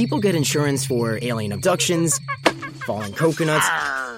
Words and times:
People 0.00 0.18
get 0.18 0.34
insurance 0.34 0.86
for 0.86 1.18
alien 1.20 1.52
abductions, 1.52 2.18
falling 2.86 3.12
coconuts, 3.12 3.68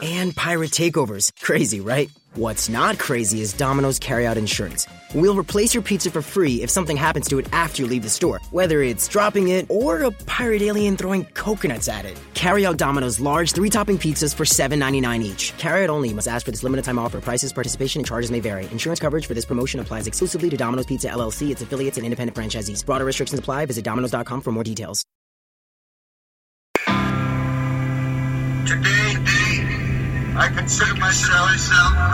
and 0.01 0.33
pirate 0.37 0.71
takeovers. 0.71 1.33
Crazy, 1.43 1.81
right? 1.81 2.09
What's 2.35 2.69
not 2.69 3.01
crazy 3.01 3.41
is 3.41 3.53
Domino's 3.53 3.99
Carryout 3.99 4.37
Insurance. 4.37 4.87
We'll 5.13 5.37
replace 5.37 5.75
your 5.75 5.83
pizza 5.83 6.13
for 6.13 6.23
free 6.23 6.63
if 6.63 6.71
something 6.71 6.97
happens 6.97 7.29
to 7.31 7.39
it 7.41 7.53
after 7.53 7.83
you 7.83 7.89
leave 7.89 8.05
the 8.05 8.11
store, 8.11 8.39
whether 8.53 8.81
it's 8.81 9.09
dropping 9.09 9.49
it 9.49 9.67
or 9.71 10.03
a 10.03 10.13
pirate 10.13 10.63
alien 10.63 10.97
throwing 10.97 11.25
coconuts 11.35 11.89
at 11.89 12.05
it. 12.05 12.17
Carry 12.35 12.65
out 12.65 12.77
Domino's 12.77 13.19
large 13.19 13.51
three 13.51 13.69
topping 13.69 13.99
pizzas 13.99 14.33
for 14.33 14.45
$7.99 14.45 15.23
each. 15.23 15.53
Carry 15.59 15.83
out 15.83 15.91
only 15.91 16.15
must 16.15 16.29
ask 16.29 16.45
for 16.45 16.53
this 16.53 16.63
limited 16.63 16.85
time 16.85 16.99
offer. 17.01 17.21
Prices, 17.21 17.53
participation, 17.53 17.99
and 17.99 18.07
charges 18.07 18.31
may 18.31 18.39
vary. 18.39 18.67
Insurance 18.67 19.01
coverage 19.01 19.27
for 19.27 19.35
this 19.35 19.45
promotion 19.45 19.81
applies 19.81 20.07
exclusively 20.07 20.49
to 20.49 20.57
Domino's 20.57 20.87
Pizza 20.87 21.09
LLC, 21.09 21.51
its 21.51 21.63
affiliates, 21.63 21.97
and 21.97 22.07
independent 22.07 22.37
franchisees. 22.37 22.87
Broader 22.87 23.05
restrictions 23.05 23.41
apply. 23.41 23.67
Visit 23.67 23.83
Domino's.com 23.83 24.43
for 24.43 24.53
more 24.53 24.63
details. 24.63 25.05
Today, 28.63 29.19
I 30.39 30.47
consider 30.55 30.95
myself 30.95 31.51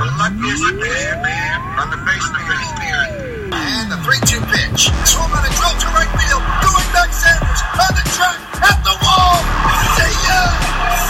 the 0.01 0.06
luckiest 0.16 0.65
man 0.80 1.61
on 1.77 1.93
the 1.93 2.01
face 2.09 2.25
of 2.25 2.41
the 2.41 2.89
earth. 2.89 3.52
And 3.52 3.93
the 3.93 4.01
3-2 4.01 4.41
pitch. 4.48 4.89
Swung 5.05 5.29
on 5.29 5.45
a 5.45 5.53
drill 5.53 5.77
to 5.77 5.89
right 5.92 6.09
field. 6.09 6.41
Going 6.65 6.89
back 6.97 7.12
Sanders. 7.12 7.61
On 7.84 7.92
the 7.92 8.05
track. 8.16 8.41
At 8.65 8.80
the 8.80 8.97
wall. 8.97 9.45
See 9.92 10.16
ya! 10.25 10.41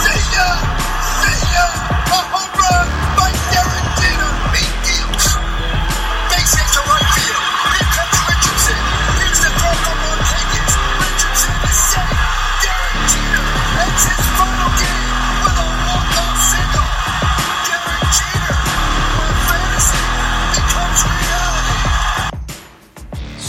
See 0.03 0.23
ya! 0.35 0.59
See 1.23 1.39
ya! 1.55 1.67
A 2.03 2.21
home 2.35 2.53
run 2.59 2.87
by 3.15 3.31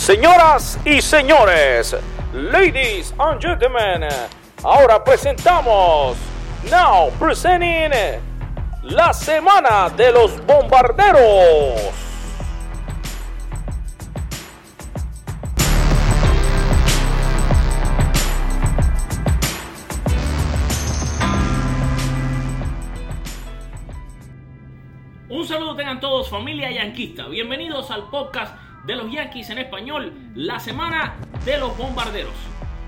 Señoras 0.10 0.80
y 0.86 1.04
señores, 1.04 1.96
ladies 2.34 3.14
and 3.20 3.40
gentlemen, 3.40 4.10
ahora 4.64 5.04
presentamos, 5.04 6.18
now 6.72 7.12
presenting, 7.20 7.92
la 8.82 9.14
semana 9.14 9.88
de 9.96 10.12
los 10.12 10.44
bombarderos. 10.48 11.94
Un 25.30 25.48
saludo 25.48 25.76
tengan 25.76 26.00
todos 26.00 26.32
familia 26.32 26.72
yanquista, 26.72 27.28
bienvenidos 27.28 27.92
al 27.92 28.10
podcast 28.10 28.69
de 28.86 28.96
los 28.96 29.12
Yankees 29.12 29.50
en 29.50 29.60
español, 29.60 30.14
la 30.36 30.60
semana 30.60 31.16
de 31.46 31.58
los 31.58 31.78
bombarderos. 31.78 32.34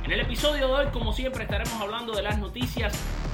En 0.03 0.11
el 0.11 0.21
episodio 0.21 0.67
de 0.67 0.73
hoy, 0.73 0.85
como 0.91 1.13
siempre, 1.13 1.43
estaremos 1.43 1.79
hablando 1.79 2.13
de 2.13 2.23
las 2.23 2.39
noticias 2.39 2.93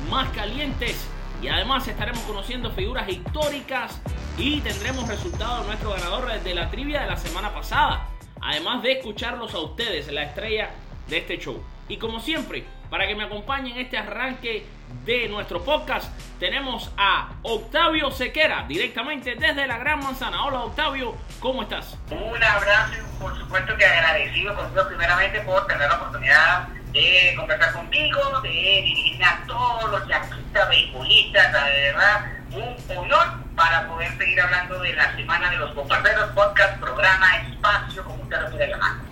más 0.09 0.30
calientes 0.30 1.08
y 1.41 1.47
además 1.47 1.88
estaremos 1.88 2.22
conociendo 2.23 2.72
figuras 2.72 3.08
históricas 3.08 4.02
y 4.38 4.59
tendremos 4.61 5.08
resultados 5.08 5.61
de 5.61 5.67
nuestro 5.67 5.91
ganador 5.91 6.41
de 6.41 6.55
la 6.55 6.69
trivia 6.69 7.02
de 7.02 7.08
la 7.08 7.17
semana 7.17 7.53
pasada. 7.53 8.09
Además 8.41 8.83
de 8.83 8.94
escucharlos 8.94 9.53
a 9.53 9.59
ustedes, 9.59 10.11
la 10.11 10.23
estrella 10.23 10.72
de 11.08 11.19
este 11.19 11.38
show. 11.38 11.61
Y 11.88 11.97
como 11.97 12.19
siempre, 12.19 12.66
para 12.89 13.08
que 13.08 13.16
me 13.16 13.23
acompañen 13.23 13.73
en 13.73 13.85
este 13.85 13.97
arranque 13.97 14.66
de 15.05 15.27
nuestro 15.30 15.63
podcast, 15.63 16.11
tenemos 16.39 16.91
a 16.97 17.30
Octavio 17.43 18.11
Sequera, 18.11 18.66
directamente 18.67 19.35
desde 19.35 19.66
la 19.67 19.77
Gran 19.77 19.99
Manzana. 19.99 20.44
Hola 20.44 20.62
Octavio, 20.66 21.16
¿cómo 21.39 21.63
estás? 21.63 21.97
Un 22.12 22.44
abrazo 22.44 22.94
y 22.94 23.19
por 23.22 23.38
supuesto 23.38 23.75
que 23.78 23.85
agradecido 23.85 24.56
contigo 24.56 24.88
primeramente 24.88 25.41
por 25.41 25.66
tener 25.67 25.89
la 25.89 25.95
oportunidad 25.95 26.67
de 26.91 27.34
conversar 27.35 27.73
contigo, 27.73 28.41
de 28.41 28.50
dirigirme 28.50 29.25
a 29.25 29.44
todos 29.47 29.91
los 29.91 30.07
yanquistas, 30.07 30.69
beisbolistas, 30.69 31.53
la 31.53 31.66
verdad, 31.66 32.25
un 32.51 32.97
honor 32.97 33.28
para 33.56 33.88
poder 33.88 34.17
seguir 34.17 34.41
hablando 34.41 34.79
de 34.79 34.94
la 34.94 35.16
Semana 35.16 35.50
de 35.50 35.57
los 35.57 35.73
Bombarderos, 35.73 36.31
podcast, 36.31 36.79
programa, 36.79 37.38
espacio, 37.38 38.03
como 38.03 38.23
usted 38.23 38.41
lo 38.41 38.50
quiera 38.50 38.67
llamar. 38.67 39.07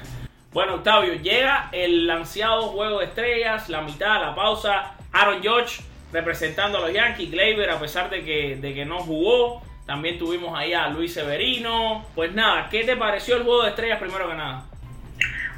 Bueno, 0.55 0.75
Octavio, 0.75 1.15
llega 1.15 1.67
el 1.73 2.09
ansiado 2.09 2.69
juego 2.69 2.99
de 2.99 3.05
estrellas, 3.07 3.67
la 3.67 3.81
mitad, 3.81 4.21
la 4.21 4.33
pausa. 4.33 4.94
Aaron 5.15 5.41
George 5.41 5.81
representando 6.11 6.77
a 6.77 6.81
los 6.81 6.93
Yankees, 6.93 7.31
Gleyber 7.31 7.69
a 7.69 7.79
pesar 7.79 8.09
de 8.09 8.23
que, 8.23 8.57
de 8.57 8.73
que 8.73 8.85
no 8.85 8.99
jugó. 8.99 9.63
También 9.85 10.19
tuvimos 10.19 10.57
ahí 10.57 10.73
a 10.73 10.89
Luis 10.89 11.13
Severino. 11.13 12.05
Pues 12.15 12.33
nada, 12.33 12.67
¿qué 12.69 12.83
te 12.83 12.97
pareció 12.97 13.37
el 13.37 13.43
juego 13.43 13.63
de 13.63 13.69
estrellas 13.69 13.99
primero 13.99 14.27
que 14.27 14.35
nada? 14.35 14.65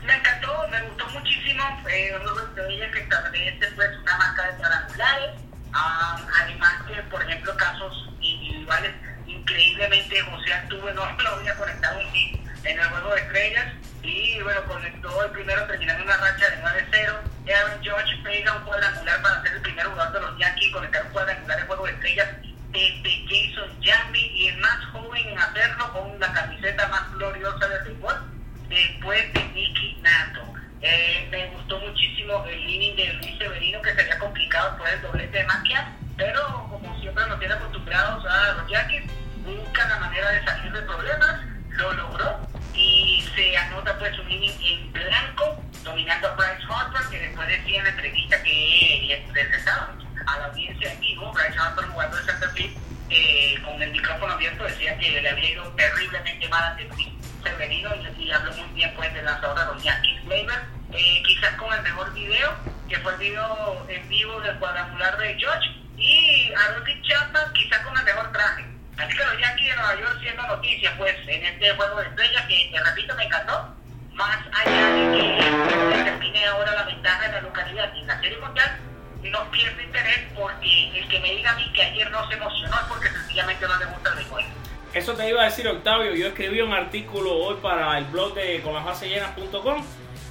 Me 0.05 0.15
encantó, 0.15 0.67
me 0.69 0.81
gustó 0.83 1.07
muchísimo. 1.09 1.63
Eh, 1.89 2.13
de 2.55 2.91
que 2.91 2.99
establece 2.99 3.67
pues, 3.75 3.89
una 3.97 4.17
marca 4.17 4.51
de 4.51 4.57
cuadrangulares. 4.57 5.29
Ah, 5.73 6.19
además 6.43 6.73
que, 6.87 7.01
por 7.03 7.23
ejemplo, 7.23 7.55
casos 7.57 8.09
individuales, 8.21 8.91
increíblemente 9.25 10.21
José 10.21 10.53
Altuve 10.53 10.93
no 10.93 11.11
lo 11.23 11.29
había 11.29 11.55
conectado 11.55 11.99
un 11.99 12.11
hit 12.11 12.39
en 12.63 12.79
el 12.79 12.85
juego 12.89 13.15
de 13.15 13.21
estrellas. 13.21 13.73
Y 14.03 14.39
bueno, 14.41 14.63
conectó 14.65 15.23
el 15.23 15.31
primero 15.31 15.65
terminando 15.65 16.03
una 16.03 16.17
racha 16.17 16.36
Octavio, 85.87 86.15
yo 86.15 86.27
escribí 86.27 86.59
un 86.59 86.73
artículo 86.73 87.33
hoy 87.33 87.55
para 87.61 87.97
el 87.97 88.03
blog 88.07 88.33
de 88.33 88.59
conlasbasellenas.com 88.59 89.81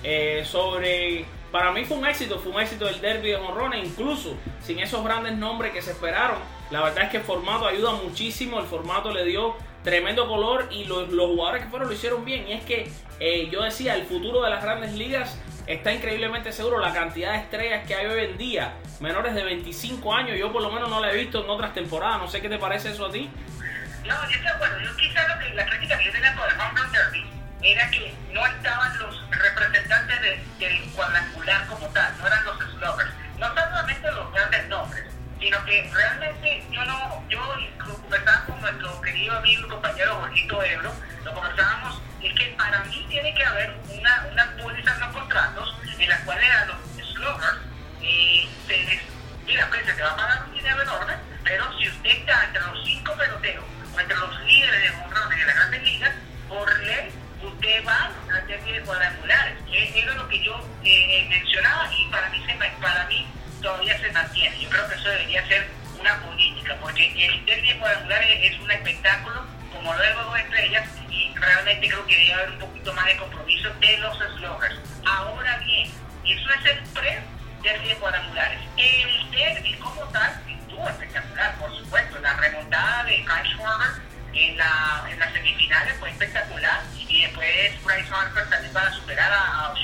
eh, 0.05 0.43
sobre, 0.44 1.25
para 1.50 1.72
mí 1.72 1.87
fue 1.87 1.97
un 1.97 2.06
éxito, 2.06 2.39
fue 2.39 2.53
un 2.53 2.61
éxito 2.61 2.87
el 2.87 3.00
derby 3.00 3.31
de 3.31 3.38
Morrones, 3.38 3.88
incluso 3.88 4.35
sin 4.61 4.81
esos 4.81 5.03
grandes 5.03 5.35
nombres 5.38 5.73
que 5.73 5.81
se 5.81 5.93
esperaron, 5.93 6.37
la 6.70 6.82
verdad 6.82 7.05
es 7.05 7.11
que 7.11 7.17
el 7.17 7.23
formato 7.23 7.67
ayuda 7.67 7.93
muchísimo, 7.93 8.61
el 8.61 8.67
formato 8.67 9.11
le 9.14 9.25
dio 9.25 9.56
tremendo 9.82 10.29
color 10.29 10.69
y 10.70 10.85
los, 10.85 11.08
los 11.08 11.26
jugadores 11.29 11.64
que 11.64 11.70
fueron 11.70 11.88
lo 11.88 11.94
hicieron 11.94 12.23
bien 12.23 12.47
y 12.47 12.53
es 12.53 12.62
que 12.62 12.91
eh, 13.19 13.49
yo 13.50 13.62
decía, 13.62 13.94
el 13.94 14.05
futuro 14.05 14.43
de 14.43 14.50
las 14.50 14.62
grandes 14.62 14.93
ligas 14.93 15.41
está 15.67 15.91
increíblemente 15.91 16.53
seguro, 16.53 16.81
la 16.81 16.93
cantidad 16.93 17.32
de 17.32 17.38
estrellas 17.38 17.87
que 17.87 17.94
hay 17.94 18.05
hoy 18.05 18.25
en 18.25 18.37
día, 18.37 18.75
menores 19.00 19.35
de 19.35 19.43
25 19.43 20.12
años, 20.12 20.37
yo 20.37 20.53
por 20.53 20.61
lo 20.61 20.70
menos 20.70 20.91
no 20.91 21.00
la 21.00 21.14
he 21.14 21.17
visto 21.17 21.43
en 21.43 21.49
otras 21.49 21.73
temporadas, 21.73 22.20
no 22.20 22.29
sé 22.29 22.43
qué 22.43 22.50
te 22.50 22.58
parece 22.58 22.91
eso 22.91 23.06
a 23.06 23.11
ti. 23.11 23.31
No, 24.06 24.14
yo 24.23 24.31
estoy 24.31 24.43
de 24.43 24.49
acuerdo. 24.49 24.81
Yo 24.81 24.97
quizás 24.97 25.29
lo 25.29 25.38
que 25.41 25.55
la 25.55 25.67
crítica 25.67 25.99
que 25.99 26.05
yo 26.05 26.12
tenía 26.12 26.35
con 26.37 26.49
el 26.49 26.61
Home 26.61 26.81
Run 26.81 26.93
Derby 26.93 27.26
era 27.62 27.91
que 27.91 28.14
no 28.32 28.47
estaban 28.47 28.99
los 28.99 29.31
representantes 29.31 30.20
del 30.61 30.81
cuadrangular 30.93 31.67
como 31.67 31.88
tal, 31.88 32.17
no 32.19 32.26
eran 32.29 32.44
los 32.44 32.58
sluggers. 32.58 33.11
No 33.38 33.49
solamente 33.49 34.12
los 34.12 34.32
grandes 34.32 34.69
nombres, 34.69 35.05
sino 35.41 35.64
que 35.64 35.91
realmente 35.93 36.64
yo 36.70 36.85
no, 36.85 37.29
yo 37.29 37.41
conversaba 38.00 38.44
con 38.44 38.61
nuestro 38.61 39.00
querido 39.00 39.37
amigo 39.38 39.67
y 39.67 39.70
compañero 39.70 40.14
Jorgito 40.20 40.62
Ebro, 40.62 40.93
lo 41.25 41.35
conversábamos, 41.35 42.00
es 42.23 42.32
que 42.35 42.47
para 42.56 42.85
mí 42.85 43.06
tiene 43.11 43.35
que 43.35 43.44
haber 43.44 43.75
una, 43.88 44.26
una 44.31 44.56
póliza, 44.62 44.97
no 44.99 45.12
contratos, 45.12 45.76
en 45.99 46.08
la 46.08 46.19
cual 46.20 46.38
a 46.38 46.64
los 46.67 46.76
sluggers 47.08 47.58
eh, 48.03 48.49
se 48.69 48.76
les, 48.85 49.03
mira, 49.44 49.67
pues 49.69 49.85
se 49.85 49.93
te 49.93 50.03
va 50.03 50.12
a 50.12 50.17
pagar 50.17 50.44
un 50.44 50.55
dinero 50.55 50.81
enorme, 50.81 51.14
pero 51.43 51.79
si 51.79 51.88
usted 51.88 52.11
está 52.11 52.44
entre 52.44 52.62
los 52.62 52.85
cinco 52.85 53.12
peloteros 53.17 53.64
entre 54.00 54.16
los 54.16 54.40
líderes 54.44 54.82
de 54.82 54.90
honrones 54.90 55.38
de 55.38 55.44
las 55.46 55.54
grandes 55.56 55.82
ligas, 55.82 56.12
por 56.48 56.78
ley, 56.81 57.10
usted 57.43 57.87
va 57.87 58.04
a 58.04 58.10
una 58.26 58.46
serie 58.46 58.72
de 58.72 58.81
cuadrangulares. 58.82 59.56
Eso 59.72 59.98
es 59.98 60.16
lo 60.16 60.28
que 60.28 60.43
yo 60.43 60.69
eh, 60.84 61.26
mencionaba 61.28 61.90
y 61.93 62.06
para 62.10 62.28
mí, 62.31 62.44
se, 62.46 62.54
para 62.54 63.06
mí 63.06 63.26
todavía 63.62 63.98
se 63.98 64.10
mantiene. 64.12 64.60
Yo 64.60 64.69
creo 64.69 64.88
que 64.88 64.94
eso 64.94 65.08
debería 65.08 65.46
ser 65.48 65.69
una 65.98 66.20
política, 66.20 66.76
porque 66.81 67.26
el 67.26 67.44
derby 67.46 67.69
de 67.69 67.78
cuadrangulares 67.78 68.52
es 68.52 68.60
un 68.60 68.70
espectáculo, 68.70 69.44
como 69.72 69.94
lo 69.94 70.00
de 70.00 70.12
dos 70.12 70.38
estrellas, 70.38 70.88
y 71.10 71.34
realmente 71.34 71.88
creo 71.88 72.06
que 72.06 72.16
debe 72.16 72.34
haber 72.34 72.50
un 72.50 72.58
poquito 72.58 72.93
más 72.93 73.06
de 73.06 73.16
compromiso 73.16 73.70
de 73.81 73.98
los 73.98 74.19
slogans. 74.37 74.81
Ahora 75.04 75.58
bien, 75.58 75.90
eso 76.25 76.50
es 76.50 76.66
el 76.66 76.78
pre-derby 76.90 77.88
de 77.88 77.94
cuadrangulares. 77.96 78.60
El 78.76 79.31
derby 79.31 79.75
como 79.75 80.02
tal 80.08 80.45
espectacular, 80.88 81.55
por 81.56 81.76
supuesto. 81.76 82.19
La 82.20 82.34
remontada 82.34 83.05
de 83.05 83.25
Kyle 83.25 83.52
Schwarber 83.55 83.88
en, 84.34 84.56
la, 84.56 85.05
en 85.11 85.19
las 85.19 85.32
semifinales 85.32 85.94
fue 85.99 86.11
espectacular 86.11 86.82
y 87.08 87.23
después 87.23 87.84
Bryce 87.84 88.12
Harper 88.12 88.49
también 88.50 88.73
para 88.73 88.93
superar 88.93 89.32
a, 89.32 89.69
a 89.69 89.75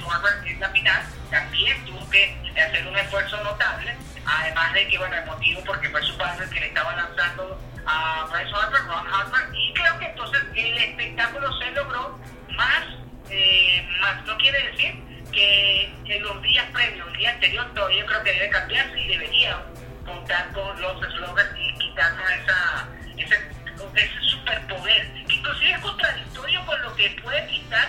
en 0.44 0.60
la 0.60 0.68
final 0.68 1.02
también 1.30 1.84
tuvo 1.86 2.08
que 2.10 2.36
hacer 2.52 2.86
un 2.86 2.98
esfuerzo 2.98 3.42
notable 3.42 3.96
además 4.26 4.74
de 4.74 4.88
que 4.88 4.98
bueno 4.98 5.14
el 5.16 5.24
motivo 5.24 5.62
porque 5.64 5.88
fue 5.88 6.02
su 6.02 6.16
padre 6.18 6.46
que 6.50 6.60
le 6.60 6.66
estaba 6.66 6.94
lanzando 6.94 7.58
a 7.86 8.26
Bryce 8.30 8.52
Harper, 8.54 8.82
Ron 8.82 9.06
Harper 9.06 9.54
y 9.54 9.72
creo 9.72 9.98
que 9.98 10.06
entonces 10.06 10.42
el 10.54 10.78
espectáculo 10.78 11.58
se 11.58 11.70
logró 11.70 12.18
más, 12.50 12.84
eh, 13.30 13.88
más 14.00 14.24
no 14.24 14.36
quiere 14.36 14.70
decir 14.70 14.94
que 15.32 15.84
en 16.04 16.22
los 16.22 16.42
días 16.42 16.66
previos, 16.72 17.08
el 17.08 17.16
día 17.16 17.30
anterior 17.30 17.72
todavía 17.74 18.04
creo 18.06 18.22
que 18.22 18.32
debe 18.32 18.50
cambiarse 18.50 19.00
y 19.00 19.08
debería 19.08 19.62
con 20.20 20.80
los 20.80 21.00
slogans 21.14 21.50
y 21.58 21.72
quitarnos 21.78 22.30
esa, 22.30 22.86
ese, 23.16 23.34
ese 23.94 24.20
superpoder, 24.30 25.06
inclusive 25.28 25.72
es 25.72 25.78
contradictorio 25.78 26.66
con 26.66 26.82
lo 26.82 26.94
que 26.94 27.10
puede 27.22 27.46
quitar 27.46 27.88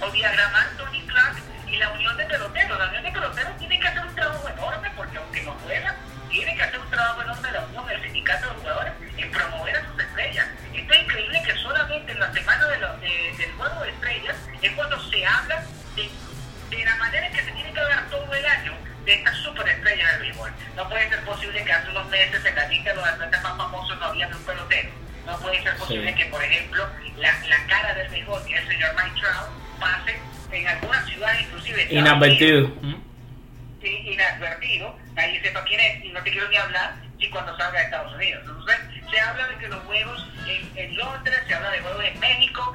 o 0.00 0.10
diagramar 0.10 0.66
Tony 0.78 1.00
Clark 1.06 1.36
y 1.68 1.76
la 1.76 1.90
unión 1.90 2.16
de 2.16 2.24
peloteros. 2.24 2.78
La 2.78 2.86
unión 2.88 3.02
de 3.02 3.12
peloteros 3.12 3.56
tiene 3.58 3.78
que 3.78 3.88
hacer 3.88 4.06
un 4.06 4.14
trabajo 4.14 4.48
enorme 4.48 4.90
porque 4.96 5.18
aunque 5.18 5.42
no 5.42 5.54
pueda, 5.58 5.94
tiene 6.30 6.56
que 6.56 6.62
hacer 6.62 6.80
un 6.80 6.90
trabajo 6.90 7.22
enorme 7.22 7.52
la 7.52 7.60
unión 7.66 7.86
del 7.88 8.02
sindicato 8.02 8.48
de 8.48 8.54
jugadores 8.60 8.92
en 9.18 9.30
promover 9.30 9.76
a 9.76 9.84
sus 9.90 10.00
estrellas. 10.02 10.46
Esto 10.74 10.94
es 10.94 11.02
increíble 11.02 11.42
que 11.44 11.54
solamente 11.56 12.12
en 12.12 12.20
la 12.20 12.32
semana 12.32 12.66
de 12.68 12.78
de- 12.78 13.34
del 13.36 13.52
juego 13.52 13.82
de 13.82 13.90
estrellas 13.90 14.36
es 14.62 14.72
cuando 14.72 15.10
se 15.10 15.26
habla 15.26 15.62
de, 15.94 16.10
de 16.76 16.84
la 16.84 16.96
manera 16.96 17.26
en 17.26 17.32
que 17.34 17.42
se 17.44 17.52
tiene 17.52 17.72
que 17.72 17.80
hablar 17.80 18.04
todo 18.10 18.34
el 18.34 18.46
año 18.46 18.72
de 19.04 19.14
estas 19.14 19.36
superestrellas 19.38 20.12
del 20.12 20.20
béisbol. 20.22 20.50
No 20.76 20.88
puede 20.88 21.08
ser 21.08 21.20
posible 21.24 21.64
que 21.64 21.72
hace 21.72 21.90
unos 21.90 22.06
meses 22.08 22.44
en 22.44 22.54
la 22.54 22.68
lista 22.68 22.90
de 22.90 22.96
los 22.96 23.06
atletas 23.06 23.42
más 23.42 23.56
famosos 23.56 23.98
no 23.98 24.04
había 24.06 24.26
ni 24.28 24.34
un 24.34 24.44
pelotero. 24.44 24.90
No 25.26 25.38
puede 25.38 25.62
ser 25.62 25.76
posible 25.76 26.10
Sí. 26.10 26.14
que, 26.18 26.24
por 26.26 26.42
ejemplo, 26.42 26.86
la, 27.16 27.32
la 27.48 27.66
cara 27.66 27.94
del 27.94 28.08
béisbol, 28.08 28.44
que 28.46 28.54
es 28.54 28.60
el 28.62 28.68
señor 28.68 28.94
Mike 28.94 29.20
Trout, 29.20 29.80
pase 29.80 30.18
en 30.52 30.68
algunas 30.68 31.06
ciudades, 31.06 31.40
inclusive 31.42 31.86
Inadvertido. 31.90 32.70
Sí, 33.82 33.88
inadvertido, 34.06 34.98
nadie 35.14 35.42
sepa 35.42 35.62
quién 35.64 35.78
es 35.80 36.04
y 36.04 36.08
no 36.08 36.22
te 36.22 36.30
quiero 36.30 36.48
ni 36.48 36.56
hablar 36.56 36.94
si 37.18 37.28
cuando 37.28 37.54
salga 37.56 37.78
de 37.78 37.84
Estados 37.84 38.14
Unidos. 38.14 38.42
Entonces, 38.46 38.76
se 39.10 39.20
habla 39.20 39.46
de 39.48 39.56
que 39.56 39.68
los 39.68 39.80
juegos 39.84 40.26
en, 40.48 40.78
en 40.78 40.96
Londres, 40.96 41.38
se 41.46 41.54
habla 41.54 41.70
de 41.70 41.80
juegos 41.80 42.04
en 42.04 42.18
México, 42.20 42.74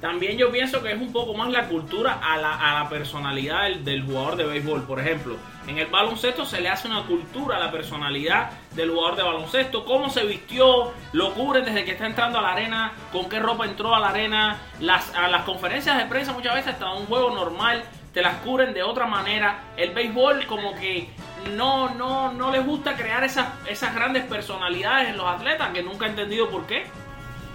También 0.00 0.38
yo 0.38 0.52
pienso 0.52 0.80
que 0.80 0.92
es 0.92 1.00
un 1.00 1.12
poco 1.12 1.34
más 1.34 1.50
la 1.50 1.66
cultura 1.66 2.20
a 2.22 2.36
la, 2.36 2.54
a 2.54 2.82
la 2.82 2.88
personalidad 2.88 3.64
del, 3.64 3.84
del 3.84 4.04
jugador 4.04 4.36
de 4.36 4.44
béisbol. 4.44 4.84
Por 4.84 5.00
ejemplo, 5.00 5.36
en 5.66 5.78
el 5.78 5.86
baloncesto 5.86 6.44
se 6.44 6.60
le 6.60 6.68
hace 6.68 6.86
una 6.86 7.02
cultura 7.02 7.56
a 7.56 7.58
la 7.58 7.72
personalidad 7.72 8.50
del 8.76 8.90
jugador 8.90 9.16
de 9.16 9.24
baloncesto. 9.24 9.84
Cómo 9.84 10.08
se 10.08 10.24
vistió, 10.24 10.92
lo 11.12 11.34
cubren 11.34 11.64
desde 11.64 11.84
que 11.84 11.92
está 11.92 12.06
entrando 12.06 12.38
a 12.38 12.42
la 12.42 12.52
arena, 12.52 12.92
con 13.10 13.28
qué 13.28 13.40
ropa 13.40 13.64
entró 13.64 13.92
a 13.92 13.98
la 13.98 14.10
arena. 14.10 14.58
Las, 14.78 15.12
a 15.16 15.26
las 15.26 15.42
conferencias 15.42 15.98
de 15.98 16.04
prensa 16.06 16.32
muchas 16.32 16.54
veces 16.54 16.74
hasta 16.74 16.92
un 16.92 17.06
juego 17.06 17.30
normal 17.30 17.82
te 18.14 18.22
las 18.22 18.36
cubren 18.36 18.72
de 18.74 18.84
otra 18.84 19.06
manera. 19.06 19.58
El 19.76 19.90
béisbol 19.94 20.46
como 20.46 20.74
que 20.76 21.08
no, 21.56 21.90
no, 21.94 22.32
no 22.32 22.52
les 22.52 22.64
gusta 22.64 22.94
crear 22.94 23.24
esas, 23.24 23.48
esas 23.66 23.94
grandes 23.96 24.24
personalidades 24.26 25.08
en 25.08 25.16
los 25.16 25.26
atletas 25.26 25.70
que 25.70 25.82
nunca 25.82 26.06
he 26.06 26.10
entendido 26.10 26.48
por 26.48 26.66
qué. 26.66 26.86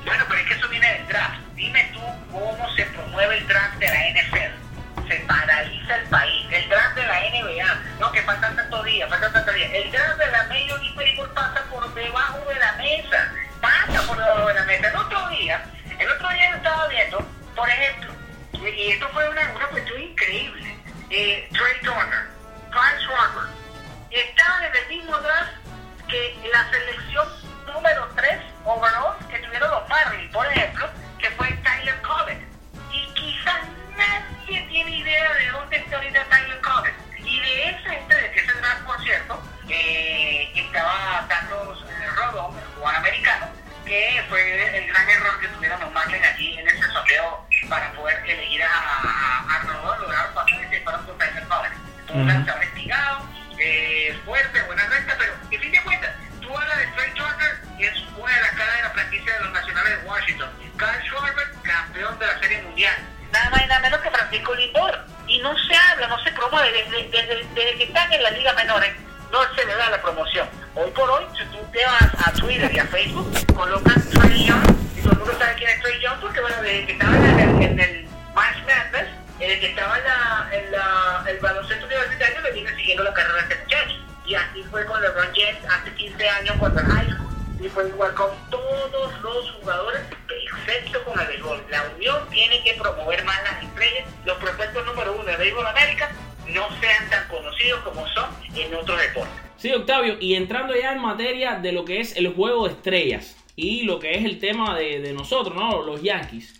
Bueno, 0.06 0.26
pero 0.28 0.40
es 0.40 0.48
que 0.48 0.54
eso 0.54 0.68
viene 0.70 0.94
del 0.94 1.08
draft. 1.08 1.40
Dime 1.56 1.92
tú 1.94 2.02
cómo 2.32 2.70
se 2.76 2.86
promueve 2.88 3.38
el 3.38 3.48
draft 3.48 3.76
de 3.78 3.88
la 3.88 4.10
NFL. 4.10 5.08
Se 5.08 5.16
paraliza 5.22 5.96
el 5.96 6.08
país. 6.10 6.46
El 6.52 6.70
draft 6.70 6.96
de 6.96 7.06
la 7.06 7.20
NBA. 7.20 8.00
No, 8.00 8.12
que 8.12 8.22
faltan 8.24 8.56
tantos 8.56 8.86
días, 8.86 9.10
faltan 9.10 9.34
tantos 9.34 9.56
días. 9.56 9.72
El 9.74 9.92
draft 9.92 10.18
de 10.18 10.32
la 10.32 10.44
Major 10.44 10.82
League 10.82 10.96
Baseball 10.96 11.30
pasa 11.34 11.64
por 11.70 11.94
debajo 11.94 12.40
de 12.48 12.56
la 12.56 12.72
mesa. 12.74 13.32
Pasa 13.62 14.08
por 14.08 14.18
debajo 14.18 14.48
de 14.48 14.54
la 14.54 14.64
mesa. 14.64 14.90
El 14.90 14.96
otro 14.96 15.30
día, 15.30 15.64
el 16.00 16.10
otro 16.10 16.30
día 16.30 16.50
yo 16.50 16.58
estaba 16.58 16.88
viendo, 16.88 17.28
por 17.56 17.70
ejemplo, 17.70 18.14
y 18.54 18.92
esto 18.92 19.08
fue 19.10 19.30
una, 19.30 19.42
una 19.56 19.68
cuestión 19.68 20.02
increíble. 20.02 20.76
Eh, 21.10 21.48
Trey 21.52 21.82
Turner, 21.82 22.28
Kyle 22.72 23.06
Schwarber, 23.06 23.50
estaban 24.10 24.64
en 24.66 24.76
el 24.76 24.88
mismo 24.90 25.18
draft 25.20 25.52
que 26.08 26.50
la 26.52 26.70
selección 26.72 27.28
número 27.74 28.08
3 28.16 28.40
overall 28.66 29.18
que 29.30 29.40
tuvieron 29.40 29.70
los 29.70 29.90
Marlins, 29.90 30.32
por 30.32 30.46
ejemplo, 30.48 30.88
que 31.20 31.30
fue 31.32 31.48
Tyler 31.64 32.02
Collins. 32.02 32.44
Y 32.92 33.14
quizás 33.14 33.62
nadie 33.98 34.62
tiene 34.70 34.98
idea 34.98 35.13
de 101.62 101.72
lo 101.72 101.86
que 101.86 102.00
es 102.00 102.16
el 102.18 102.34
juego 102.34 102.68
de 102.68 102.74
estrellas 102.74 103.36
y 103.56 103.84
lo 103.84 104.00
que 104.00 104.16
es 104.16 104.26
el 104.26 104.40
tema 104.40 104.78
de, 104.78 105.14
nosotros, 105.14 105.56
¿no? 105.56 105.82
Los 105.84 106.02
Yankees. 106.02 106.60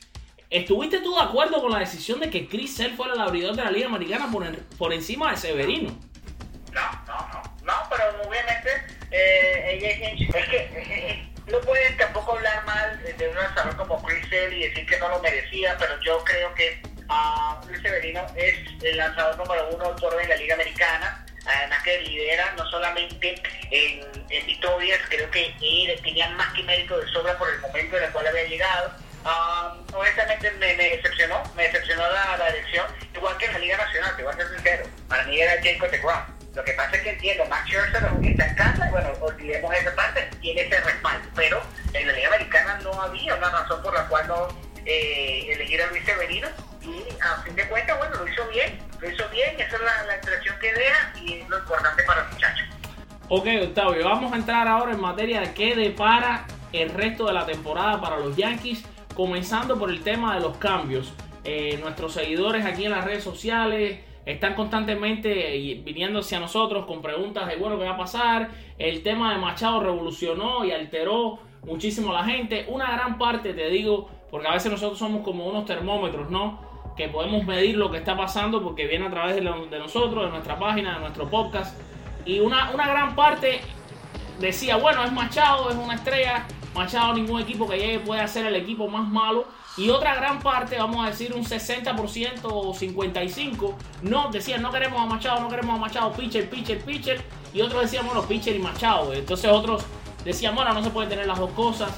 ¿Estuviste 0.50 1.00
tú 1.00 1.16
de 1.16 1.22
acuerdo 1.22 1.62
con 1.62 1.72
la 1.72 1.80
decisión 1.80 2.20
de 2.20 2.30
que 2.30 2.48
Chris 2.48 2.76
Sale 2.76 2.94
fuera 2.94 3.14
el 3.14 3.20
abridor 3.22 3.56
de 3.56 3.64
la 3.64 3.72
Liga 3.72 3.88
Americana 3.88 4.30
por, 4.32 4.46
en- 4.46 4.56
por 4.78 4.94
encima 4.94 5.32
de 5.32 5.38
Severino? 5.38 5.90
No, 6.72 6.82
no, 7.08 7.28
no. 7.34 7.42
No, 7.64 7.74
pero 7.90 8.04
obviamente 8.28 8.70
eh, 9.12 9.78
ella 9.80 9.90
es, 9.90 10.50
que 10.50 11.30
no 11.52 11.60
pueden 11.62 11.98
tampoco 11.98 12.34
hablar 12.34 12.64
mal 12.66 13.02
de 13.18 13.30
un 13.30 13.36
lanzador 13.36 13.76
como 13.78 14.02
Chris 14.04 14.24
Sale 14.30 14.56
y 14.58 14.70
decir 14.70 14.86
que 14.86 15.00
no 15.00 15.10
lo 15.10 15.20
merecía, 15.22 15.76
pero 15.80 15.94
yo 16.06 16.24
creo 16.24 16.54
que 16.54 16.82
ah, 17.10 17.60
Luis 17.68 17.82
Severino 17.82 18.22
es 18.36 18.56
el 18.84 18.98
lanzador 18.98 19.38
número 19.38 19.70
uno 19.74 19.96
por 19.96 20.22
en 20.22 20.30
la 20.30 20.36
Liga 20.36 20.54
Americana. 20.56 21.26
Además 21.46 21.84
que 21.84 22.02
lidera 22.02 22.54
no 22.58 22.66
solamente 22.70 23.36
en, 23.74 24.02
en 24.30 24.46
victorias, 24.46 25.00
creo 25.10 25.30
que 25.32 25.48
él 25.48 26.02
tenía 26.04 26.30
más 26.30 26.54
que 26.54 26.64
mérito 26.64 27.00
de 27.00 27.12
sobra 27.12 27.38
por 27.38 27.50
el 27.50 27.60
momento 27.60 27.98
en 27.98 28.04
el 28.04 28.12
cual 28.12 28.28
había 28.28 28.44
llegado. 28.44 28.92
Ah, 29.26 29.76
honestamente 29.94 30.52
me, 30.52 30.76
me 30.76 30.90
decepcionó, 30.90 31.42
me 31.56 31.64
decepcionó 31.64 32.04
la, 32.12 32.48
elección, 32.50 32.86
igual 33.16 33.38
que 33.38 33.46
en 33.46 33.54
la 33.54 33.60
Liga 33.60 33.78
Nacional, 33.78 34.16
te 34.16 34.24
voy 34.24 34.34
a 34.34 34.36
ser 34.36 34.50
sincero, 34.50 34.86
para 35.08 35.24
mí 35.24 35.40
era 35.40 35.62
Jacob 35.64 35.90
DeGrom. 35.90 36.24
Lo 36.54 36.64
que 36.64 36.74
pasa 36.74 36.96
es 36.98 37.02
que 37.02 37.10
entiendo, 37.10 37.46
Max 37.46 37.68
Scherzer 37.68 38.04
está 38.22 38.46
en 38.46 38.56
casa, 38.56 38.88
bueno, 38.92 39.12
olvidemos 39.22 39.74
esa 39.74 39.96
parte, 39.96 40.30
tiene 40.40 40.62
ese 40.62 40.80
respaldo, 40.82 41.28
pero 41.36 41.64
en 41.94 42.08
la 42.08 42.14
Liga 42.14 42.28
Americana 42.28 42.80
no 42.84 43.02
había 43.02 43.34
una 43.34 43.50
razón 43.50 43.82
por 43.82 43.94
la 43.94 44.08
cual 44.08 44.28
no 44.28 44.48
eh, 44.86 45.52
elegir 45.52 45.82
a 45.82 45.88
Luis 45.88 46.06
Severino 46.06 46.48
y 46.82 47.06
a 47.22 47.42
fin 47.44 47.56
de 47.56 47.68
cuentas, 47.70 47.98
bueno, 47.98 48.18
lo 48.18 48.28
hizo 48.28 48.48
bien, 48.50 48.78
lo 49.00 49.10
hizo 49.10 49.28
bien, 49.30 49.60
esa 49.60 49.76
es 49.78 49.82
la, 49.82 50.04
la 50.04 50.20
que 50.20 50.74
deja 50.74 51.14
y 51.22 51.42
es 51.42 51.50
lo 51.50 51.58
importante 51.58 52.04
para 52.04 52.24
muchacho. 52.26 52.43
Ok, 53.36 53.48
Octavio, 53.64 54.06
vamos 54.06 54.32
a 54.32 54.36
entrar 54.36 54.68
ahora 54.68 54.92
en 54.92 55.02
materia 55.02 55.42
de 55.42 55.56
qué 55.56 55.76
depara 55.76 56.46
el 56.72 56.92
resto 56.92 57.26
de 57.26 57.34
la 57.34 57.48
temporada 57.48 58.00
para 58.00 58.20
los 58.20 58.38
Yankees, 58.38 58.86
comenzando 59.16 59.80
por 59.80 59.90
el 59.90 60.04
tema 60.04 60.36
de 60.36 60.42
los 60.42 60.58
cambios. 60.58 61.12
Eh, 61.44 61.80
nuestros 61.82 62.14
seguidores 62.14 62.64
aquí 62.64 62.86
en 62.86 62.92
las 62.92 63.04
redes 63.04 63.24
sociales 63.24 64.02
están 64.28 64.54
constantemente 64.54 65.82
viniendo 65.84 66.20
hacia 66.20 66.40
nosotros 66.40 66.86
con 66.86 67.02
preguntas 67.02 67.48
de, 67.48 67.56
bueno, 67.56 67.80
¿qué 67.80 67.86
va 67.86 67.94
a 67.94 67.98
pasar? 67.98 68.52
El 68.78 69.02
tema 69.02 69.34
de 69.34 69.40
Machado 69.40 69.80
revolucionó 69.80 70.64
y 70.64 70.72
alteró 70.72 71.40
muchísimo 71.64 72.12
a 72.12 72.22
la 72.22 72.26
gente. 72.26 72.68
Una 72.70 72.92
gran 72.92 73.18
parte, 73.18 73.56
te 73.56 73.68
digo, 73.68 74.12
porque 74.30 74.48
a 74.48 74.54
veces 74.54 74.72
nosotros 74.72 75.00
somos 75.00 75.24
como 75.24 75.48
unos 75.48 75.66
termómetros, 75.66 76.30
¿no? 76.30 76.60
Que 76.96 77.10
podemos 77.10 77.44
medir 77.48 77.78
lo 77.78 77.90
que 77.90 77.98
está 77.98 78.16
pasando 78.16 78.62
porque 78.62 78.86
viene 78.86 79.08
a 79.08 79.10
través 79.10 79.38
de 79.38 79.80
nosotros, 79.80 80.26
de 80.26 80.30
nuestra 80.30 80.60
página, 80.60 80.94
de 80.94 81.00
nuestro 81.00 81.28
podcast. 81.28 81.76
Y 82.26 82.40
una, 82.40 82.72
una 82.72 82.88
gran 82.88 83.16
parte 83.16 83.62
decía, 84.40 84.78
bueno, 84.78 85.04
es 85.04 85.12
Machado, 85.12 85.70
es 85.70 85.76
una 85.76 85.96
estrella. 85.96 86.46
Machado, 86.74 87.14
ningún 87.14 87.42
equipo 87.42 87.68
que 87.68 87.78
llegue 87.78 88.00
puede 88.00 88.28
ser 88.28 88.46
el 88.46 88.56
equipo 88.56 88.88
más 88.88 89.08
malo. 89.08 89.46
Y 89.76 89.90
otra 89.90 90.16
gran 90.16 90.40
parte, 90.40 90.78
vamos 90.78 91.04
a 91.04 91.10
decir 91.10 91.34
un 91.34 91.44
60% 91.44 92.42
o 92.44 92.74
55%, 92.74 93.74
no, 94.04 94.30
decían 94.30 94.62
no 94.62 94.72
queremos 94.72 95.02
a 95.02 95.06
Machado, 95.08 95.42
no 95.42 95.50
queremos 95.50 95.76
a 95.76 95.80
Machado, 95.80 96.12
pitcher, 96.14 96.50
pitcher, 96.50 96.84
pitcher. 96.84 97.24
Y 97.54 97.62
otros 97.62 97.82
decían, 97.84 98.06
bueno, 98.06 98.22
pitcher 98.24 98.56
y 98.56 98.60
Machado. 98.60 99.14
Entonces 99.14 99.50
otros 99.50 99.84
decían, 100.24 100.54
bueno, 100.54 100.74
no 100.74 100.84
se 100.84 100.92
pueden 100.92 101.10
tener 101.10 101.26
las 101.26 101.40
dos 101.40 101.52
cosas. 101.52 101.90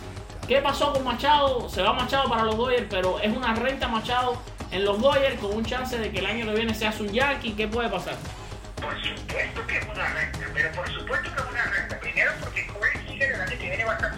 ¿Qué 0.48 0.62
pasó 0.62 0.94
con 0.94 1.04
Machado? 1.04 1.68
Se 1.70 1.82
va 1.82 1.92
Machado 1.92 2.30
para 2.30 2.44
los 2.44 2.56
Dodgers, 2.56 2.88
pero 2.90 3.20
es 3.20 3.36
una 3.36 3.54
renta 3.56 3.88
Machado 3.88 4.38
en 4.72 4.86
los 4.86 5.02
Dodgers 5.02 5.40
con 5.40 5.54
un 5.54 5.66
chance 5.66 5.98
de 5.98 6.12
que 6.12 6.20
el 6.20 6.26
año 6.26 6.46
que 6.46 6.54
viene 6.54 6.74
sea 6.74 6.94
un 7.00 7.10
Yankee. 7.10 7.54
¿Qué 7.54 7.68
puede 7.68 7.90
pasar? 7.90 8.16
Por 8.86 9.02
supuesto 9.02 9.66
que 9.66 9.78
es 9.80 9.86
una 9.88 10.14
renta, 10.14 10.40
pero 10.54 10.72
por 10.74 10.88
supuesto 10.94 11.34
que 11.34 11.42
es 11.42 11.48
una 11.48 11.64
renta. 11.64 12.00
Primero 12.00 12.32
porque 12.40 12.68
Corey 12.68 12.94
Seager 13.08 13.32
el 13.32 13.42
año 13.42 13.50
que 13.50 13.68
viene 13.68 13.84
va 13.84 13.94
a 13.94 13.96
estar 13.96 14.14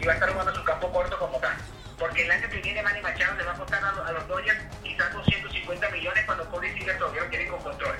y 0.00 0.06
va 0.06 0.12
a 0.12 0.14
estar 0.14 0.30
jugando 0.30 0.54
su 0.54 0.64
campo 0.64 0.90
corto 0.90 1.18
como 1.18 1.38
tal. 1.38 1.54
Porque 1.98 2.24
el 2.24 2.30
año 2.30 2.48
que 2.48 2.56
viene 2.62 2.82
Manny 2.82 3.02
Machado 3.02 3.36
le 3.36 3.44
va 3.44 3.52
a 3.52 3.56
costar 3.56 3.84
a, 3.84 4.12
los 4.12 4.26
Dodgers 4.26 4.58
quizás 4.82 5.12
250 5.12 5.90
millones 5.90 6.24
cuando 6.24 6.50
Corey 6.50 6.72
Seager 6.72 6.96
todavía 6.96 7.24
lo 7.24 7.28
quiere 7.28 7.46
con 7.48 7.62
control. 7.62 7.96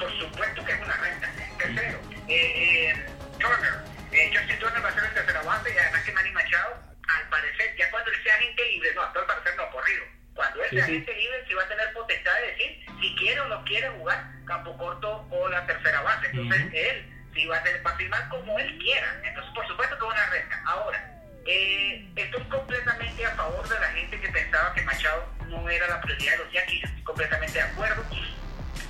por 0.00 0.18
supuesto 0.18 0.64
que 0.64 0.72
es 0.72 0.80
una 0.80 0.96
renta. 0.96 1.28
Tercero, 1.58 1.98
eh, 2.26 2.88
eh, 2.88 3.06
Turner. 3.38 3.74
Eh, 4.12 4.32
Justin 4.34 4.58
Turner 4.58 4.82
va 4.82 4.88
a 4.88 4.94
ser 4.94 5.04
el 5.04 5.12
tercera 5.12 5.42
base 5.42 5.74
y 5.74 5.78
además 5.78 6.04
que 6.04 6.12
Manny 6.12 6.30
Machado, 6.30 6.74
al 7.06 7.28
parecer, 7.28 7.76
ya 7.76 7.90
cuando 7.90 8.10
él 8.10 8.22
sea 8.22 8.34
agente 8.34 8.64
libre, 8.64 8.94
no, 8.94 9.02
al 9.02 9.12
parecer 9.12 9.56
no, 9.58 9.70
corrido. 9.72 10.04
Cuando 10.32 10.64
él 10.64 10.70
sea 10.70 10.86
Sí, 10.86 10.92
sí. 10.92 10.96
agente 10.96 11.14
libre, 11.14 11.44
sí 11.46 11.52
va 11.52 11.64
a 11.64 11.68
tener 11.68 11.92
potestad 11.92 12.34
de 12.36 12.46
decir 12.46 12.87
si 13.00 13.14
quiere 13.16 13.40
o 13.40 13.48
no 13.48 13.64
quiere 13.64 13.88
jugar 13.90 14.24
campo 14.44 14.76
corto 14.76 15.26
o 15.30 15.48
la 15.48 15.64
tercera 15.66 16.00
base. 16.02 16.26
Entonces, 16.32 16.72
él 16.72 17.14
sí 17.34 17.46
va 17.46 17.58
a, 17.58 17.62
tener, 17.62 17.86
va 17.86 17.90
a 17.90 17.96
firmar 17.96 18.28
como 18.28 18.58
él 18.58 18.78
quiera. 18.78 19.20
Entonces, 19.24 19.52
por 19.54 19.66
supuesto 19.68 19.98
que 19.98 20.04
es 20.06 20.12
una 20.12 20.26
renta. 20.26 20.62
Ahora, 20.66 21.20
eh, 21.46 22.08
estoy 22.16 22.42
completamente 22.44 23.26
a 23.26 23.30
favor 23.36 23.68
de 23.68 23.78
la 23.78 23.88
gente 23.92 24.20
que 24.20 24.28
pensaba 24.28 24.74
que 24.74 24.82
Machado 24.82 25.26
no 25.48 25.68
era 25.68 25.86
la 25.88 26.00
prioridad 26.00 26.32
de 26.32 26.44
los 26.44 26.52
Yankees. 26.52 26.84
Estoy 26.84 27.02
completamente 27.02 27.58
de 27.58 27.64
acuerdo. 27.64 28.04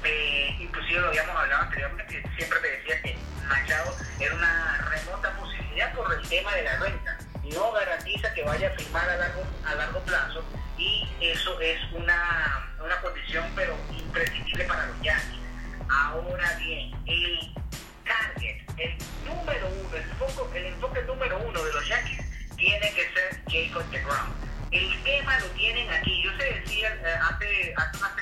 Eh, 0.05 0.57
inclusive 0.61 1.00
lo 1.00 1.09
habíamos 1.09 1.37
hablado 1.37 1.62
anteriormente, 1.62 2.23
siempre 2.37 2.61
te 2.61 2.71
decía 2.71 3.03
que 3.03 3.19
Machado 3.49 3.97
era 4.21 4.35
una 4.35 4.79
remota 4.91 5.31
posibilidad 5.33 5.93
por 5.93 6.12
el 6.15 6.29
tema 6.29 6.55
de 6.55 6.62
la 6.62 6.77
renta. 6.79 7.19
No 7.53 7.73
garantiza 7.73 8.33
que 8.35 8.45
vaya 8.45 8.69
a 8.69 8.71
firmar 8.73 9.09
a 9.09 9.17
largo, 9.17 9.43
a 9.67 9.75
largo 9.75 10.00
plazo 10.00 10.45
y 10.78 11.06
eso 11.20 11.61
es 11.61 11.78
una, 11.92 12.70
una 12.82 13.00
condición 13.00 13.44
pero 13.54 13.76
imprescindible 13.97 14.64
para 14.64 14.87
los 14.87 15.00
Yankees. 15.02 15.40
Ahora 15.88 16.54
bien, 16.58 16.92
el 17.06 17.54
target, 18.04 18.62
el 18.76 18.97
número 19.25 19.68
uno, 19.68 19.97
el 19.97 20.02
enfoque, 20.02 20.58
el 20.58 20.66
enfoque 20.66 21.02
número 21.02 21.38
uno 21.38 21.62
de 21.62 21.73
los 21.73 21.88
Yankees 21.88 22.25
tiene 22.56 22.92
que 22.94 23.02
ser 23.12 23.42
Jacob 23.49 23.85
DeGrom. 23.90 24.32
El 24.70 25.02
tema 25.02 25.38
lo 25.40 25.47
tienen 25.49 25.90
aquí. 25.90 26.23
Yo 26.23 26.30
se 26.37 26.44
decía 26.44 26.94
eh, 26.94 27.14
hace, 27.23 27.75
hace 27.76 27.99
una 27.99 28.14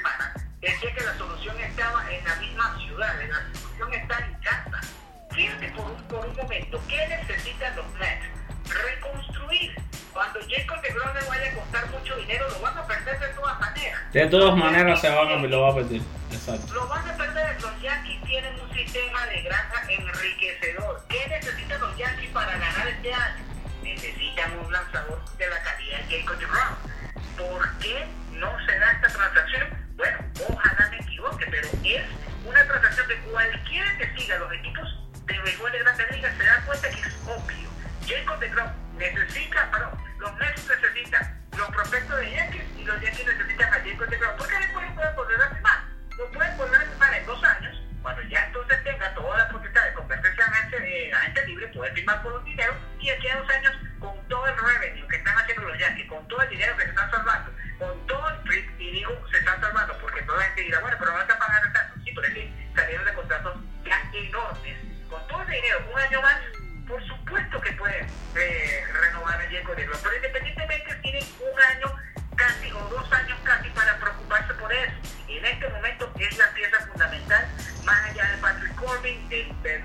De 14.17 14.27
todas 14.29 14.57
maneras 14.57 14.99
se 14.99 15.11
van 15.11 15.29
a, 15.29 15.37
lo 15.47 15.61
va 15.61 15.73
a 15.73 15.75
perder. 15.75 16.01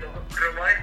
de, 0.00 0.81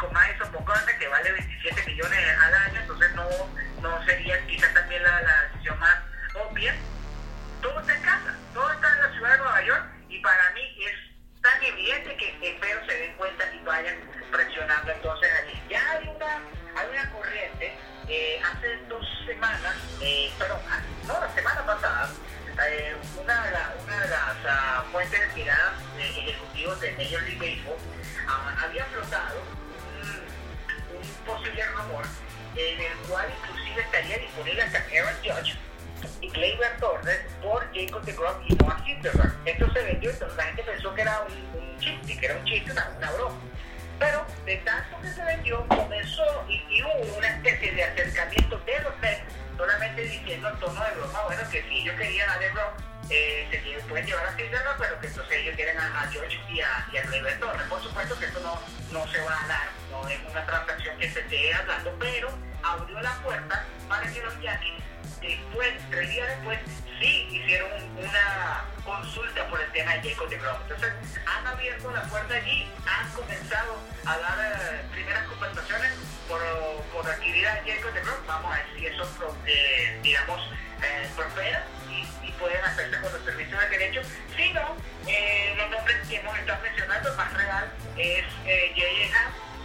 eh, 79.49 79.99
digamos, 80.03 80.39
eh, 80.83 81.07
prospera 81.15 81.65
y, 81.89 82.27
y 82.27 82.33
hacerse 82.63 83.01
con 83.01 83.11
los 83.11 83.23
servicios 83.23 83.59
de 83.59 83.77
derecho, 83.77 84.01
sino 84.35 84.61
eh, 85.07 85.53
los 85.57 85.69
nombres 85.69 85.97
que 86.07 86.15
hemos 86.17 86.37
estado 86.37 86.61
mencionando, 86.61 87.09
el 87.09 87.17
más 87.17 87.33
real 87.33 87.71
es 87.97 88.23
eh, 88.45 88.73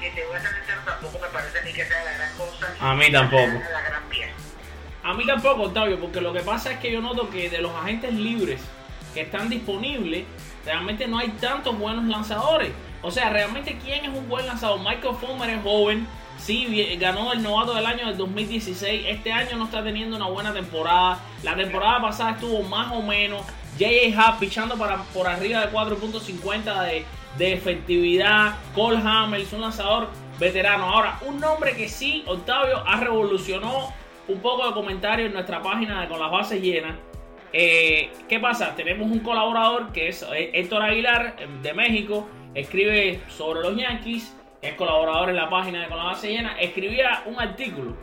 que 0.00 0.10
te 0.10 0.26
voy 0.26 0.36
a 0.36 0.40
ser 0.40 0.54
sincero, 0.56 0.80
tampoco 0.84 1.18
me 1.18 1.28
parece 1.28 1.62
ni 1.64 1.72
que 1.72 1.84
sea 1.84 2.04
la 2.04 2.12
gran 2.12 2.36
cosa. 2.36 2.74
A 2.80 2.94
mí 2.94 3.12
tampoco. 3.12 3.60
La 3.72 3.80
gran 3.82 4.02
pieza. 4.04 4.32
A 5.02 5.14
mí 5.14 5.26
tampoco, 5.26 5.62
Octavio, 5.64 6.00
porque 6.00 6.20
lo 6.20 6.32
que 6.32 6.40
pasa 6.40 6.72
es 6.72 6.78
que 6.78 6.90
yo 6.90 7.00
noto 7.00 7.30
que 7.30 7.50
de 7.50 7.58
los 7.58 7.74
agentes 7.74 8.12
libres 8.12 8.60
que 9.12 9.22
están 9.22 9.48
disponibles, 9.48 10.24
realmente 10.64 11.06
no 11.06 11.18
hay 11.18 11.28
tantos 11.28 11.78
buenos 11.78 12.04
lanzadores. 12.04 12.72
O 13.02 13.10
sea, 13.10 13.28
realmente 13.28 13.78
quién 13.84 14.06
es 14.06 14.10
un 14.10 14.28
buen 14.28 14.46
lanzador. 14.46 14.80
Michael 14.80 15.14
Fulmer 15.20 15.50
es 15.50 15.62
joven, 15.62 16.06
sí, 16.44 16.96
ganó 17.00 17.32
el 17.32 17.42
novato 17.42 17.74
del 17.74 17.86
año 17.86 18.06
del 18.06 18.16
2016. 18.16 19.06
Este 19.08 19.32
año 19.32 19.56
no 19.56 19.64
está 19.64 19.82
teniendo 19.82 20.16
una 20.16 20.28
buena 20.28 20.52
temporada. 20.52 21.18
La 21.42 21.56
temporada 21.56 22.00
pasada 22.02 22.32
estuvo 22.32 22.62
más 22.62 22.92
o 22.92 23.02
menos. 23.02 23.42
J.A. 23.78 24.20
Happ 24.20 24.38
pichando 24.38 24.76
para, 24.76 25.02
por 25.14 25.26
arriba 25.26 25.60
de 25.66 25.72
4.50 25.72 27.04
de, 27.38 27.52
efectividad. 27.52 28.56
Cole 28.74 29.00
Hamels, 29.02 29.52
un 29.52 29.62
lanzador 29.62 30.08
veterano. 30.38 30.84
Ahora, 30.84 31.18
un 31.26 31.40
nombre 31.40 31.74
que 31.74 31.88
sí, 31.88 32.22
Octavio, 32.26 32.86
ha 32.86 33.00
revolucionó 33.00 33.92
un 34.28 34.40
poco 34.40 34.66
de 34.66 34.74
comentario 34.74 35.26
en 35.26 35.32
nuestra 35.32 35.62
página 35.62 36.06
Con 36.08 36.20
las 36.20 36.30
Bases 36.30 36.60
Llenas. 36.62 36.96
Eh, 37.52 38.10
¿Qué 38.28 38.38
pasa? 38.38 38.74
Tenemos 38.76 39.10
un 39.10 39.20
colaborador 39.20 39.92
que 39.92 40.08
es 40.08 40.22
eh, 40.22 40.50
Héctor 40.54 40.82
Aguilar 40.82 41.36
de 41.62 41.72
México, 41.72 42.28
escribe 42.54 43.20
sobre 43.28 43.60
los 43.60 43.76
Yankees, 43.76 44.34
es 44.64 44.74
colaborador 44.74 45.28
en 45.28 45.36
la 45.36 45.50
página 45.50 45.82
de 45.82 45.88
Con 45.88 45.98
la 45.98 46.04
Base 46.04 46.28
Llena, 46.28 46.58
escribía 46.58 47.22
un 47.26 47.38
artículo 47.38 47.96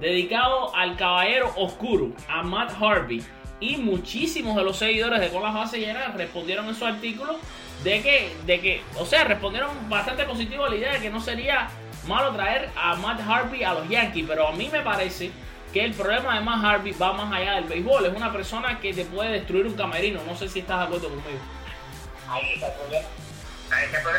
dedicado 0.00 0.74
al 0.74 0.96
caballero 0.96 1.52
oscuro, 1.56 2.12
a 2.28 2.42
Matt 2.42 2.72
Harvey, 2.80 3.24
y 3.60 3.76
muchísimos 3.76 4.56
de 4.56 4.64
los 4.64 4.76
seguidores 4.76 5.20
de 5.20 5.28
Con 5.28 5.42
las 5.42 5.54
Bases 5.54 5.80
Llenas 5.80 6.14
respondieron 6.14 6.66
en 6.66 6.74
su 6.74 6.86
artículo 6.86 7.38
de 7.82 8.02
que, 8.02 8.32
de 8.46 8.60
que, 8.60 8.82
o 8.96 9.04
sea, 9.04 9.24
respondieron 9.24 9.70
bastante 9.88 10.24
positivo 10.24 10.64
a 10.64 10.70
la 10.70 10.76
idea 10.76 10.92
de 10.92 11.00
que 11.00 11.10
no 11.10 11.20
sería 11.20 11.68
malo 12.06 12.32
traer 12.32 12.68
a 12.76 12.96
Matt 12.96 13.20
Harvey 13.20 13.62
a 13.62 13.74
los 13.74 13.88
Yankees, 13.88 14.24
pero 14.26 14.48
a 14.48 14.52
mí 14.52 14.68
me 14.72 14.80
parece 14.80 15.30
que 15.72 15.84
el 15.84 15.92
problema 15.92 16.34
de 16.34 16.40
Matt 16.40 16.64
Harvey 16.64 16.92
va 16.92 17.12
más 17.12 17.32
allá 17.32 17.54
del 17.54 17.64
béisbol. 17.64 18.06
Es 18.06 18.16
una 18.16 18.32
persona 18.32 18.80
que 18.80 18.92
te 18.94 19.04
puede 19.04 19.32
destruir 19.32 19.66
un 19.66 19.74
camerino. 19.74 20.20
No 20.24 20.34
sé 20.34 20.48
si 20.48 20.60
estás 20.60 20.78
de 20.78 20.84
acuerdo 20.86 21.08
conmigo. 21.08 21.38
Ahí 22.28 22.54
está 22.54 22.68
el 22.68 22.72
problema. 22.74 23.08
Ahí 23.70 23.84
está 23.84 23.96
el 23.98 24.02
problema. 24.02 24.17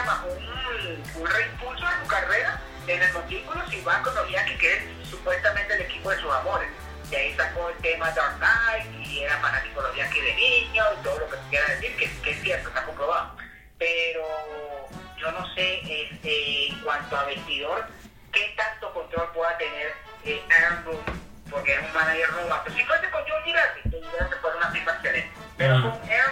Un, 0.00 0.22
¿cómo 0.40 0.52
se 0.56 0.82
llama? 0.82 1.04
Un, 1.16 1.20
un 1.22 1.26
reimpulso 1.30 1.84
en 1.86 2.02
su 2.02 2.06
carrera 2.08 2.60
en 2.86 3.02
el 3.02 3.12
montículo 3.12 3.60
si 3.70 3.80
va 3.82 4.02
con 4.02 4.14
Yankees, 4.28 4.58
que 4.58 4.76
es 4.76 5.08
supuestamente 5.08 5.74
el 5.74 5.82
equipo 5.82 6.10
de 6.10 6.16
sus 6.20 6.32
amores. 6.32 6.68
De 7.10 7.16
ahí 7.16 7.34
sacó 7.36 7.68
el 7.68 7.76
tema 7.78 8.10
Dark 8.12 8.38
Knight 8.38 9.06
y 9.06 9.20
era 9.20 9.36
fanático 9.38 9.82
de 9.82 9.96
Yankees 9.98 10.24
de 10.24 10.34
niño 10.34 10.84
y 10.98 11.02
todo 11.04 11.18
lo 11.18 11.28
que 11.30 11.36
quiera 11.50 11.66
decir, 11.74 11.96
que, 11.96 12.10
que 12.22 12.30
es 12.30 12.42
cierto, 12.42 12.68
está 12.68 12.84
comprobado. 12.84 13.36
Pero 13.78 14.22
yo 15.18 15.32
no 15.32 15.54
sé 15.54 15.80
este, 15.82 16.68
en 16.68 16.80
cuanto 16.80 17.16
a 17.16 17.24
vestidor, 17.24 17.86
qué 18.32 18.54
tanto 18.56 18.92
control 18.94 19.28
pueda 19.32 19.56
tener 19.58 19.92
eh, 20.24 20.40
Aaron 20.50 20.84
Boone, 20.84 21.00
porque 21.50 21.74
es 21.74 21.80
un 21.80 21.92
manager 21.92 22.32
novato. 22.34 22.70
Si 22.72 22.84
fuese 22.84 23.10
con 23.10 23.22
John 23.28 23.42
Girardi, 23.44 23.80
John 23.90 24.02
Girardi 24.10 24.34
fuera 24.40 24.56
una 24.56 24.70
firma 24.70 24.92
excelente. 24.92 25.30
Pero 25.58 25.74
Ah. 25.76 25.80
con 25.82 26.10
Aaron 26.10 26.29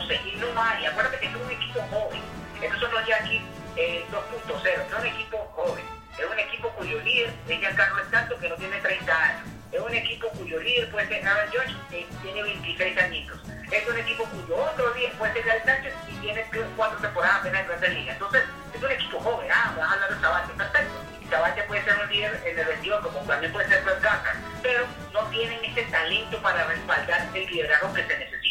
y 0.00 0.36
no 0.36 0.62
hay, 0.62 0.86
acuérdate 0.86 1.18
que 1.18 1.26
es 1.26 1.34
un 1.34 1.50
equipo 1.50 1.80
joven, 1.90 2.22
estos 2.62 2.80
son 2.80 2.92
los 2.92 3.06
Yankees 3.06 3.42
eh, 3.76 4.04
2.0, 4.10 4.64
es 4.64 4.98
un 4.98 5.06
equipo 5.06 5.38
joven, 5.54 5.84
es 6.18 6.24
un 6.24 6.38
equipo 6.38 6.70
cuyo 6.70 6.98
líder 7.02 7.30
es 7.46 7.60
Giancarlo 7.60 8.02
Stanton 8.04 8.40
que 8.40 8.48
no 8.48 8.54
tiene 8.56 8.80
30 8.80 9.22
años, 9.22 9.48
es 9.70 9.80
un 9.80 9.94
equipo 9.94 10.28
cuyo 10.30 10.60
líder 10.60 10.90
puede 10.90 11.08
ser 11.08 11.28
Aaron 11.28 11.50
George 11.52 11.74
que 11.90 12.06
tiene 12.22 12.42
26 12.42 12.98
añitos, 12.98 13.38
es 13.70 13.86
un 13.86 13.98
equipo 13.98 14.24
cuyo 14.24 14.56
otro 14.56 14.94
líder 14.94 15.12
puede 15.12 15.32
ser 15.34 15.44
Gary 15.44 15.60
Sánchez 15.66 15.94
y 16.08 16.12
tiene 16.16 16.46
4 16.76 16.98
temporadas 16.98 17.36
apenas 17.40 17.60
en 17.60 17.66
Grandes 17.66 17.94
Ligas, 17.94 18.14
entonces 18.14 18.42
es 18.74 18.82
un 18.82 18.90
equipo 18.90 19.20
joven, 19.20 19.50
ah, 19.52 19.74
vas 19.76 19.90
a 19.90 19.92
hablar 19.92 20.14
de 20.14 20.20
Sabatia, 20.22 20.54
perfecto, 20.54 20.94
y 21.20 21.26
Sabatia 21.28 21.66
puede 21.66 21.84
ser 21.84 21.98
un 21.98 22.08
líder 22.08 22.42
en 22.46 22.58
el 22.58 22.64
22 22.64 23.00
como 23.02 23.18
también 23.26 23.52
puede 23.52 23.68
ser 23.68 23.82
Brad 23.82 24.18
pero 24.62 24.86
no 25.12 25.20
tienen 25.26 25.62
ese 25.64 25.82
talento 25.82 26.40
para 26.40 26.64
respaldar 26.64 27.28
el 27.34 27.46
liderazgo 27.46 27.92
que 27.92 28.06
se 28.06 28.16
necesita. 28.16 28.41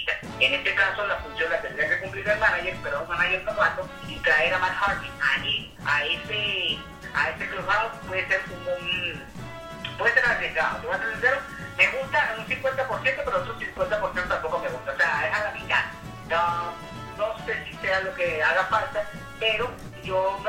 En 0.41 0.53
este 0.55 0.73
caso, 0.73 1.05
la 1.05 1.17
función 1.17 1.49
la 1.51 1.61
tendría 1.61 1.87
que 1.87 1.99
cumplir 1.99 2.27
el 2.27 2.39
manager, 2.39 2.75
pero 2.83 3.01
un 3.03 3.07
manager 3.07 3.43
novato, 3.43 3.87
y 4.07 4.15
traer 4.17 4.53
a 4.53 4.59
Matt 4.59 4.73
Harvey 4.81 5.11
ahí, 5.35 5.75
a 5.85 6.03
ese, 6.05 6.77
a 7.13 7.29
ese 7.29 7.47
clubhouse 7.49 7.93
puede 8.07 8.27
ser 8.27 8.41
un, 8.49 8.67
un- 8.67 9.97
puede 9.97 10.13
ser 10.13 10.25
arriesgado. 10.25 10.77
Te 10.79 10.87
voy 10.87 10.95
a 10.95 10.99
ser 10.99 11.11
sincero, 11.13 11.37
me 11.77 11.87
gusta 11.89 12.35
un 12.39 12.45
50%, 12.47 13.21
pero 13.23 13.37
otro 13.37 13.59
50% 13.59 14.27
tampoco 14.27 14.59
me 14.59 14.69
gusta. 14.69 14.91
O 14.91 14.97
sea, 14.97 15.27
es 15.29 15.33
a 15.35 15.43
la 15.43 15.51
mitad. 15.51 15.83
No, 16.29 16.73
no 17.17 17.45
sé 17.45 17.63
si 17.65 17.75
sea 17.77 17.99
lo 18.01 18.13
que 18.15 18.41
haga 18.41 18.63
falta, 18.65 19.03
pero 19.39 19.69
yo, 20.03 20.43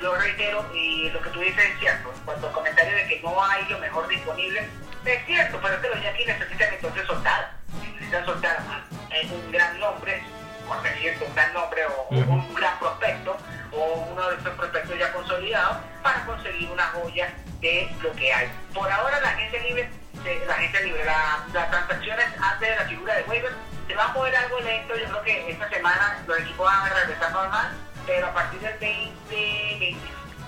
yo 0.00 0.14
reitero, 0.16 0.64
y 0.74 1.10
lo 1.10 1.20
que 1.22 1.30
tú 1.30 1.40
dices 1.40 1.64
es 1.64 1.78
cierto, 1.80 2.12
en 2.14 2.20
cuanto 2.20 2.46
al 2.46 2.52
comentario 2.52 2.94
de 2.96 3.08
que 3.08 3.20
no 3.20 3.42
hay 3.42 3.64
lo 3.68 3.78
mejor 3.80 4.06
disponible, 4.06 4.68
es 5.04 5.26
cierto, 5.26 5.58
pero 5.60 5.74
es 5.74 5.80
que 5.80 5.88
los 5.88 6.02
Yankees 6.02 6.26
necesitan 6.28 6.74
entonces 6.74 7.06
soltar. 7.06 7.52
Necesitan 7.82 8.24
soltar 8.24 8.56
a 8.58 8.82
un 9.26 9.52
gran 9.52 9.78
nombre, 9.80 10.22
por 10.66 10.82
decirte 10.82 11.24
un 11.24 11.34
gran 11.34 11.52
nombre 11.54 11.80
o 11.86 12.06
un 12.10 12.54
gran 12.54 12.78
prospecto, 12.78 13.36
o 13.72 14.06
uno 14.12 14.28
de 14.30 14.36
esos 14.36 14.54
prospectos 14.54 14.98
ya 14.98 15.12
consolidados, 15.12 15.76
para 16.02 16.24
conseguir 16.24 16.70
una 16.70 16.84
joya 16.88 17.32
de 17.60 17.88
lo 18.02 18.12
que 18.12 18.32
hay. 18.32 18.48
Por 18.74 18.90
ahora 18.90 19.20
la 19.20 19.30
gente 19.30 19.60
libre, 19.60 19.90
la 20.46 20.54
gente 20.54 20.82
libre, 20.84 21.04
la- 21.04 21.44
las 21.52 21.70
transacciones 21.70 22.26
antes 22.40 22.68
de 22.68 22.76
la 22.76 22.84
figura 22.84 23.14
de 23.16 23.22
waiver 23.24 23.52
se 23.86 23.94
va 23.94 24.04
a 24.04 24.08
mover 24.12 24.36
algo 24.36 24.60
lento, 24.60 24.94
yo 24.96 25.04
creo 25.06 25.22
que 25.22 25.50
esta 25.50 25.68
semana 25.70 26.22
los 26.26 26.38
equipos 26.40 26.66
van 26.66 26.90
a 26.90 26.94
regresar 26.94 27.32
normal, 27.32 27.72
pero 28.06 28.26
a 28.26 28.34
partir 28.34 28.60
del 28.60 28.78
20, 28.78 29.96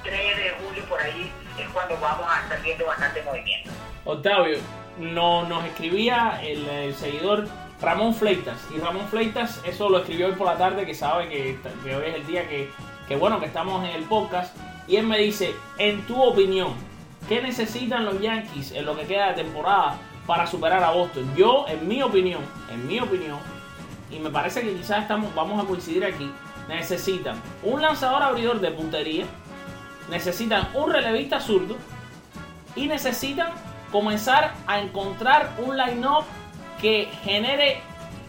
23 0.02 0.36
de 0.36 0.50
julio 0.62 0.84
por 0.84 1.00
ahí 1.00 1.32
es 1.58 1.68
cuando 1.70 1.96
vamos 1.98 2.26
a 2.30 2.40
estar 2.42 2.60
viendo 2.62 2.86
bastante 2.86 3.22
movimiento. 3.22 3.70
Octavio, 4.04 4.58
no, 4.98 5.44
nos 5.44 5.64
escribía 5.64 6.38
el, 6.42 6.68
el 6.68 6.94
seguidor 6.94 7.46
Ramón 7.80 8.14
Fleitas. 8.14 8.58
Y 8.74 8.78
Ramón 8.78 9.06
Fleitas, 9.08 9.60
eso 9.64 9.88
lo 9.88 9.98
escribió 9.98 10.26
hoy 10.26 10.34
por 10.34 10.46
la 10.46 10.56
tarde, 10.56 10.84
que 10.84 10.94
sabe 10.94 11.28
que, 11.28 11.58
hoy 11.94 12.04
es 12.06 12.14
el 12.14 12.26
día 12.26 12.48
que, 12.48 12.70
que, 13.08 13.16
bueno, 13.16 13.40
que 13.40 13.46
estamos 13.46 13.84
en 13.88 13.94
el 13.94 14.04
podcast. 14.04 14.56
Y 14.86 14.96
él 14.96 15.06
me 15.06 15.18
dice, 15.18 15.54
en 15.78 16.06
tu 16.06 16.20
opinión, 16.20 16.74
¿qué 17.28 17.40
necesitan 17.40 18.04
los 18.04 18.20
Yankees 18.20 18.72
en 18.72 18.84
lo 18.84 18.96
que 18.96 19.04
queda 19.06 19.28
de 19.28 19.42
temporada 19.42 19.98
para 20.26 20.46
superar 20.46 20.82
a 20.82 20.90
Boston? 20.90 21.32
Yo, 21.36 21.64
en 21.68 21.86
mi 21.86 22.02
opinión, 22.02 22.42
en 22.70 22.86
mi 22.86 23.00
opinión, 23.00 23.38
y 24.10 24.18
me 24.18 24.30
parece 24.30 24.62
que 24.62 24.74
quizás 24.74 25.02
estamos, 25.02 25.34
vamos 25.34 25.62
a 25.62 25.66
coincidir 25.66 26.04
aquí, 26.04 26.30
necesitan 26.68 27.40
un 27.62 27.80
lanzador 27.80 28.22
abridor 28.22 28.60
de 28.60 28.70
puntería, 28.72 29.24
necesitan 30.10 30.68
un 30.74 30.92
relevista 30.92 31.40
zurdo 31.40 31.76
y 32.74 32.86
necesitan 32.86 33.52
comenzar 33.92 34.54
a 34.66 34.80
encontrar 34.80 35.54
un 35.58 35.76
line-up 35.76 36.24
que 36.80 37.08
genere 37.24 37.80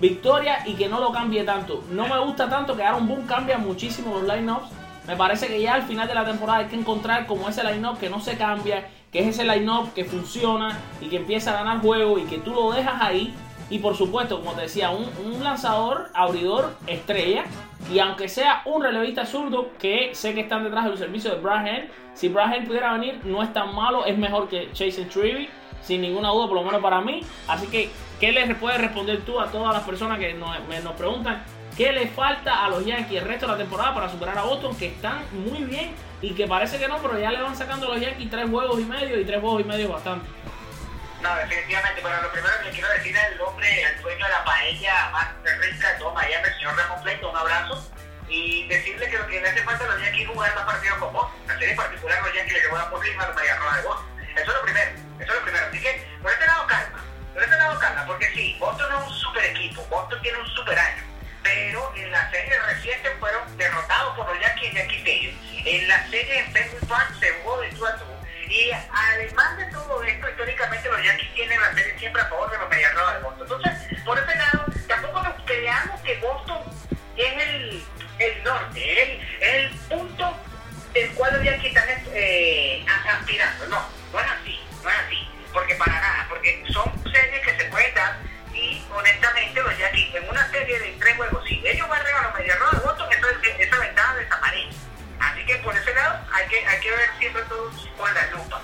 victoria 0.02 0.64
y 0.66 0.74
que 0.74 0.90
no 0.90 1.00
lo 1.00 1.12
cambie 1.12 1.44
tanto. 1.44 1.84
No 1.92 2.08
me 2.08 2.20
gusta 2.20 2.50
tanto 2.50 2.76
que 2.76 2.84
Aaron 2.84 3.08
Boone 3.08 3.26
cambia 3.26 3.58
muchísimo 3.58 4.20
los 4.20 4.24
line-ups. 4.24 4.70
Me 5.08 5.16
parece 5.16 5.48
que 5.48 5.62
ya 5.62 5.76
al 5.76 5.84
final 5.84 6.08
de 6.08 6.16
la 6.16 6.26
temporada 6.26 6.60
hay 6.60 6.66
que 6.66 6.76
encontrar 6.76 7.28
como 7.28 7.48
ese 7.48 7.64
line-up 7.64 7.98
que 8.00 8.10
no 8.10 8.20
se 8.20 8.38
cambia, 8.38 8.88
que 9.12 9.20
es 9.20 9.28
ese 9.28 9.44
line-up 9.46 9.94
que 9.94 10.06
funciona 10.06 10.78
y 11.00 11.08
que 11.08 11.18
empieza 11.18 11.52
a 11.52 11.64
ganar 11.64 11.82
juego 11.82 12.18
y 12.18 12.24
que 12.24 12.40
tú 12.40 12.52
lo 12.54 12.72
dejas 12.72 13.02
ahí. 13.02 13.34
Y 13.70 13.80
por 13.80 13.96
supuesto, 13.96 14.40
como 14.40 14.52
te 14.54 14.64
decía, 14.64 14.90
un, 14.90 15.44
lanzador, 15.44 16.10
abridor, 16.14 16.76
estrella. 16.88 17.46
Y 17.92 18.00
aunque 18.00 18.28
sea 18.28 18.64
un 18.66 18.84
relevista 18.84 19.26
zurdo, 19.26 19.70
que 19.80 20.14
sé 20.14 20.34
que 20.34 20.42
están 20.42 20.64
detrás 20.64 20.84
de 20.84 20.92
los 20.92 21.00
servicios 21.00 21.36
de 21.36 21.42
Brad 21.42 21.68
Hand, 21.68 21.90
si 22.14 22.28
Brad 22.28 22.54
Hand 22.54 22.68
pudiera 22.68 22.94
venir, 22.94 23.22
no 23.24 23.42
es 23.42 23.54
tan 23.54 23.74
malo, 23.74 24.06
es 24.06 24.18
mejor 24.18 24.50
que 24.50 24.70
Chase 24.74 25.06
Trivy, 25.06 25.48
sin 25.84 26.02
ninguna 26.02 26.30
duda, 26.30 26.48
por 26.48 26.58
lo 26.58 26.64
menos 26.64 26.82
para 26.82 27.02
mí. 27.02 27.22
Así 27.48 27.68
que, 27.68 27.90
¿qué 28.20 28.32
les 28.32 28.56
puedes 28.58 28.80
responder 28.80 29.22
tú 29.22 29.40
a 29.40 29.52
todas 29.52 29.74
las 29.74 29.84
personas 29.84 30.20
que 30.20 30.34
nos, 30.34 30.58
nos 30.84 30.94
preguntan 30.94 31.44
qué 31.78 31.92
le 31.92 32.08
falta 32.08 32.66
a 32.66 32.70
los 32.70 32.86
Yankees 32.86 33.22
el 33.22 33.28
resto 33.28 33.46
de 33.46 33.54
la 33.54 33.58
temporada 33.58 33.94
para 33.94 34.10
superar 34.10 34.38
a 34.38 34.44
Boston, 34.44 34.76
que 34.76 34.88
están 34.88 35.24
muy 35.32 35.64
bien 35.64 35.96
y 36.22 36.34
que 36.34 36.48
parece 36.48 36.78
que 36.78 36.88
no, 36.88 36.98
pero 36.98 37.18
ya 37.20 37.32
le 37.32 37.42
van 37.42 37.56
sacando 37.56 37.88
a 37.88 37.96
los 37.96 38.02
Yankees 38.02 38.30
tres 38.30 38.50
juegos 38.50 38.80
y 38.80 38.86
medio 38.86 39.20
y 39.20 39.26
tres 39.26 39.40
juegos 39.40 39.62
y 39.62 39.64
medio 39.66 39.86
es 39.86 39.92
bastante. 39.92 40.30
No, 41.22 41.36
definitivamente, 41.36 42.02
pero 42.02 42.22
lo 42.22 42.32
primero 42.32 42.54
que 42.60 42.66
le 42.66 42.72
quiero 42.72 42.90
decir 42.90 43.18
al 43.18 43.42
hombre, 43.42 43.86
al 43.86 44.02
dueño 44.02 44.26
de 44.26 44.32
la 44.32 44.44
paella 44.44 45.10
más 45.12 45.28
rica 45.60 45.94
de 45.94 46.00
todo 46.00 46.14
Miami, 46.14 46.48
el 46.48 46.54
señor 46.56 46.76
Ramón 46.76 47.04
Pleito, 47.04 47.30
un 47.30 47.38
abrazo, 47.38 47.92
y 48.28 48.68
decirle 48.68 49.08
que 49.08 49.18
lo 49.18 49.28
que 49.28 49.40
le 49.40 49.50
hace 49.50 49.62
falta 49.62 49.84
a 49.84 49.88
los 49.88 50.02
Yankees 50.02 50.22
es 50.22 50.28
jugar 50.30 50.56
más 50.56 50.66
partidos 50.66 50.98
con 50.98 51.14
vos. 51.14 51.28
La 51.48 51.76
particular 51.76 52.22
los 52.24 52.34
Yankees 52.34 52.54
le 52.54 52.70
juegan 52.70 52.90
por 52.90 53.06
encima 53.06 53.24
a 53.24 53.28
los 53.28 53.36
Medias 53.36 53.60
Rojas 53.60 53.76
de 53.78 53.88
vos. 53.88 54.00
Eso 54.36 54.52
es 54.52 54.58
lo 54.58 54.62
primero, 54.64 54.92
eso 55.20 55.32
es 55.32 55.40
lo 55.40 55.44
primero. 55.44 55.66
Así 55.68 55.80
que, 55.82 56.08
por 56.22 56.32
este 56.32 56.46
lado 56.46 56.68
calma, 56.68 57.04
por 57.34 57.44
este 57.44 57.56
lado 57.58 57.80
calma, 57.80 58.06
porque 58.06 58.28
sí, 58.34 58.56
Boston 58.60 58.92
es 58.92 59.08
un 59.08 59.14
super 59.14 59.46
equipo, 59.46 59.86
Boston 59.90 60.22
tiene 60.22 60.38
un 60.40 60.48
super 60.48 60.78
año, 60.78 61.04
pero 61.44 61.94
en 61.96 62.12
la 62.12 62.30
serie 62.32 62.60
reciente 62.68 63.10
fueron 63.20 63.58
derrotados 63.58 64.16
por 64.16 64.30
los 64.30 64.40
Yankees 64.40 64.70
en 64.70 64.76
Yankee 64.78 64.98
Stadium. 64.98 65.36
En 65.66 65.88
la 65.88 66.08
serie 66.08 66.40
en 66.40 66.52
Fenway 66.52 66.86
Park 66.88 67.14
se 67.20 67.32
jugó 67.32 67.62
de 67.62 67.70
tú 67.70 67.86
a 67.86 67.96
tú. 67.98 68.06
Y 68.48 68.72
además 68.72 69.58
de 69.58 69.66
todo 69.66 70.04
esto, 70.04 70.30
históricamente 70.30 70.90
los 70.90 71.04
Yankees 71.04 71.34
tienen 71.34 71.62
la 71.62 71.74
serie 71.74 71.98
siempre 72.00 72.22
a 72.22 72.26
favor 72.26 72.52
de 72.52 72.58
los 72.58 72.70
Medias 72.70 72.94
Rojas 72.94 73.16
de 73.16 73.22
Boston. 73.22 73.48
Entonces, 73.50 74.04
por 74.04 74.20
ese 74.20 74.36
lado, 74.36 74.66
tampoco 74.88 75.24
nos 75.24 75.42
creamos 75.46 76.02
que 76.02 76.18
Boston 76.18 76.60
es 77.16 77.48
el, 77.48 77.84
el 78.20 78.44
norte, 78.44 79.02
es 79.02 79.08
el, 79.08 79.22
el 79.42 79.70
punto 79.90 80.38
del 80.94 81.10
cual 81.12 81.34
los 81.34 81.44
Yankees 81.44 81.76
están 81.76 81.90
eh, 82.14 82.86
aspirando. 83.08 83.68
No, 83.68 83.86
no 84.12 84.20
es 84.20 84.26
así, 84.26 84.60
no 84.84 84.90
es 84.90 84.96
así. 84.98 85.28
Porque 85.54 85.76
para 85.76 85.94
nada, 85.94 86.26
porque 86.30 86.64
son 86.72 86.92
series 87.12 87.42
que 87.42 87.58
se 87.58 87.66
pueden 87.66 87.94
dar 87.94 88.18
y 88.54 88.84
honestamente 88.92 89.62
los 89.62 89.78
Yankees 89.78 90.16
en 90.16 90.30
una 90.30 90.50
serie 90.50 90.80
de 90.80 90.96
tres 91.00 91.16
juegos, 91.16 91.46
si 91.48 91.62
ellos 91.66 91.88
barren 91.88 92.16
a 92.16 92.22
los 92.24 92.34
Medias 92.36 92.60
Rojas 92.60 93.10
de 93.10 93.16
entonces 93.16 93.56
esa 93.60 93.78
ventaja 93.80 94.16
desaparece. 94.16 94.78
Así 95.20 95.46
que 95.46 95.56
por 95.58 95.76
ese 95.76 95.94
lado 95.94 96.20
hay 96.34 96.48
que, 96.48 96.66
hay 96.66 96.80
que 96.80 96.92
ver 96.92 97.10
siempre 97.20 97.42
todo 97.44 97.72
con 97.98 98.14
la 98.14 98.28
lupa. 98.32 98.62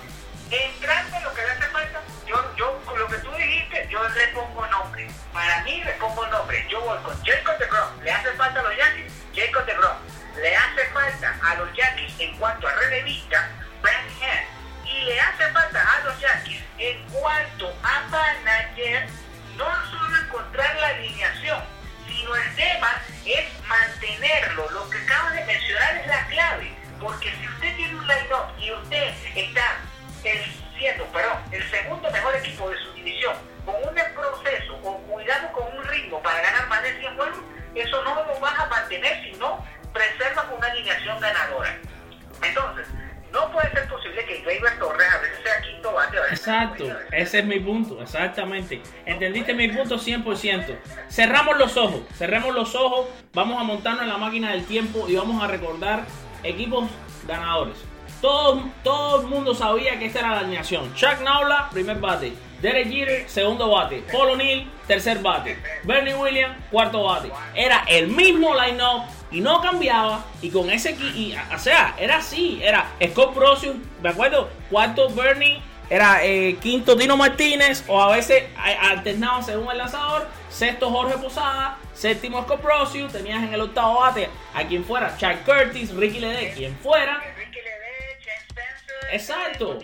Es 47.40 47.46
mi 47.46 47.60
punto, 47.60 48.00
exactamente. 48.02 48.80
¿Entendiste 49.06 49.54
mi 49.54 49.68
punto 49.68 49.98
100%? 49.98 50.78
Cerramos 51.08 51.58
los 51.58 51.76
ojos, 51.76 52.00
cerremos 52.14 52.54
los 52.54 52.74
ojos, 52.74 53.06
vamos 53.34 53.60
a 53.60 53.64
montarnos 53.64 54.02
en 54.02 54.08
la 54.08 54.18
máquina 54.18 54.52
del 54.52 54.64
tiempo 54.64 55.06
y 55.08 55.16
vamos 55.16 55.42
a 55.42 55.46
recordar 55.46 56.04
equipos 56.42 56.88
ganadores. 57.26 57.76
Todo, 58.20 58.64
todo 58.82 59.20
el 59.20 59.26
mundo 59.28 59.54
sabía 59.54 59.98
que 59.98 60.06
esta 60.06 60.20
era 60.20 60.30
la 60.30 60.40
alineación. 60.40 60.92
Chuck 60.94 61.20
Naula, 61.22 61.68
primer 61.70 61.98
bate. 61.98 62.32
Derek 62.60 62.90
Jeter, 62.90 63.28
segundo 63.28 63.70
bate. 63.70 64.02
Paul 64.10 64.30
O'Neill, 64.30 64.68
tercer 64.88 65.20
bate. 65.20 65.56
Bernie 65.84 66.14
Williams, 66.14 66.56
cuarto 66.70 67.04
bate. 67.04 67.30
Era 67.54 67.84
el 67.86 68.08
mismo 68.08 68.52
line-up 68.54 69.04
y 69.30 69.40
no 69.40 69.60
cambiaba. 69.60 70.24
Y 70.42 70.50
con 70.50 70.68
ese 70.68 70.92
y, 70.92 71.36
o 71.54 71.58
sea, 71.58 71.94
era 71.98 72.16
así. 72.16 72.60
Era 72.62 72.86
Scott 73.10 73.34
Procius, 73.34 73.76
me 74.02 74.08
acuerdo, 74.08 74.48
cuarto 74.70 75.08
Bernie, 75.10 75.62
era 75.90 76.24
eh, 76.24 76.56
quinto 76.60 76.94
Dino 76.94 77.16
Martínez, 77.16 77.84
o 77.88 78.00
a 78.00 78.14
veces 78.14 78.44
a- 78.56 78.90
alternaban 78.90 79.44
según 79.44 79.70
el 79.70 79.78
lanzador. 79.78 80.28
Sexto 80.50 80.90
Jorge 80.90 81.16
Posada, 81.18 81.76
séptimo 81.94 82.42
Scott 82.42 82.60
Procius, 82.60 83.12
tenías 83.12 83.42
en 83.42 83.52
el 83.54 83.60
octavo 83.60 84.00
bate 84.00 84.28
a 84.54 84.64
quien 84.64 84.84
fuera, 84.84 85.16
Chuck 85.16 85.44
Curtis, 85.44 85.94
Ricky 85.94 86.20
Ledee, 86.20 86.52
quien 86.52 86.76
fuera. 86.78 87.20
Ricky 87.36 87.58
Ledee, 87.58 88.18
James 88.24 88.44
Spencer, 88.48 89.08
Exacto. 89.12 89.78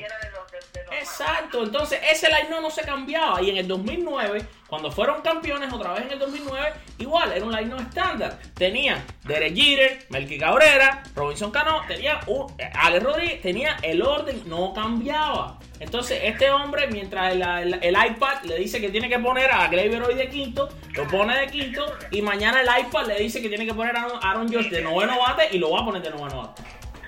Exacto, 1.05 1.63
entonces 1.63 2.01
ese 2.11 2.29
line 2.29 2.49
no, 2.49 2.61
no 2.63 2.71
se 2.71 2.81
cambiaba. 2.83 3.41
Y 3.43 3.51
en 3.51 3.59
el 3.59 3.69
2009, 3.69 4.43
cuando 4.67 4.91
fueron 4.91 5.21
campeones 5.21 5.71
otra 5.73 5.93
vez 5.93 6.05
en 6.07 6.13
el 6.13 6.19
2009, 6.19 6.73
igual 6.99 7.31
era 7.33 7.45
un 7.45 7.53
line 7.53 7.67
no 7.67 7.77
estándar. 7.77 8.39
Tenían 8.55 9.05
Derek 9.25 9.55
Jeter, 9.55 10.07
Melky 10.09 10.39
Cabrera, 10.39 11.03
Robinson 11.15 11.51
Cano, 11.51 11.83
tenía 11.87 12.21
un, 12.27 12.51
eh, 12.59 12.71
Alex 12.75 13.03
Rodríguez, 13.05 13.43
tenía 13.43 13.77
el 13.83 14.01
orden, 14.03 14.43
no 14.47 14.73
cambiaba. 14.73 15.59
Entonces 15.79 16.21
este 16.23 16.51
hombre, 16.51 16.87
mientras 16.87 17.33
el, 17.35 17.43
el- 17.83 17.97
iPad 18.07 18.43
le 18.45 18.57
dice 18.59 18.81
que 18.81 18.89
tiene 18.89 19.09
que 19.09 19.19
poner 19.19 19.51
a 19.53 19.69
Gleyber 19.69 20.03
hoy 20.05 20.15
de 20.15 20.29
quinto, 20.31 20.71
lo 20.95 21.07
pone 21.07 21.39
de 21.39 21.47
quinto, 21.49 21.85
y 22.11 22.23
mañana 22.23 22.63
el 22.63 22.87
iPad 22.87 23.07
le 23.09 23.17
dice 23.17 23.43
que 23.43 23.49
tiene 23.51 23.67
que 23.67 23.75
poner 23.75 23.95
a 23.97 24.07
Aaron 24.23 24.49
George 24.49 24.71
de 24.71 24.81
noveno 24.81 25.19
bate 25.19 25.49
y 25.53 25.59
lo 25.59 25.71
va 25.71 25.81
a 25.81 25.85
poner 25.85 26.01
de 26.03 26.11
noveno 26.11 26.43
bate. 26.43 26.63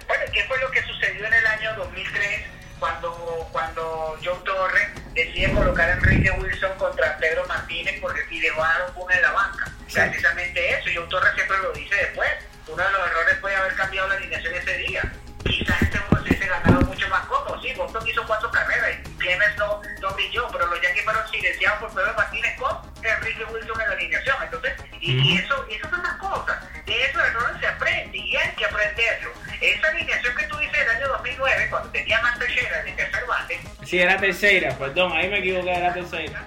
Bueno, 0.06 0.22
¿qué 0.32 0.42
fue 0.44 0.58
lo 0.60 0.70
que 0.70 0.82
sucedió 0.82 1.26
en 1.26 1.32
el 1.34 1.46
año 1.46 1.74
2003 1.78 2.55
cuando, 2.78 3.48
cuando 3.52 4.16
Joe 4.22 4.38
Torre 4.44 4.92
decide 5.14 5.52
colocar 5.52 5.88
a 5.88 5.92
Enrique 5.94 6.30
Wilson 6.30 6.76
contra 6.78 7.16
Pedro 7.18 7.46
Martínez 7.46 7.98
porque 8.00 8.20
y 8.30 8.40
dejó 8.40 8.62
a 8.62 8.70
Aaron 8.70 8.94
Boone 8.94 9.14
en 9.14 9.22
la 9.22 9.32
banca? 9.32 9.72
Precisamente 9.92 10.78
eso, 10.78 10.90
Joe 10.94 11.08
Torre 11.08 11.34
siempre 11.34 11.58
lo 11.58 11.72
dice 11.72 11.94
después. 11.94 12.28
Uno 12.68 12.82
de 12.82 12.92
los 12.92 13.10
errores 13.10 13.36
puede 13.40 13.56
haber 13.56 13.74
cambiado 13.74 14.08
la 14.08 14.14
alineación 14.16 14.54
ese 14.54 14.76
día. 14.78 15.12
Quizás 15.44 15.80
este 15.82 15.98
uno 16.10 16.22
se 16.22 16.28
hubiese 16.28 16.46
ganado 16.46 16.80
mucho 16.82 17.08
más 17.08 17.24
cómodo. 17.26 17.60
Sí, 17.62 17.72
Boston 17.74 18.06
hizo 18.06 18.26
cuatro 18.26 18.50
carreras 18.50 18.90
y 18.92 19.05
Clemens 19.26 19.56
no, 19.56 19.82
no 20.00 20.10
brilló, 20.14 20.48
pero 20.52 20.66
los 20.66 20.80
Yankees 20.80 21.04
fueron 21.04 21.28
silenciados 21.30 21.78
por 21.80 21.94
Pedro 21.94 22.14
Martínez 22.14 22.56
con 22.58 22.76
Enrique 23.04 23.44
Wilson 23.44 23.80
en 23.80 23.88
la 23.88 23.94
alineación. 23.94 24.36
Entonces, 24.42 24.72
y, 25.00 25.12
y 25.18 25.38
eso, 25.38 25.66
y 25.68 25.74
eso 25.74 25.90
son 25.90 26.02
las 26.02 26.14
cosas. 26.14 26.84
De 26.86 27.02
esos 27.04 27.22
errores 27.24 27.56
se 27.60 27.66
aprende 27.66 28.16
y 28.18 28.36
hay 28.36 28.50
que 28.54 28.64
aprenderlo. 28.64 29.32
Esa 29.60 29.88
alineación 29.88 30.36
que 30.36 30.44
tú 30.46 30.56
dices 30.58 30.78
del 30.78 30.88
año 30.90 31.08
2009, 31.08 31.66
cuando 31.70 31.88
tenía 31.90 32.20
más 32.20 32.38
Teixeira 32.38 32.82
de 32.82 32.92
tercer 32.92 33.24
bate, 33.26 33.60
Sí, 33.84 33.98
era 34.00 34.16
tercera, 34.16 34.76
perdón, 34.78 35.12
ahí 35.12 35.28
me 35.28 35.38
equivoqué, 35.38 35.72
era 35.74 35.92
tercera. 35.94 36.44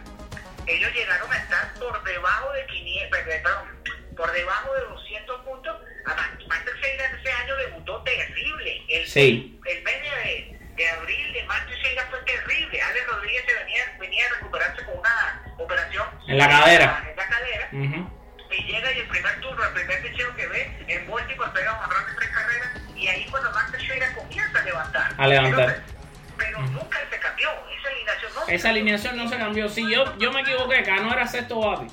ellos 0.67 0.93
llegaron 0.93 1.31
a 1.31 1.37
estar 1.37 1.73
por 1.75 2.03
debajo 2.03 2.51
de 2.53 2.65
500, 2.67 3.19
perdón, 3.19 3.79
por 4.15 4.31
debajo 4.31 4.73
de 4.75 4.81
200 4.85 5.41
puntos. 5.45 5.77
Además, 6.05 6.29
Master 6.47 6.73
ese 7.19 7.31
año 7.31 7.55
debutó 7.57 8.01
terrible. 8.03 8.81
El, 8.89 9.07
Sí. 9.07 9.59
el 9.65 9.83
mes 9.83 10.01
de, 10.01 10.59
de 10.75 10.89
abril 10.89 11.33
de 11.33 11.43
Master 11.43 11.69
Teixeira 11.73 12.05
fue 12.09 12.19
terrible. 12.19 12.38
En 16.29 16.37
la 16.37 16.47
cadera. 16.47 17.03
En 17.09 17.15
la 17.15 17.27
cadera. 17.27 17.69
Y 18.51 18.63
llega 18.63 18.91
y 18.91 18.99
el 18.99 19.07
primer 19.07 19.41
turno, 19.41 19.63
el 19.63 19.73
primer 19.73 20.01
picheo 20.03 20.35
que 20.35 20.47
ve, 20.47 20.85
en 20.87 21.09
Baltimore 21.09 21.51
pega 21.53 21.73
un 21.73 21.83
honrón 21.83 22.05
de 22.05 22.13
tres 22.13 22.29
carreras. 22.29 22.69
Y 22.95 23.07
ahí 23.07 23.25
cuando 23.31 23.51
Max 23.51 23.71
Teixeira 23.71 24.13
comienza 24.13 24.59
a 24.59 24.63
levantar. 24.63 25.13
A 25.17 25.27
levantar. 25.27 25.59
Entonces, 25.59 25.95
pero 26.37 26.61
nunca 26.61 26.99
se 27.09 27.19
cambió. 27.19 27.49
Esa 27.79 27.89
alineación 27.89 28.33
no 28.35 28.45
se 28.45 28.55
Esa 28.55 28.69
alineación 28.69 29.17
no 29.17 29.27
se 29.27 29.37
cambió. 29.37 29.69
Sí, 29.69 29.91
yo, 29.91 30.17
yo 30.19 30.31
me 30.31 30.41
equivoqué, 30.41 30.83
Cano 30.83 31.11
era 31.11 31.27
sexto 31.27 31.59
bate. 31.59 31.87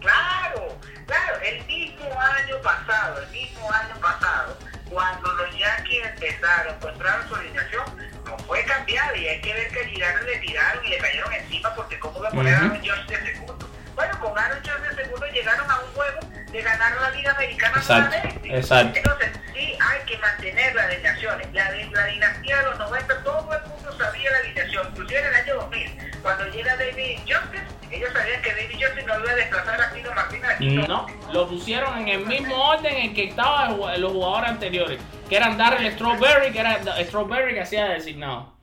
Claro, 0.00 0.76
claro, 1.06 1.40
el 1.40 1.64
mismo 1.66 2.20
año 2.20 2.60
pasado, 2.62 3.22
el 3.22 3.28
mismo 3.30 3.72
año 3.72 3.94
pasado, 4.00 4.58
cuando 4.90 5.32
los 5.34 5.56
Yankees 5.56 6.04
empezaron, 6.04 6.74
encontraron 6.74 7.28
su 7.28 7.36
alineación, 7.36 7.84
no 8.24 8.38
fue 8.38 8.64
cambiada 8.64 9.16
y 9.16 9.28
hay 9.28 9.40
que 9.40 9.54
ver 9.54 9.68
que 9.70 9.84
Girard 9.86 10.24
le 10.24 10.36
tiraron 10.38 10.84
y 10.84 10.88
le 10.88 10.98
cayeron 10.98 11.32
encima 11.32 11.53
porque 11.74 11.98
cómo 11.98 12.20
va 12.20 12.28
a 12.28 12.32
poner 12.32 12.54
a. 12.54 12.58
Aaron 12.58 12.82
George 12.82 13.16
de 13.16 13.32
segundo. 13.32 13.68
Bueno, 13.94 14.20
con 14.20 14.38
Aaron 14.38 14.58
George 14.64 14.88
de 14.88 15.04
segundo 15.04 15.26
llegaron 15.26 15.70
a 15.70 15.80
un 15.80 15.92
juego 15.94 16.20
de 16.50 16.62
ganar 16.62 17.00
la 17.00 17.10
Liga 17.10 17.32
Americana 17.32 17.76
Exacto, 17.76 18.16
exacto. 18.44 18.98
Entonces, 18.98 19.30
sí 19.54 19.76
hay 19.80 20.00
que 20.06 20.18
mantener 20.18 20.74
las 20.74 20.84
alineaciones. 20.86 21.52
La, 21.52 21.70
la 21.70 22.06
dinastía 22.06 22.58
de 22.58 22.64
los 22.64 22.78
90, 22.78 23.22
todo 23.24 23.52
el 23.52 23.70
mundo 23.70 23.98
sabía 23.98 24.30
la 24.30 24.38
alineación, 24.38 24.88
inclusive 24.90 25.20
en 25.20 25.26
el 25.26 25.34
año 25.34 25.54
2000, 25.56 26.20
cuando 26.22 26.46
llega 26.48 26.76
David 26.76 27.18
Justice, 27.18 27.64
ellos 27.90 28.10
sabían 28.12 28.42
que 28.42 28.50
David 28.50 28.72
Justice 28.72 29.06
no 29.06 29.20
iba 29.20 29.30
a 29.30 29.34
desplazar 29.34 29.80
a 29.80 29.92
Tino 29.92 30.14
Martínez 30.14 30.50
aquí. 30.50 30.76
No, 30.76 31.06
lo 31.32 31.48
pusieron 31.48 31.98
en 31.98 32.08
el 32.08 32.26
mismo 32.26 32.56
orden 32.56 32.94
en 32.94 33.14
que 33.14 33.24
estaban 33.24 33.76
los 34.00 34.12
jugadores 34.12 34.50
anteriores, 34.50 35.00
que 35.28 35.36
eran 35.36 35.58
Darrell 35.58 35.92
Strawberry, 35.92 36.52
que 36.52 36.60
era 36.60 36.78
Strawberry 37.04 37.54
que 37.54 37.60
hacía 37.60 37.86
de 37.86 37.94
designado. 37.94 38.53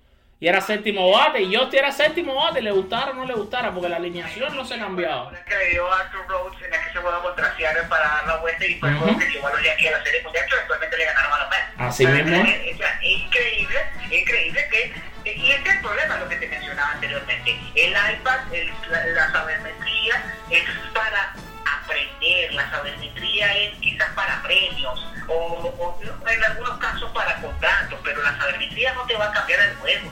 Y 0.42 0.48
era 0.48 0.60
séptimo 0.60 1.12
bate, 1.12 1.40
y 1.44 1.56
Justin 1.56 1.78
era 1.82 1.92
séptimo 1.92 2.34
bate, 2.34 2.64
le 2.64 2.72
gustara 2.72 3.12
o 3.12 3.14
no 3.14 3.26
le 3.26 3.36
gustara, 3.36 3.72
porque 3.72 3.88
la 3.88 3.98
alineación 3.98 4.56
no 4.56 4.66
se 4.66 4.76
cambiaba. 4.80 5.28
Una 5.28 5.44
que 5.46 5.56
le 5.56 5.70
dio 5.70 5.94
a 5.94 6.00
Arthur 6.00 6.26
Rhodes 6.28 6.58
en 6.64 7.02
juego 7.02 7.22
contra 7.22 7.56
Seattle 7.56 7.84
para 7.84 8.08
dar 8.08 8.26
la 8.26 8.36
vuelta 8.38 8.66
y 8.66 8.80
fue 8.80 8.90
el 8.90 8.96
juego 8.98 9.20
que 9.20 9.30
llevó 9.30 9.48
a 9.48 9.52
los 9.52 9.64
Yankees 9.64 9.94
a 9.94 9.98
la 10.00 10.04
Serie 10.04 10.24
Mundial 10.24 10.46
que 10.50 10.56
actualmente 10.56 10.98
le 10.98 11.06
ganaron 11.06 11.34
a 11.34 11.38
los 11.42 11.50
Mets. 11.52 11.64
Así 11.78 12.08
mismo. 12.08 12.36
es- 12.44 12.80
es 12.80 13.04
increíble, 13.04 13.80
increíble 14.10 14.68
que... 14.72 15.12
Y 15.30 15.52
este 15.52 15.70
es 15.70 15.76
el 15.76 15.82
problema, 15.84 16.18
lo 16.18 16.28
que 16.28 16.36
te 16.38 16.48
mencionaba 16.48 16.92
anteriormente. 16.94 17.60
El 17.76 17.92
iPad, 17.92 18.40
el- 18.52 18.74
la, 18.90 19.06
la 19.06 19.32
sabermetría 19.32 20.24
es 20.50 20.64
para 20.96 21.36
aprender, 21.84 22.54
la 22.54 22.68
sabermetría 22.72 23.54
es 23.58 23.76
quizás 23.78 24.10
para 24.16 24.42
premios 24.42 25.06
o, 25.28 25.34
o 25.36 26.00
en 26.28 26.44
algunos 26.44 26.80
casos 26.80 27.12
para 27.12 27.36
contratos, 27.36 28.00
pero 28.04 28.24
la 28.24 28.36
sabermetría 28.40 28.94
no 28.96 29.06
te 29.06 29.16
va 29.16 29.26
a 29.26 29.32
cambiar 29.32 29.60
el 29.60 29.76
juego, 29.76 30.11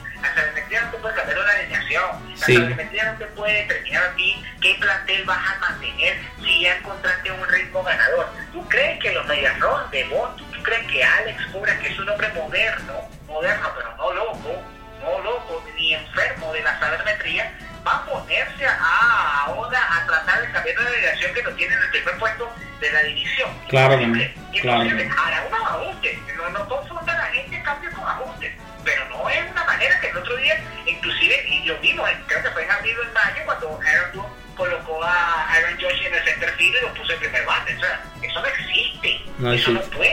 la 2.50 2.54
Sí. 2.56 2.62
sabermetría 2.62 3.04
no 3.12 3.18
te 3.18 3.26
puede 3.26 3.52
determinar 3.62 4.02
a 4.04 4.14
ti 4.16 4.44
qué 4.60 4.76
plantel 4.80 5.24
vas 5.24 5.38
a 5.38 5.58
mantener 5.58 6.18
si 6.42 6.60
ya 6.62 6.76
encontraste 6.76 7.30
un 7.32 7.48
ritmo 7.48 7.82
ganador. 7.82 8.28
¿Tú 8.52 8.68
crees 8.68 8.98
que 9.00 9.12
los 9.12 9.26
Medias 9.26 9.58
Rojas 9.58 9.90
de 9.90 10.04
Boston, 10.04 10.50
tú 10.52 10.62
crees 10.62 10.86
que 10.90 11.04
Alex 11.04 11.46
Cora, 11.52 11.78
que 11.78 11.88
es 11.88 11.98
un 11.98 12.08
hombre 12.08 12.28
moderno, 12.34 13.08
moderno 13.26 13.68
pero 13.76 13.96
no 13.96 14.12
loco, 14.14 14.62
no 15.02 15.18
loco 15.20 15.64
ni 15.76 15.94
enfermo 15.94 16.52
de 16.52 16.62
la 16.62 16.78
sabermetría, 16.78 17.52
va 17.86 17.96
a 17.96 18.04
ponerse 18.04 18.66
a 18.66 19.44
ahora 19.46 19.78
a 19.96 20.06
tratar 20.06 20.42
de 20.42 20.50
cambiar 20.52 20.76
la 20.80 20.90
delegación 20.90 21.32
que 21.34 21.42
lo 21.42 21.54
tiene 21.54 21.74
en 21.74 21.82
el 21.82 21.90
primer 21.90 22.18
puesto 22.18 22.52
de 22.80 22.92
la 22.92 23.02
división. 23.04 23.50
Claro, 23.68 23.94
Imposible, 23.94 24.34
claro. 24.60 25.14
Hará 25.24 25.44
unos 25.48 25.62
ajustes, 25.62 26.18
no, 26.36 26.50
no 26.50 26.68
confunda 26.68 27.12
a 27.12 27.16
la 27.18 27.24
gente 27.26 27.62
cambio 27.62 27.90
con 27.92 28.06
ajustes, 28.06 28.52
pero 28.84 29.04
no 29.08 29.28
es 29.30 29.50
una 29.50 29.64
manera 29.64 29.98
que 30.00 30.08
el 30.08 30.16
otro 30.18 30.36
día, 30.36 30.60
inclusive, 30.86 31.42
y 31.48 31.64
lo 31.64 31.78
vimos, 31.78 32.08
en- 32.10 32.22
que 32.50 32.54
fue 32.54 32.64
en 32.64 32.70
abril 32.70 32.98
o 32.98 33.02
en 33.02 33.12
mayo, 33.12 33.42
cuando 33.44 33.80
Aaron 33.86 34.12
Boone 34.14 34.34
colocó 34.56 35.02
a 35.02 35.46
Aaron 35.52 35.78
Josh 35.80 36.02
en 36.04 36.14
el 36.14 36.24
center 36.24 36.50
field 36.52 36.76
y 36.76 36.80
lo 36.82 36.94
puso 36.94 37.12
en 37.12 37.18
primer 37.20 37.44
bate, 37.44 37.76
o 37.76 37.80
sea, 37.80 38.04
eso 38.22 38.40
no 38.40 38.46
existe, 38.46 39.20
No 39.38 39.52
eso 39.52 39.70
no 39.70 39.80
puede 39.82 40.09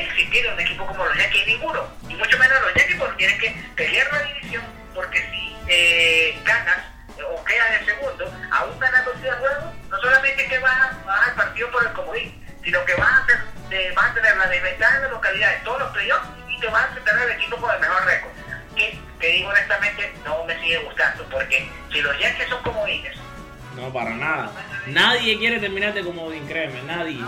para 24.08 24.16
nada. 24.18 24.52
Nadie 24.88 25.38
quiere 25.38 25.60
terminarte 25.60 26.02
como 26.04 26.24
Odin, 26.26 26.46
créeme, 26.48 26.82
nadie. 26.84 27.20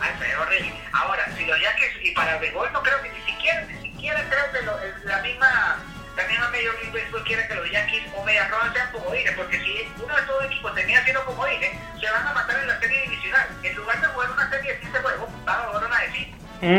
Ay, 0.00 0.10
pero 0.18 0.30
es 0.32 0.38
horrible. 0.38 0.72
Ahora, 0.92 1.26
si 1.36 1.44
los 1.44 1.60
Yankees, 1.60 1.92
y 2.02 2.10
para 2.12 2.34
el 2.34 2.40
béisbol 2.40 2.72
no 2.72 2.82
creo 2.82 3.02
que 3.02 3.10
ni 3.10 3.20
siquiera, 3.32 3.62
ni 3.66 3.90
siquiera 3.92 4.24
creo 4.28 4.52
que 4.52 4.62
lo- 4.66 4.78
el- 4.80 4.94
la 5.04 5.18
misma, 5.22 5.76
la 6.16 6.26
misma 6.26 6.48
Major 6.50 6.74
League 6.82 6.90
Baseball 7.00 7.24
quiere 7.24 7.46
que 7.46 7.54
los 7.54 7.70
Yankees 7.70 8.02
o 8.16 8.24
Medias 8.24 8.50
Rojas 8.50 8.72
sean 8.72 8.92
comodines, 8.92 9.32
porque 9.36 9.58
si 9.60 9.88
uno 10.02 10.14
de 10.14 10.20
estos 10.22 10.44
equipos 10.46 10.74
termina 10.74 11.02
siendo 11.04 11.24
comodines, 11.26 11.70
se 12.00 12.10
van 12.10 12.26
a 12.26 12.32
matar 12.32 12.58
en 12.60 12.66
la 12.68 12.80
serie 12.80 13.02
divisional. 13.02 13.46
En 13.62 13.74
lugar 13.76 14.00
de 14.00 14.06
jugar 14.08 14.30
una 14.30 14.50
serie 14.50 14.72
de 14.72 14.78
7 14.80 14.98
juegos, 15.00 15.28
van 15.44 15.60
a 15.60 15.62
jugar 15.64 15.84
una 15.84 15.98
de 16.00 16.10
5. 16.12 16.36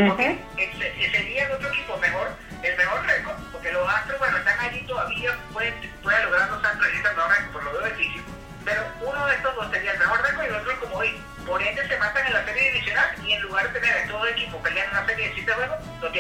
Porque 0.09 0.37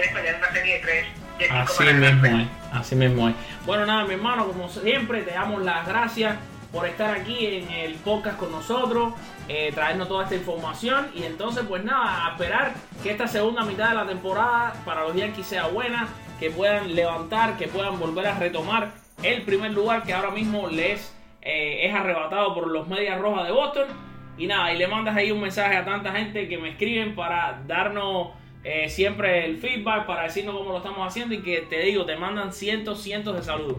una 0.09 0.51
serie 0.51 0.73
de 0.73 0.79
3, 0.79 1.05
de 1.39 1.45
5 1.45 1.57
Así 1.57 1.83
mismo 1.83 2.25
es, 2.25 2.47
así 2.73 2.95
mismo 2.95 3.29
es. 3.29 3.35
Bueno, 3.65 3.85
nada, 3.85 4.05
mi 4.05 4.13
hermano, 4.13 4.47
como 4.47 4.69
siempre, 4.69 5.21
te 5.21 5.31
damos 5.31 5.61
las 5.63 5.87
gracias 5.87 6.37
por 6.71 6.87
estar 6.87 7.13
aquí 7.13 7.45
en 7.45 7.69
el 7.69 7.95
podcast 7.95 8.37
con 8.37 8.51
nosotros, 8.51 9.13
eh, 9.49 9.71
traernos 9.73 10.07
toda 10.07 10.23
esta 10.23 10.35
información 10.35 11.09
y 11.13 11.23
entonces, 11.23 11.63
pues 11.67 11.83
nada, 11.83 12.27
a 12.27 12.31
esperar 12.31 12.73
que 13.03 13.11
esta 13.11 13.27
segunda 13.27 13.63
mitad 13.63 13.89
de 13.89 13.95
la 13.95 14.05
temporada 14.05 14.73
para 14.85 15.03
los 15.03 15.15
Yankees 15.15 15.47
sea 15.47 15.67
buena, 15.67 16.07
que 16.39 16.49
puedan 16.49 16.95
levantar, 16.95 17.57
que 17.57 17.67
puedan 17.67 17.99
volver 17.99 18.27
a 18.27 18.39
retomar 18.39 18.91
el 19.21 19.43
primer 19.43 19.71
lugar 19.71 20.03
que 20.03 20.13
ahora 20.13 20.31
mismo 20.31 20.67
les 20.69 21.13
eh, 21.41 21.85
es 21.85 21.93
arrebatado 21.93 22.53
por 22.53 22.67
los 22.67 22.87
Medias 22.87 23.19
Rojas 23.19 23.45
de 23.45 23.51
Boston. 23.51 23.87
Y 24.37 24.47
nada, 24.47 24.73
y 24.73 24.77
le 24.77 24.87
mandas 24.87 25.15
ahí 25.15 25.31
un 25.31 25.41
mensaje 25.41 25.75
a 25.75 25.85
tanta 25.85 26.11
gente 26.13 26.47
que 26.47 26.57
me 26.57 26.69
escriben 26.69 27.15
para 27.15 27.61
darnos 27.67 28.29
eh, 28.63 28.89
siempre 28.89 29.45
el 29.45 29.59
feedback, 29.59 30.05
para 30.05 30.23
decirnos 30.23 30.55
cómo 30.55 30.71
lo 30.71 30.77
estamos 30.77 31.07
haciendo 31.07 31.33
y 31.33 31.41
que 31.41 31.61
te 31.61 31.79
digo, 31.79 32.05
te 32.05 32.15
mandan 32.15 32.53
cientos, 32.53 33.01
cientos 33.01 33.35
de 33.35 33.43
saludos. 33.43 33.77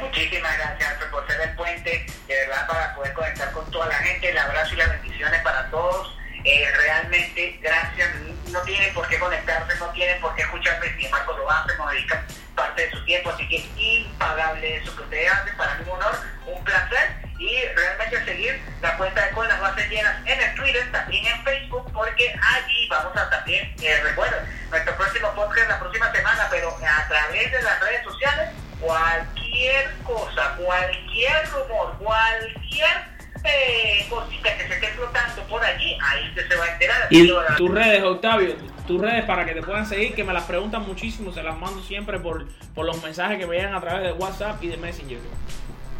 Muchísimas 0.00 0.56
gracias 0.58 0.94
por 1.10 1.26
ser 1.26 1.40
el 1.40 1.56
puente, 1.56 2.06
de 2.28 2.34
verdad, 2.34 2.66
para 2.68 2.94
poder 2.94 3.12
conectar 3.14 3.50
con 3.52 3.68
toda 3.70 3.86
la 3.86 3.94
gente. 3.94 4.30
El 4.30 4.38
abrazo 4.38 4.74
y 4.74 4.76
las 4.76 4.90
bendiciones 4.90 5.40
para 5.42 5.68
todos. 5.70 6.16
Eh, 6.44 6.64
realmente, 6.76 7.58
gracias. 7.60 8.08
No 8.52 8.60
tienen 8.62 8.94
por 8.94 9.08
qué 9.08 9.18
conectarse, 9.18 9.76
no 9.78 9.90
tienen 9.90 10.20
por 10.20 10.34
qué 10.36 10.42
escucharme, 10.42 10.94
sin 10.96 11.06
embargo, 11.06 11.36
lo 11.36 11.50
hacen, 11.50 11.76
nos 11.76 11.90
dedican 11.90 12.24
parte 12.54 12.82
de 12.82 12.90
su 12.92 13.04
tiempo. 13.04 13.30
Así 13.30 13.48
que 13.48 13.66
impagable 13.76 14.76
eso 14.76 14.94
que 14.94 15.02
ustedes 15.02 15.32
hacen. 15.32 15.56
Para 15.56 15.74
mí, 15.74 15.84
un 15.86 15.96
honor, 15.96 16.14
un 16.46 16.64
placer. 16.64 17.28
Y 17.38 17.56
realmente 17.74 18.24
seguir 18.24 18.60
la 18.80 18.96
cuenta 18.96 19.24
de 19.24 19.30
con 19.32 19.46
las 19.48 19.60
bases 19.60 19.88
llenas 19.88 20.26
en 20.26 20.40
el 20.40 20.54
Twitter, 20.54 20.90
también 20.90 21.24
en 21.26 21.44
Facebook, 21.44 21.92
porque 21.92 22.34
allí 22.54 22.77
vamos 22.98 23.16
a 23.16 23.30
también, 23.30 23.74
eh, 23.80 24.00
recuerden, 24.02 24.40
nuestro 24.70 24.96
próximo 24.96 25.32
podcast 25.34 25.68
la 25.68 25.78
próxima 25.78 26.12
semana, 26.12 26.48
pero 26.50 26.70
a 26.70 27.08
través 27.08 27.52
de 27.52 27.62
las 27.62 27.80
redes 27.80 28.04
sociales 28.04 28.50
cualquier 28.80 29.92
cosa, 30.04 30.54
cualquier 30.56 31.48
rumor, 31.50 31.96
cualquier 31.98 33.18
eh, 33.44 34.06
cosita 34.08 34.56
que 34.56 34.68
se 34.68 34.74
esté 34.74 34.88
flotando 34.88 35.42
por 35.44 35.64
allí, 35.64 35.98
ahí 36.02 36.28
usted 36.28 36.48
se 36.48 36.56
va 36.56 36.64
a 36.64 36.72
enterar. 36.72 37.06
Y 37.10 37.28
tus 37.56 37.70
redes, 37.70 38.02
Octavio, 38.02 38.56
tus 38.86 39.00
redes 39.00 39.24
para 39.24 39.44
que 39.44 39.54
te 39.54 39.62
puedan 39.62 39.86
seguir, 39.86 40.14
que 40.14 40.24
me 40.24 40.32
las 40.32 40.44
preguntan 40.44 40.82
muchísimo, 40.82 41.32
se 41.32 41.42
las 41.42 41.56
mando 41.56 41.82
siempre 41.82 42.18
por, 42.18 42.46
por 42.74 42.86
los 42.86 43.02
mensajes 43.02 43.38
que 43.38 43.46
me 43.46 43.56
llegan 43.56 43.74
a 43.74 43.80
través 43.80 44.02
de 44.02 44.12
WhatsApp 44.12 44.62
y 44.62 44.68
de 44.68 44.76
Messenger. 44.76 45.18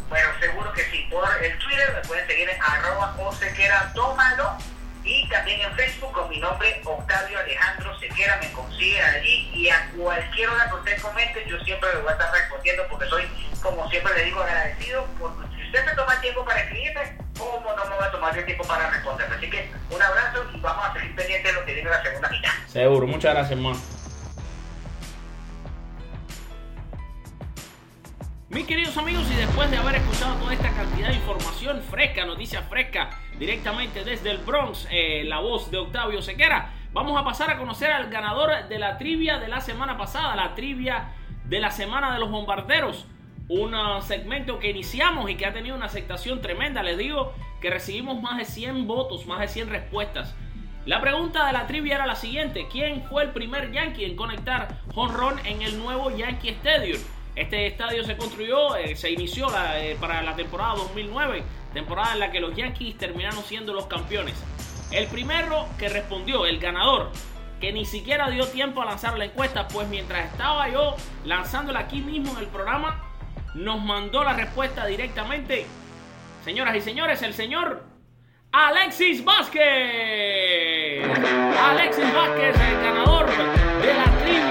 Bueno, 0.08 0.28
seguro 0.40 0.72
que 0.72 0.82
sí. 0.84 1.06
Por 1.10 1.24
el 1.42 1.58
Twitter 1.58 1.92
me 1.94 2.08
pueden 2.08 2.26
seguir 2.26 2.48
en 2.48 2.62
arroba 2.62 3.14
o 3.18 3.32
sequera 3.32 3.92
tómalo. 3.94 4.56
Y 5.04 5.28
también 5.28 5.60
en 5.60 5.72
Facebook 5.74 6.12
con 6.12 6.28
mi 6.28 6.38
nombre 6.38 6.80
Octavio 6.84 7.38
Alejandro 7.38 7.98
Sequera 7.98 8.38
me 8.42 8.52
consiguen 8.52 9.04
allí 9.04 9.50
y 9.54 9.68
a 9.70 9.90
cualquier 9.96 10.48
hora 10.48 10.68
que 10.68 10.74
usted 10.76 11.00
comente 11.00 11.46
yo 11.48 11.58
siempre 11.60 11.88
le 11.94 12.00
voy 12.00 12.10
a 12.10 12.12
estar 12.12 12.32
respondiendo 12.32 12.86
porque 12.88 13.06
soy, 13.06 13.24
como 13.62 13.88
siempre 13.88 14.14
le 14.14 14.24
digo, 14.24 14.40
agradecido 14.42 15.06
porque 15.18 15.48
si 15.56 15.66
usted 15.66 15.84
se 15.88 15.96
toma 15.96 16.20
tiempo 16.20 16.44
para 16.44 16.60
escribirme, 16.60 17.16
¿cómo 17.38 17.72
no 17.74 17.84
me 17.86 17.96
va 17.96 18.06
a 18.06 18.10
tomar 18.10 18.36
el 18.36 18.44
tiempo 18.44 18.64
para 18.64 18.90
responderme? 18.90 19.36
Así 19.36 19.48
que 19.48 19.70
un 19.90 20.02
abrazo 20.02 20.44
y 20.52 20.60
vamos 20.60 20.84
a 20.84 20.92
seguir 20.92 21.14
pendientes 21.14 21.52
de 21.54 21.60
lo 21.60 21.64
que 21.64 21.74
viene 21.74 21.90
la 21.90 22.02
segunda 22.02 22.28
mitad. 22.28 22.50
Seguro, 22.66 23.06
muchas 23.06 23.34
gracias, 23.34 23.52
hermano. 23.52 23.80
Mis 28.50 28.66
queridos 28.66 28.96
amigos, 28.96 29.24
y 29.30 29.36
después 29.36 29.70
de 29.70 29.76
haber 29.76 29.96
escuchado 29.96 30.34
toda 30.36 30.54
esta 30.54 30.70
cantidad 30.70 31.08
de 31.08 31.14
información 31.16 31.82
fresca, 31.82 32.24
noticias 32.24 32.64
frescas, 32.68 33.14
directamente 33.38 34.04
desde 34.04 34.30
el 34.30 34.38
Bronx, 34.38 34.86
eh, 34.90 35.22
la 35.24 35.38
voz 35.38 35.70
de 35.70 35.78
Octavio 35.78 36.22
Sequera, 36.22 36.72
vamos 36.92 37.18
a 37.20 37.24
pasar 37.24 37.50
a 37.50 37.58
conocer 37.58 37.90
al 37.90 38.10
ganador 38.10 38.68
de 38.68 38.78
la 38.78 38.98
trivia 38.98 39.38
de 39.38 39.48
la 39.48 39.60
semana 39.60 39.96
pasada, 39.96 40.34
la 40.34 40.54
trivia 40.54 41.12
de 41.44 41.60
la 41.60 41.70
semana 41.70 42.12
de 42.12 42.18
los 42.18 42.30
bombarderos. 42.30 43.06
Un 43.48 43.74
uh, 43.74 44.02
segmento 44.02 44.58
que 44.58 44.70
iniciamos 44.70 45.30
y 45.30 45.36
que 45.36 45.46
ha 45.46 45.54
tenido 45.54 45.74
una 45.74 45.86
aceptación 45.86 46.42
tremenda. 46.42 46.82
Les 46.82 46.98
digo 46.98 47.32
que 47.62 47.70
recibimos 47.70 48.20
más 48.20 48.36
de 48.36 48.44
100 48.44 48.86
votos, 48.86 49.26
más 49.26 49.40
de 49.40 49.48
100 49.48 49.70
respuestas. 49.70 50.34
La 50.84 51.00
pregunta 51.00 51.46
de 51.46 51.52
la 51.54 51.66
trivia 51.66 51.94
era 51.94 52.06
la 52.06 52.14
siguiente: 52.14 52.66
¿Quién 52.70 53.04
fue 53.04 53.22
el 53.22 53.30
primer 53.30 53.72
Yankee 53.72 54.04
en 54.04 54.16
conectar 54.16 54.68
honrón 54.94 55.38
en 55.46 55.62
el 55.62 55.78
nuevo 55.78 56.10
Yankee 56.10 56.50
Stadium? 56.50 57.00
Este 57.38 57.68
estadio 57.68 58.02
se 58.02 58.16
construyó, 58.16 58.74
eh, 58.74 58.96
se 58.96 59.12
inició 59.12 59.46
eh, 59.76 59.96
para 60.00 60.22
la 60.22 60.34
temporada 60.34 60.74
2009, 60.74 61.44
temporada 61.72 62.14
en 62.14 62.18
la 62.18 62.32
que 62.32 62.40
los 62.40 62.56
Yankees 62.56 62.98
terminaron 62.98 63.44
siendo 63.44 63.72
los 63.72 63.86
campeones. 63.86 64.34
El 64.90 65.06
primero 65.06 65.68
que 65.78 65.88
respondió, 65.88 66.46
el 66.46 66.58
ganador, 66.58 67.12
que 67.60 67.72
ni 67.72 67.84
siquiera 67.84 68.28
dio 68.28 68.48
tiempo 68.48 68.82
a 68.82 68.86
lanzar 68.86 69.16
la 69.16 69.26
encuesta, 69.26 69.68
pues 69.68 69.86
mientras 69.86 70.32
estaba 70.32 70.68
yo 70.68 70.96
lanzándola 71.24 71.78
aquí 71.78 72.00
mismo 72.00 72.32
en 72.32 72.38
el 72.38 72.48
programa, 72.48 73.04
nos 73.54 73.80
mandó 73.84 74.24
la 74.24 74.32
respuesta 74.32 74.84
directamente. 74.86 75.64
Señoras 76.44 76.74
y 76.74 76.80
señores, 76.80 77.22
el 77.22 77.34
señor 77.34 77.84
Alexis 78.50 79.24
Vázquez. 79.24 79.62
Alexis 81.56 82.14
Vázquez, 82.14 82.56
el 82.56 82.82
ganador 82.82 83.26
de 83.28 83.94
la 83.94 84.24
trivia. 84.24 84.47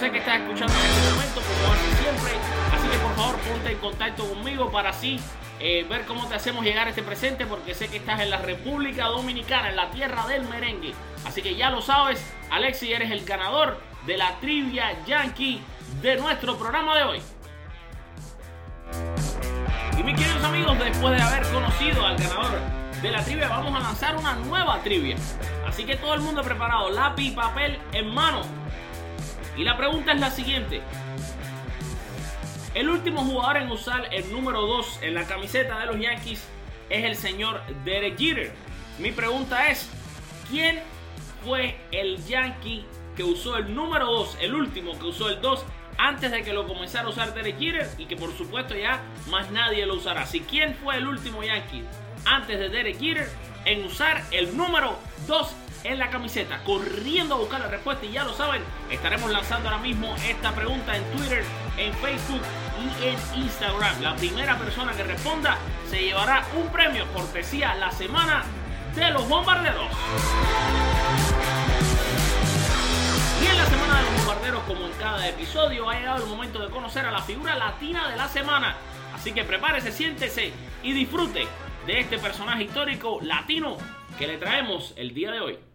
Sé 0.00 0.10
que 0.10 0.16
estás 0.16 0.40
escuchando 0.40 0.72
en 0.72 0.80
este 0.80 1.12
momento, 1.12 1.40
como 1.42 1.74
hace 1.74 2.02
siempre. 2.02 2.32
Así 2.74 2.88
que 2.88 2.96
por 2.96 3.14
favor, 3.16 3.36
ponte 3.40 3.70
en 3.70 3.78
contacto 3.80 4.26
conmigo 4.30 4.72
para 4.72 4.88
así 4.88 5.20
eh, 5.58 5.84
ver 5.90 6.06
cómo 6.06 6.26
te 6.26 6.36
hacemos 6.36 6.64
llegar 6.64 6.88
este 6.88 7.02
presente, 7.02 7.44
porque 7.44 7.74
sé 7.74 7.88
que 7.88 7.98
estás 7.98 8.20
en 8.20 8.30
la 8.30 8.38
República 8.38 9.08
Dominicana, 9.08 9.68
en 9.68 9.76
la 9.76 9.90
tierra 9.90 10.26
del 10.26 10.48
merengue. 10.48 10.94
Así 11.26 11.42
que 11.42 11.54
ya 11.54 11.68
lo 11.68 11.82
sabes, 11.82 12.24
Alexis, 12.50 12.88
eres 12.92 13.10
el 13.10 13.26
ganador 13.26 13.78
de 14.06 14.16
la 14.16 14.36
trivia 14.40 15.04
Yankee 15.04 15.60
de 16.00 16.16
nuestro 16.16 16.56
programa 16.56 16.96
de 16.96 17.02
hoy. 17.02 17.22
Y 19.98 20.02
mis 20.02 20.18
queridos 20.18 20.42
amigos, 20.42 20.78
después 20.78 21.14
de 21.14 21.22
haber 21.22 21.46
conocido 21.52 22.06
al 22.06 22.16
ganador 22.16 22.58
de 23.02 23.10
la 23.10 23.22
trivia, 23.22 23.48
vamos 23.48 23.74
a 23.74 23.80
lanzar 23.80 24.16
una 24.16 24.34
nueva 24.36 24.78
trivia. 24.82 25.16
Así 25.68 25.84
que 25.84 25.96
todo 25.96 26.14
el 26.14 26.22
mundo 26.22 26.42
preparado, 26.42 26.88
lápiz 26.88 27.34
papel 27.34 27.78
en 27.92 28.14
mano. 28.14 28.60
Y 29.60 29.64
la 29.64 29.76
pregunta 29.76 30.12
es 30.12 30.20
la 30.20 30.30
siguiente. 30.30 30.80
El 32.74 32.88
último 32.88 33.22
jugador 33.22 33.58
en 33.58 33.70
usar 33.70 34.08
el 34.10 34.32
número 34.32 34.62
2 34.62 35.00
en 35.02 35.12
la 35.12 35.26
camiseta 35.26 35.78
de 35.80 35.84
los 35.84 36.00
Yankees 36.00 36.42
es 36.88 37.04
el 37.04 37.14
señor 37.14 37.60
Derek 37.84 38.16
Jeter. 38.16 38.54
Mi 38.98 39.12
pregunta 39.12 39.68
es, 39.68 39.90
¿quién 40.48 40.80
fue 41.44 41.76
el 41.92 42.24
Yankee 42.24 42.86
que 43.14 43.22
usó 43.22 43.58
el 43.58 43.74
número 43.74 44.06
2, 44.06 44.38
el 44.40 44.54
último 44.54 44.98
que 44.98 45.04
usó 45.04 45.28
el 45.28 45.42
2 45.42 45.62
antes 45.98 46.30
de 46.30 46.42
que 46.42 46.54
lo 46.54 46.66
comenzara 46.66 47.08
a 47.08 47.10
usar 47.10 47.34
Derek 47.34 47.58
Jeter 47.58 47.86
y 47.98 48.06
que 48.06 48.16
por 48.16 48.34
supuesto 48.34 48.74
ya 48.74 49.02
más 49.28 49.50
nadie 49.50 49.84
lo 49.84 49.96
usará. 49.96 50.24
Si 50.24 50.40
quién 50.40 50.74
fue 50.74 50.96
el 50.96 51.06
último 51.06 51.42
Yankee 51.42 51.84
antes 52.24 52.58
de 52.58 52.70
Derek 52.70 52.98
Jeter 52.98 53.28
en 53.66 53.84
usar 53.84 54.24
el 54.30 54.56
número 54.56 54.98
2 55.26 55.54
en 55.84 55.98
la 55.98 56.10
camiseta, 56.10 56.62
corriendo 56.64 57.34
a 57.34 57.38
buscar 57.38 57.60
la 57.60 57.68
respuesta 57.68 58.04
y 58.04 58.12
ya 58.12 58.24
lo 58.24 58.34
saben, 58.34 58.62
estaremos 58.90 59.30
lanzando 59.30 59.68
ahora 59.68 59.80
mismo 59.80 60.14
esta 60.28 60.52
pregunta 60.52 60.96
en 60.96 61.04
Twitter, 61.12 61.44
en 61.76 61.94
Facebook 61.94 62.42
y 62.78 63.04
en 63.04 63.42
Instagram. 63.42 64.00
La 64.02 64.16
primera 64.16 64.58
persona 64.58 64.92
que 64.92 65.02
responda 65.02 65.56
se 65.88 66.02
llevará 66.02 66.44
un 66.56 66.68
premio 66.68 67.06
cortesía 67.12 67.74
la 67.76 67.90
semana 67.90 68.44
de 68.94 69.10
los 69.10 69.28
bombarderos. 69.28 69.86
Y 73.42 73.46
en 73.46 73.56
la 73.56 73.66
semana 73.66 73.98
de 73.98 74.02
los 74.02 74.16
bombarderos, 74.18 74.62
como 74.64 74.86
en 74.86 74.92
cada 74.92 75.28
episodio, 75.28 75.88
ha 75.88 75.94
llegado 75.94 76.24
el 76.24 76.28
momento 76.28 76.58
de 76.58 76.70
conocer 76.70 77.06
a 77.06 77.10
la 77.10 77.22
figura 77.22 77.56
latina 77.56 78.08
de 78.08 78.16
la 78.16 78.28
semana. 78.28 78.76
Así 79.14 79.32
que 79.32 79.44
prepárese, 79.44 79.92
siéntese 79.92 80.52
y 80.82 80.92
disfrute 80.92 81.46
de 81.86 82.00
este 82.00 82.18
personaje 82.18 82.64
histórico 82.64 83.18
latino 83.22 83.76
que 84.18 84.26
le 84.26 84.36
traemos 84.36 84.92
el 84.96 85.14
día 85.14 85.30
de 85.30 85.40
hoy. 85.40 85.69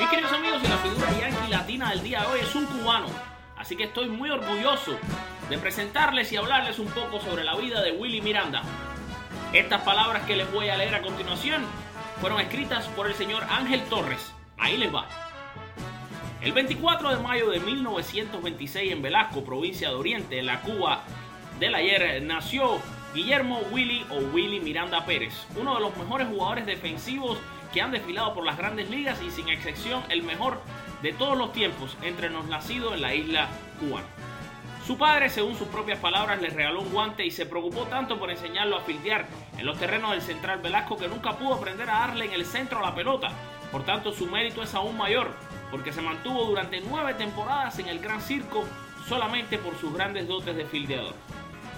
Mis 0.00 0.08
queridos 0.08 0.32
amigos, 0.32 0.62
y 0.64 0.68
la 0.68 0.78
figura 0.78 1.10
yankee 1.20 1.50
latina 1.50 1.90
del 1.90 2.02
día 2.02 2.20
de 2.22 2.26
hoy 2.28 2.40
es 2.40 2.54
un 2.54 2.64
cubano. 2.64 3.06
Así 3.58 3.76
que 3.76 3.84
estoy 3.84 4.08
muy 4.08 4.30
orgulloso 4.30 4.96
de 5.50 5.58
presentarles 5.58 6.32
y 6.32 6.36
hablarles 6.38 6.78
un 6.78 6.86
poco 6.86 7.20
sobre 7.20 7.44
la 7.44 7.54
vida 7.56 7.82
de 7.82 7.92
Willy 7.92 8.22
Miranda. 8.22 8.62
Estas 9.52 9.82
palabras 9.82 10.22
que 10.22 10.36
les 10.36 10.50
voy 10.50 10.70
a 10.70 10.78
leer 10.78 10.94
a 10.94 11.02
continuación 11.02 11.66
fueron 12.18 12.40
escritas 12.40 12.86
por 12.88 13.08
el 13.08 13.14
señor 13.14 13.44
Ángel 13.50 13.82
Torres. 13.90 14.32
Ahí 14.56 14.78
les 14.78 14.92
va. 14.92 15.06
El 16.40 16.52
24 16.52 17.16
de 17.16 17.22
mayo 17.22 17.50
de 17.50 17.60
1926 17.60 18.92
en 18.92 19.02
Velasco, 19.02 19.44
provincia 19.44 19.90
de 19.90 19.96
Oriente, 19.96 20.38
en 20.38 20.46
la 20.46 20.62
Cuba 20.62 21.02
del 21.58 21.74
ayer, 21.74 22.22
nació 22.22 22.80
Guillermo 23.14 23.60
Willy 23.70 24.06
o 24.08 24.16
Willy 24.32 24.60
Miranda 24.60 25.04
Pérez, 25.04 25.34
uno 25.56 25.74
de 25.74 25.80
los 25.82 25.94
mejores 25.98 26.26
jugadores 26.26 26.64
defensivos 26.64 27.36
que 27.72 27.82
han 27.82 27.92
desfilado 27.92 28.34
por 28.34 28.44
las 28.44 28.56
grandes 28.56 28.90
ligas 28.90 29.20
y 29.22 29.30
sin 29.30 29.48
excepción 29.48 30.02
el 30.08 30.22
mejor 30.22 30.60
de 31.02 31.12
todos 31.12 31.36
los 31.36 31.52
tiempos 31.52 31.96
entre 32.02 32.30
los 32.30 32.46
nacidos 32.46 32.94
en 32.94 33.02
la 33.02 33.14
isla 33.14 33.48
cubana. 33.78 34.06
Su 34.86 34.98
padre, 34.98 35.28
según 35.28 35.56
sus 35.56 35.68
propias 35.68 35.98
palabras, 35.98 36.40
le 36.40 36.50
regaló 36.50 36.80
un 36.80 36.90
guante 36.90 37.24
y 37.24 37.30
se 37.30 37.46
preocupó 37.46 37.84
tanto 37.84 38.18
por 38.18 38.30
enseñarlo 38.30 38.76
a 38.76 38.80
fildear 38.80 39.26
en 39.56 39.66
los 39.66 39.78
terrenos 39.78 40.10
del 40.10 40.22
Central 40.22 40.60
Velasco 40.60 40.96
que 40.96 41.06
nunca 41.06 41.38
pudo 41.38 41.54
aprender 41.54 41.88
a 41.88 42.00
darle 42.00 42.24
en 42.24 42.32
el 42.32 42.44
centro 42.44 42.80
a 42.80 42.82
la 42.82 42.94
pelota. 42.94 43.30
Por 43.70 43.84
tanto, 43.84 44.10
su 44.10 44.26
mérito 44.26 44.62
es 44.62 44.74
aún 44.74 44.96
mayor, 44.96 45.32
porque 45.70 45.92
se 45.92 46.02
mantuvo 46.02 46.44
durante 46.44 46.80
nueve 46.80 47.14
temporadas 47.14 47.78
en 47.78 47.88
el 47.88 48.00
Gran 48.00 48.20
Circo 48.20 48.64
solamente 49.06 49.58
por 49.58 49.76
sus 49.76 49.94
grandes 49.94 50.26
dotes 50.26 50.56
de 50.56 50.64
fildeador. 50.64 51.14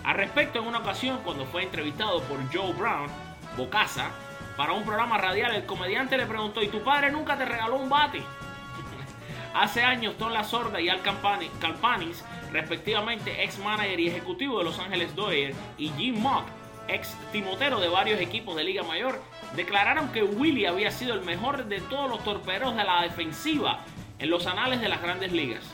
Al 0.05 0.17
respecto, 0.17 0.59
en 0.59 0.67
una 0.67 0.79
ocasión, 0.79 1.21
cuando 1.23 1.45
fue 1.45 1.65
entrevistado 1.65 2.23
por 2.23 2.39
Joe 2.53 2.73
Brown, 2.73 3.11
Bocasa, 3.57 4.11
para 4.57 4.73
un 4.73 4.85
programa 4.85 5.19
radial, 5.19 5.55
el 5.55 5.65
comediante 5.65 6.17
le 6.17 6.27
preguntó, 6.27 6.63
¿y 6.63 6.69
tu 6.69 6.83
padre 6.83 7.11
nunca 7.11 7.37
te 7.39 7.45
regaló 7.45 7.77
un 7.77 7.89
bate? 7.89 8.23
Hace 9.55 9.83
años, 9.83 10.17
Tom 10.19 10.33
La 10.33 10.45
Sorda 10.45 10.81
y 10.81 10.89
Al 10.89 11.01
Calpanis, 11.03 12.25
respectivamente 12.53 13.43
ex 13.43 13.59
manager 13.59 13.99
y 13.99 14.09
ejecutivo 14.09 14.59
de 14.59 14.65
Los 14.65 14.79
Ángeles 14.79 15.15
Dodgers, 15.15 15.57
y 15.79 15.89
Jim 15.91 16.21
Mock, 16.21 16.45
ex 16.89 17.17
timotero 17.33 17.81
de 17.81 17.89
varios 17.89 18.21
equipos 18.21 18.55
de 18.57 18.65
Liga 18.65 18.83
Mayor, 18.83 19.21
declararon 19.57 20.13
que 20.13 20.23
Willie 20.23 20.69
había 20.69 20.91
sido 20.91 21.15
el 21.15 21.23
mejor 21.23 21.65
de 21.67 21.81
todos 21.81 22.09
los 22.11 22.23
torperos 22.25 22.77
de 22.77 22.85
la 22.85 23.03
defensiva 23.03 23.81
en 24.19 24.31
los 24.31 24.47
anales 24.47 24.81
de 24.81 24.89
las 24.89 25.03
grandes 25.03 25.33
ligas. 25.33 25.65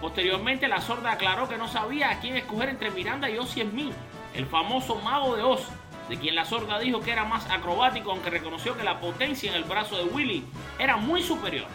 Posteriormente, 0.00 0.66
la 0.66 0.80
sorda 0.80 1.12
aclaró 1.12 1.48
que 1.48 1.56
no 1.56 1.68
sabía 1.68 2.10
a 2.10 2.20
quién 2.20 2.36
escoger 2.36 2.68
entre 2.68 2.90
Miranda 2.90 3.30
y 3.30 3.38
Ozzie 3.38 3.68
Smith, 3.68 3.94
el 4.34 4.46
famoso 4.46 4.96
mago 4.96 5.36
de 5.36 5.42
Oz, 5.42 5.68
quien 6.16 6.34
la 6.34 6.44
sorda 6.44 6.78
dijo 6.78 7.00
que 7.00 7.12
era 7.12 7.24
más 7.24 7.48
acrobático, 7.50 8.10
aunque 8.10 8.30
reconoció 8.30 8.76
que 8.76 8.84
la 8.84 9.00
potencia 9.00 9.50
en 9.50 9.56
el 9.56 9.64
brazo 9.64 9.96
de 9.96 10.04
Willie 10.04 10.44
era 10.78 10.96
muy 10.96 11.22
superior. 11.22 11.68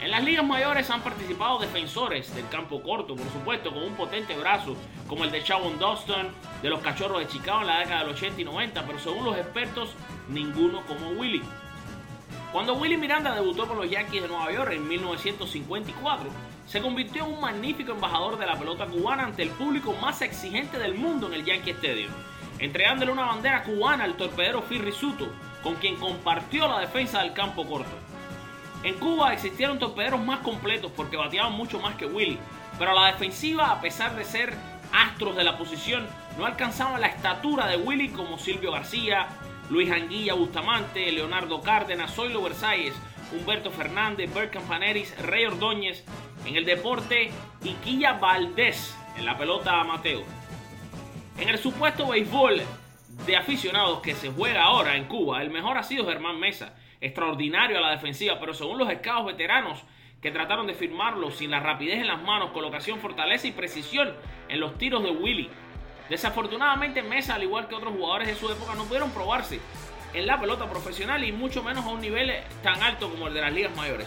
En 0.00 0.10
las 0.10 0.22
ligas 0.22 0.44
mayores 0.44 0.90
han 0.90 1.00
participado 1.00 1.58
defensores 1.58 2.34
del 2.34 2.46
campo 2.48 2.82
corto, 2.82 3.16
por 3.16 3.26
supuesto, 3.30 3.72
con 3.72 3.82
un 3.82 3.94
potente 3.94 4.36
brazo, 4.36 4.76
como 5.08 5.24
el 5.24 5.30
de 5.30 5.42
Chavon 5.42 5.78
Dustin, 5.78 6.28
de 6.62 6.68
los 6.68 6.80
Cachorros 6.80 7.20
de 7.20 7.28
Chicago 7.28 7.62
en 7.62 7.68
la 7.68 7.78
década 7.78 8.00
del 8.00 8.14
80 8.14 8.40
y 8.40 8.44
90, 8.44 8.86
pero 8.86 8.98
según 8.98 9.24
los 9.24 9.36
expertos, 9.36 9.94
ninguno 10.28 10.84
como 10.86 11.10
Willie. 11.12 11.42
Cuando 12.52 12.74
Willie 12.74 12.98
Miranda 12.98 13.34
debutó 13.34 13.66
con 13.66 13.78
los 13.78 13.90
Yankees 13.90 14.22
de 14.22 14.28
Nueva 14.28 14.52
York 14.52 14.72
en 14.72 14.86
1954, 14.86 16.28
se 16.66 16.80
convirtió 16.80 17.24
en 17.24 17.32
un 17.32 17.40
magnífico 17.40 17.92
embajador 17.92 18.38
de 18.38 18.46
la 18.46 18.58
pelota 18.58 18.86
cubana 18.86 19.24
ante 19.24 19.42
el 19.42 19.50
público 19.50 19.94
más 20.00 20.22
exigente 20.22 20.78
del 20.78 20.94
mundo 20.94 21.26
en 21.28 21.34
el 21.34 21.44
Yankee 21.44 21.70
Stadium, 21.70 22.12
entregándole 22.64 23.12
una 23.12 23.26
bandera 23.26 23.62
cubana 23.62 24.04
al 24.04 24.16
torpedero 24.16 24.62
Phil 24.62 24.82
Rizzuto, 24.82 25.28
con 25.62 25.74
quien 25.76 25.96
compartió 25.96 26.66
la 26.68 26.80
defensa 26.80 27.22
del 27.22 27.32
campo 27.32 27.66
corto. 27.66 27.96
En 28.82 28.94
Cuba 28.94 29.32
existieron 29.32 29.78
torpederos 29.78 30.20
más 30.20 30.40
completos 30.40 30.92
porque 30.94 31.16
bateaban 31.16 31.52
mucho 31.52 31.78
más 31.80 31.94
que 31.96 32.06
Willie, 32.06 32.38
pero 32.78 32.94
la 32.94 33.06
defensiva, 33.06 33.70
a 33.70 33.80
pesar 33.80 34.14
de 34.16 34.24
ser 34.24 34.54
astros 34.92 35.36
de 35.36 35.44
la 35.44 35.56
posición, 35.56 36.06
no 36.38 36.46
alcanzaban 36.46 37.00
la 37.00 37.06
estatura 37.06 37.66
de 37.66 37.76
Willie 37.76 38.12
como 38.12 38.38
Silvio 38.38 38.72
García, 38.72 39.28
Luis 39.70 39.90
Anguilla 39.90 40.34
Bustamante, 40.34 41.10
Leonardo 41.12 41.60
Cárdenas, 41.62 42.14
Zoilo 42.14 42.42
Versalles, 42.42 42.94
Humberto 43.32 43.70
Fernández, 43.70 44.32
Bert 44.32 44.52
Campaneris, 44.52 45.16
Rey 45.18 45.46
Ordóñez 45.46 46.04
en 46.44 46.56
el 46.56 46.64
deporte 46.64 47.30
y 47.62 47.72
Quilla 47.74 48.14
Valdés 48.14 48.96
en 49.16 49.24
la 49.24 49.36
pelota 49.36 49.80
amateur. 49.80 50.22
En 51.38 51.48
el 51.48 51.58
supuesto 51.58 52.06
béisbol 52.06 52.62
de 53.26 53.36
aficionados 53.36 54.00
que 54.00 54.14
se 54.14 54.30
juega 54.30 54.62
ahora 54.62 54.96
en 54.96 55.06
Cuba, 55.06 55.42
el 55.42 55.50
mejor 55.50 55.76
ha 55.76 55.82
sido 55.82 56.06
Germán 56.06 56.38
Mesa, 56.38 56.74
extraordinario 57.00 57.78
a 57.78 57.80
la 57.80 57.90
defensiva, 57.90 58.38
pero 58.38 58.54
según 58.54 58.78
los 58.78 58.88
escados 58.88 59.26
veteranos 59.26 59.82
que 60.22 60.30
trataron 60.30 60.68
de 60.68 60.74
firmarlo 60.74 61.32
sin 61.32 61.50
la 61.50 61.58
rapidez 61.58 61.98
en 61.98 62.06
las 62.06 62.22
manos, 62.22 62.52
colocación, 62.52 63.00
fortaleza 63.00 63.48
y 63.48 63.52
precisión 63.52 64.14
en 64.48 64.60
los 64.60 64.78
tiros 64.78 65.02
de 65.02 65.10
Willy. 65.10 65.50
Desafortunadamente 66.08 67.02
Mesa, 67.02 67.34
al 67.34 67.42
igual 67.42 67.66
que 67.66 67.74
otros 67.74 67.94
jugadores 67.94 68.28
de 68.28 68.36
su 68.36 68.48
época, 68.50 68.76
no 68.76 68.84
pudieron 68.84 69.10
probarse 69.10 69.58
en 70.14 70.26
la 70.26 70.40
pelota 70.40 70.70
profesional 70.70 71.24
y 71.24 71.32
mucho 71.32 71.64
menos 71.64 71.84
a 71.84 71.88
un 71.88 72.00
nivel 72.00 72.32
tan 72.62 72.80
alto 72.80 73.10
como 73.10 73.26
el 73.26 73.34
de 73.34 73.40
las 73.40 73.52
ligas 73.52 73.74
mayores. 73.74 74.06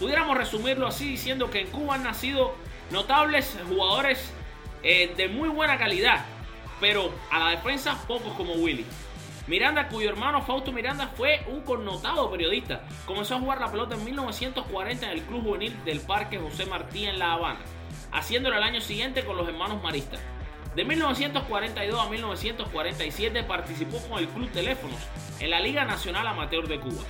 Pudiéramos 0.00 0.36
resumirlo 0.36 0.88
así 0.88 1.08
diciendo 1.08 1.48
que 1.48 1.60
en 1.60 1.68
Cuba 1.68 1.94
han 1.94 2.02
nacido 2.02 2.56
notables 2.90 3.56
jugadores 3.68 4.34
eh, 4.82 5.14
de 5.16 5.28
muy 5.28 5.48
buena 5.48 5.78
calidad, 5.78 6.24
pero 6.80 7.12
a 7.30 7.38
la 7.38 7.50
defensa 7.50 7.96
pocos 8.06 8.32
como 8.34 8.54
Willy. 8.54 8.86
Miranda, 9.46 9.88
cuyo 9.88 10.08
hermano 10.08 10.42
Fausto 10.42 10.70
Miranda 10.70 11.08
fue 11.08 11.44
un 11.48 11.62
connotado 11.62 12.30
periodista, 12.30 12.82
comenzó 13.04 13.34
a 13.34 13.40
jugar 13.40 13.60
la 13.60 13.70
pelota 13.70 13.96
en 13.96 14.04
1940 14.04 15.06
en 15.06 15.12
el 15.12 15.22
Club 15.24 15.42
Juvenil 15.42 15.84
del 15.84 16.00
Parque 16.00 16.38
José 16.38 16.66
Martí 16.66 17.06
en 17.06 17.18
La 17.18 17.32
Habana, 17.32 17.58
haciéndolo 18.12 18.56
el 18.56 18.62
año 18.62 18.80
siguiente 18.80 19.24
con 19.24 19.36
los 19.36 19.48
hermanos 19.48 19.82
Maristas. 19.82 20.20
De 20.76 20.84
1942 20.84 22.00
a 22.00 22.08
1947 22.08 23.42
participó 23.42 23.98
con 24.08 24.20
el 24.20 24.28
Club 24.28 24.48
Teléfonos 24.52 25.00
en 25.40 25.50
la 25.50 25.58
Liga 25.58 25.84
Nacional 25.84 26.28
Amateur 26.28 26.68
de 26.68 26.78
Cuba. 26.78 27.02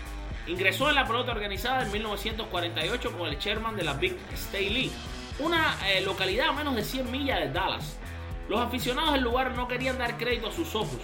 Ingresó 0.47 0.89
en 0.89 0.95
la 0.95 1.07
pelota 1.07 1.33
organizada 1.33 1.83
en 1.83 1.93
1948 1.93 3.19
con 3.19 3.29
el 3.29 3.39
chairman 3.39 3.77
de 3.77 3.85
la 3.85 3.93
Big 3.93 4.17
State 4.33 4.71
League, 4.71 4.93
una 5.41 5.77
eh, 5.87 6.01
localidad 6.01 6.49
a 6.49 6.53
menos 6.53 6.75
de 6.75 6.85
100 6.85 7.11
millas 7.11 7.41
de 7.41 7.51
Dallas. 7.51 8.00
Los 8.51 8.59
aficionados 8.59 9.13
del 9.13 9.23
lugar 9.23 9.53
no 9.53 9.69
querían 9.69 9.97
dar 9.97 10.19
crédito 10.19 10.49
a 10.49 10.53
sus 10.53 10.75
ojos. 10.75 10.99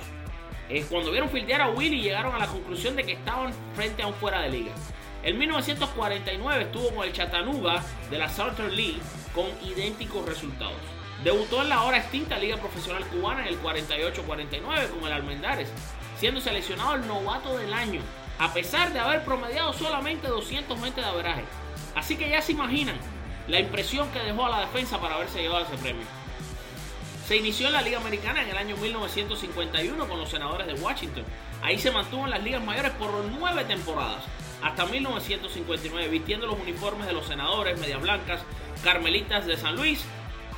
Eh, 0.69 0.85
cuando 0.91 1.13
vieron 1.13 1.31
fildear 1.31 1.61
a 1.61 1.69
Willy 1.69 2.03
llegaron 2.03 2.35
a 2.35 2.41
la 2.41 2.49
conclusión 2.49 2.97
de 2.97 3.05
que 3.05 3.13
estaban 3.13 3.55
frente 3.77 4.03
a 4.03 4.09
un 4.09 4.15
fuera 4.15 4.41
de 4.41 4.49
liga. 4.49 4.73
En 5.23 5.39
1949 5.39 6.65
estuvo 6.65 6.93
con 6.93 7.07
el 7.07 7.13
Chattanooga 7.13 7.85
de 8.11 8.19
la 8.19 8.29
Southern 8.29 8.75
League 8.75 8.99
con 9.33 9.47
idénticos 9.63 10.27
resultados. 10.27 10.75
Debutó 11.23 11.63
en 11.63 11.69
la 11.69 11.77
ahora 11.77 11.99
extinta 11.99 12.37
Liga 12.37 12.57
Profesional 12.57 13.07
Cubana 13.07 13.43
en 13.43 13.55
el 13.55 13.63
48-49 13.63 14.91
con 14.91 15.07
el 15.07 15.13
Almendares, 15.13 15.71
siendo 16.19 16.41
seleccionado 16.41 16.97
el 16.97 17.07
novato 17.07 17.57
del 17.59 17.73
año, 17.73 18.01
a 18.41 18.53
pesar 18.53 18.93
de 18.93 18.99
haber 18.99 19.25
promediado 19.25 19.73
solamente 19.73 20.27
220 20.27 21.01
de 21.01 21.07
averaje. 21.07 21.45
Así 21.95 22.17
que 22.17 22.29
ya 22.29 22.43
se 22.43 22.51
imaginan 22.51 22.97
la 23.47 23.61
impresión 23.61 24.11
que 24.11 24.19
dejó 24.19 24.47
a 24.47 24.51
la 24.51 24.61
defensa 24.63 25.01
para 25.01 25.15
haberse 25.15 25.43
llevado 25.43 25.65
ese 25.65 25.77
premio. 25.77 26.26
Se 27.27 27.37
inició 27.37 27.67
en 27.67 27.73
la 27.73 27.83
Liga 27.83 27.99
Americana 27.99 28.41
en 28.41 28.51
el 28.51 28.57
año 28.57 28.77
1951 28.77 30.09
con 30.09 30.17
los 30.17 30.31
senadores 30.31 30.69
de 30.69 30.75
Washington. 30.75 31.25
Ahí 31.61 31.77
se 31.77 31.91
mantuvo 31.91 32.25
en 32.25 32.31
las 32.31 32.43
ligas 32.45 32.63
mayores 32.63 32.93
por 32.93 33.11
nueve 33.37 33.65
temporadas, 33.65 34.23
hasta 34.63 34.87
1959, 34.87 36.09
vistiendo 36.09 36.47
los 36.47 36.61
uniformes 36.61 37.09
de 37.09 37.13
los 37.13 37.27
senadores, 37.27 37.81
Medias 37.81 38.01
Blancas, 38.01 38.43
Carmelitas 38.85 39.45
de 39.45 39.57
San 39.57 39.75
Luis 39.75 40.05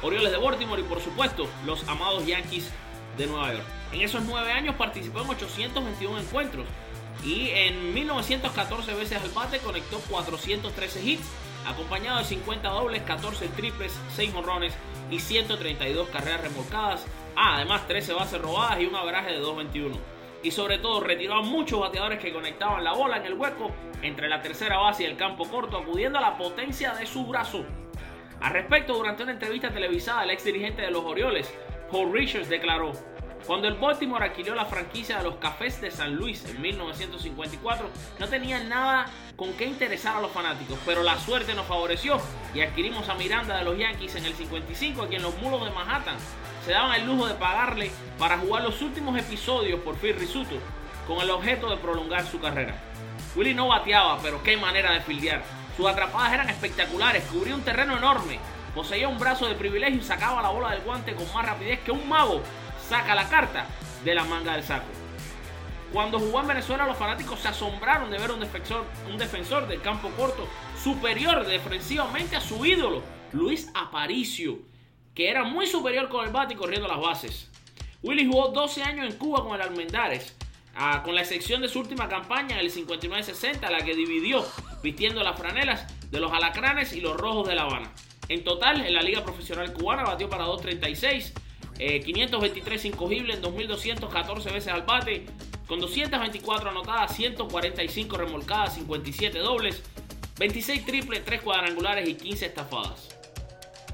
Orioles 0.03 0.31
de 0.31 0.37
Baltimore 0.37 0.83
y 0.83 0.85
por 0.85 1.01
supuesto 1.01 1.49
los 1.65 1.89
amados 1.89 2.27
Yankees 2.27 2.71
de 3.17 3.27
Nueva 3.27 3.55
York. 3.55 3.67
En 3.93 4.03
esos 4.03 4.23
nueve 4.25 4.53
años 4.53 4.77
participó 4.77 5.23
en 5.23 5.31
821 5.31 6.19
encuentros 6.19 6.67
y 7.25 7.49
en 7.49 7.95
1914 7.95 8.93
veces 8.93 9.23
al 9.23 9.31
bate 9.31 9.59
conectó 9.61 10.01
413 10.11 11.03
hits 11.03 11.27
acompañado 11.67 12.19
de 12.19 12.27
50 12.27 12.69
dobles, 12.69 13.03
14 13.05 13.49
triples, 13.49 13.99
6 14.15 14.35
morrones 14.35 14.75
y 15.11 15.19
132 15.19 16.09
carreras 16.09 16.43
remolcadas. 16.43 17.07
Además 17.37 17.87
13 17.87 18.15
bases 18.15 18.41
robadas 18.41 18.81
y 18.81 18.87
un 18.87 18.97
average 18.97 19.33
de 19.33 19.41
2.21. 19.41 19.93
Y 20.43 20.51
sobre 20.51 20.79
todo 20.79 21.01
retiró 21.01 21.35
a 21.35 21.43
muchos 21.43 21.81
bateadores 21.81 22.19
que 22.19 22.33
conectaban 22.33 22.85
la 22.85 22.93
bola 22.93 23.17
en 23.17 23.27
el 23.27 23.35
hueco 23.35 23.71
entre 24.03 24.29
la 24.29 24.41
tercera 24.41 24.79
base 24.79 25.03
y 25.03 25.07
el 25.07 25.17
campo 25.17 25.49
corto, 25.49 25.79
acudiendo 25.79 26.19
a 26.19 26.23
la 26.23 26.39
potencia 26.39 26.95
de 26.95 27.07
su 27.07 27.27
brazo. 27.27 27.65
Al 28.41 28.53
respecto, 28.53 28.95
durante 28.95 29.25
una 29.25 29.33
entrevista 29.33 29.71
televisada, 29.71 30.23
el 30.23 30.31
ex 30.31 30.45
dirigente 30.45 30.83
de 30.83 30.93
los 30.93 31.05
Orioles, 31.05 31.53
Paul 31.91 32.13
Richards, 32.13 32.49
declaró: 32.49 32.93
Cuando 33.47 33.69
el 33.69 33.75
Baltimore 33.75 34.25
adquirió 34.25 34.55
la 34.55 34.67
franquicia 34.67 35.19
de 35.19 35.25
los 35.25 35.37
Cafés 35.37 35.81
de 35.81 35.91
San 35.91 36.15
Luis 36.15 36.45
en 36.45 36.61
1954, 36.61 37.89
no 38.19 38.29
tenía 38.29 38.63
nada 38.65 39.07
con 39.37 39.53
qué 39.55 39.65
interesar 39.65 40.17
a 40.17 40.21
los 40.21 40.31
fanáticos, 40.31 40.79
pero 40.85 41.03
la 41.03 41.19
suerte 41.19 41.55
nos 41.55 41.67
favoreció 41.67 42.21
y 42.55 42.61
adquirimos 42.61 43.09
a 43.09 43.15
Miranda 43.15 43.57
de 43.57 43.65
los 43.65 43.79
Yankees 43.79 44.17
en 44.17 44.27
el 44.27 44.35
55, 44.35 45.03
a 45.03 45.09
quien 45.09 45.23
los 45.23 45.37
mulos 45.39 45.65
de 45.65 45.71
Manhattan 45.71 46.17
se 46.65 46.73
daban 46.73 47.01
el 47.01 47.07
lujo 47.07 47.27
de 47.27 47.35
pagarle 47.35 47.91
para 48.19 48.39
jugar 48.39 48.63
los 48.63 48.83
últimos 48.83 49.19
episodios 49.19 49.81
por 49.81 49.97
Phil 49.97 50.17
Rizzuto, 50.17 50.57
con 51.07 51.21
el 51.21 51.31
objeto 51.31 51.71
de 51.71 51.79
prolongar 51.79 52.27
su 52.27 52.41
carrera. 52.41 52.75
Willie 53.35 53.55
no 53.55 53.69
bateaba, 53.69 54.19
pero 54.23 54.43
qué 54.43 54.57
manera 54.57 54.93
de 54.93 55.01
fildear. 55.01 55.43
Sus 55.77 55.87
atrapadas 55.87 56.33
eran 56.33 56.51
espectaculares, 56.51 57.25
cubría 57.25 57.55
un 57.55 57.63
terreno 57.63 57.97
enorme, 57.97 58.39
poseía 58.75 59.09
un 59.09 59.19
brazo 59.19 59.47
de 59.47 59.55
privilegio 59.55 60.01
y 60.01 60.05
sacaba 60.05 60.43
la 60.43 60.51
bola 60.51 60.71
del 60.71 60.83
guante 60.83 61.15
con 61.15 61.33
más 61.33 61.47
rapidez 61.47 61.81
que 61.81 61.93
un 61.93 62.09
mago 62.09 62.43
saca 62.89 63.15
la 63.15 63.29
carta 63.29 63.67
de 64.05 64.15
la 64.15 64.25
manga 64.25 64.55
del 64.55 64.65
saco. 64.65 64.87
Cuando 65.93 66.19
jugó 66.19 66.41
en 66.41 66.49
Venezuela, 66.49 66.87
los 66.87 66.97
fanáticos 66.97 67.41
se 67.41 67.49
asombraron 67.49 68.11
de 68.11 68.19
ver 68.19 68.31
un 68.31 68.41
defensor, 68.41 68.85
un 69.11 69.19
defensor 69.19 69.67
del 69.67 69.81
campo 69.81 70.11
corto 70.17 70.47
superior 70.83 71.47
defensivamente 71.47 72.37
a 72.37 72.41
su 72.41 72.65
ídolo, 72.65 73.03
Luis 73.33 73.71
Aparicio, 73.75 74.59
que 75.15 75.31
era 75.31 75.45
muy 75.45 75.67
superior 75.67 76.09
con 76.09 76.25
el 76.27 76.33
bate 76.33 76.55
y 76.55 76.57
corriendo 76.57 76.89
las 76.89 77.01
bases. 77.01 77.51
Willy 78.03 78.27
jugó 78.27 78.49
12 78.49 78.83
años 78.83 79.11
en 79.11 79.19
Cuba 79.19 79.43
con 79.43 79.55
el 79.55 79.63
Almendares, 79.63 80.37
ah, 80.77 81.03
con 81.03 81.15
la 81.15 81.23
excepción 81.23 81.61
de 81.63 81.69
su 81.69 81.81
última 81.81 82.09
campaña 82.09 82.59
en 82.59 82.61
el 82.61 82.73
59-60, 82.73 83.71
la 83.71 83.85
que 83.85 83.95
dividió 83.95 84.47
vistiendo 84.83 85.23
las 85.23 85.39
franelas 85.39 85.87
de 86.11 86.21
los 86.21 86.33
alacranes 86.33 86.93
y 86.93 87.01
los 87.01 87.17
rojos 87.17 87.49
de 87.49 87.55
La 87.55 87.63
Habana. 87.63 87.93
En 88.29 88.45
total, 88.45 88.87
en 88.87 88.95
la 88.95 89.03
Liga 89.03 89.25
Profesional 89.25 89.73
Cubana 89.73 90.05
batió 90.05 90.29
para 90.29 90.45
236, 90.45 91.35
eh, 91.79 92.01
523 92.01 92.87
incogibles 92.87 93.37
en 93.37 93.43
2214 93.43 94.51
veces 94.51 94.73
al 94.73 94.83
bate, 94.83 95.27
con 95.67 95.81
224 95.81 96.71
anotadas, 96.71 97.15
145 97.15 98.17
remolcadas, 98.17 98.75
57 98.75 99.39
dobles, 99.39 99.83
26 100.39 100.85
triples, 100.85 101.25
3 101.25 101.43
cuadrangulares 101.43 102.09
y 102.09 102.15
15 102.15 102.47
estafadas. 102.47 103.09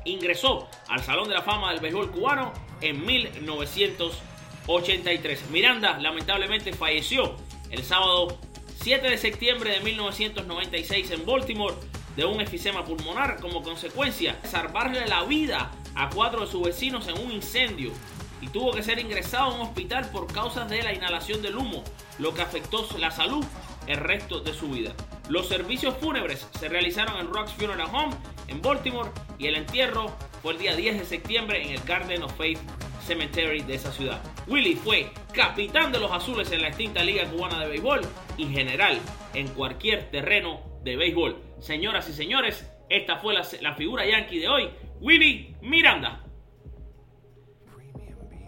Ingresó 0.04 0.68
al 0.88 1.02
Salón 1.02 1.28
de 1.28 1.34
la 1.34 1.42
Fama 1.42 1.72
del 1.72 1.80
Béisbol 1.80 2.10
Cubano 2.10 2.52
en 2.80 3.04
1983. 3.04 5.50
Miranda 5.50 5.98
lamentablemente 5.98 6.72
falleció 6.72 7.36
el 7.70 7.82
sábado 7.82 8.38
7 8.82 9.08
de 9.08 9.18
septiembre 9.18 9.70
de 9.70 9.80
1996 9.80 11.10
en 11.10 11.24
Baltimore 11.24 11.74
de 12.16 12.24
un 12.24 12.40
efisema 12.40 12.84
pulmonar 12.84 13.38
como 13.40 13.62
consecuencia 13.62 14.38
salvarle 14.44 15.06
la 15.06 15.24
vida 15.24 15.70
a 15.94 16.10
cuatro 16.10 16.40
de 16.40 16.46
sus 16.46 16.62
vecinos 16.62 17.08
en 17.08 17.18
un 17.18 17.32
incendio 17.32 17.92
y 18.40 18.48
tuvo 18.48 18.72
que 18.72 18.82
ser 18.82 18.98
ingresado 18.98 19.44
a 19.44 19.54
un 19.54 19.60
hospital 19.62 20.10
por 20.10 20.32
causas 20.32 20.68
de 20.68 20.82
la 20.82 20.92
inhalación 20.92 21.40
del 21.40 21.56
humo, 21.56 21.82
lo 22.18 22.34
que 22.34 22.42
afectó 22.42 22.86
la 22.98 23.10
salud 23.10 23.44
el 23.86 23.96
resto 23.98 24.40
de 24.40 24.54
su 24.54 24.68
vida. 24.68 24.94
Los 25.28 25.48
servicios 25.48 25.96
fúnebres 25.98 26.46
se 26.58 26.68
realizaron 26.68 27.18
en 27.18 27.32
Rocks 27.32 27.52
Funeral 27.52 27.88
Home 27.92 28.14
en 28.48 28.60
Baltimore 28.60 29.10
y 29.38 29.46
el 29.46 29.56
entierro 29.56 30.14
fue 30.42 30.52
el 30.52 30.58
día 30.58 30.76
10 30.76 30.98
de 30.98 31.04
septiembre 31.04 31.62
en 31.62 31.70
el 31.70 31.80
Garden 31.80 32.22
of 32.22 32.36
Faith 32.36 32.58
Cemetery 33.06 33.62
de 33.62 33.74
esa 33.74 33.92
ciudad. 33.92 34.20
Willie 34.46 34.76
fue 34.76 35.10
capitán 35.32 35.92
de 35.92 36.00
los 36.00 36.10
azules 36.10 36.50
en 36.52 36.62
la 36.62 36.68
extinta 36.68 37.02
Liga 37.02 37.24
Cubana 37.26 37.60
de 37.60 37.68
Béisbol 37.68 38.00
y 38.36 38.46
general 38.46 38.98
en 39.34 39.48
cualquier 39.48 40.10
terreno 40.10 40.60
de 40.82 40.96
béisbol. 40.96 41.36
Señoras 41.60 42.08
y 42.08 42.12
señores, 42.12 42.70
esta 42.88 43.16
fue 43.16 43.34
la, 43.34 43.46
la 43.60 43.74
figura 43.74 44.06
yankee 44.06 44.38
de 44.38 44.48
hoy, 44.48 44.70
Willie 45.04 45.54
Miranda. 45.60 46.18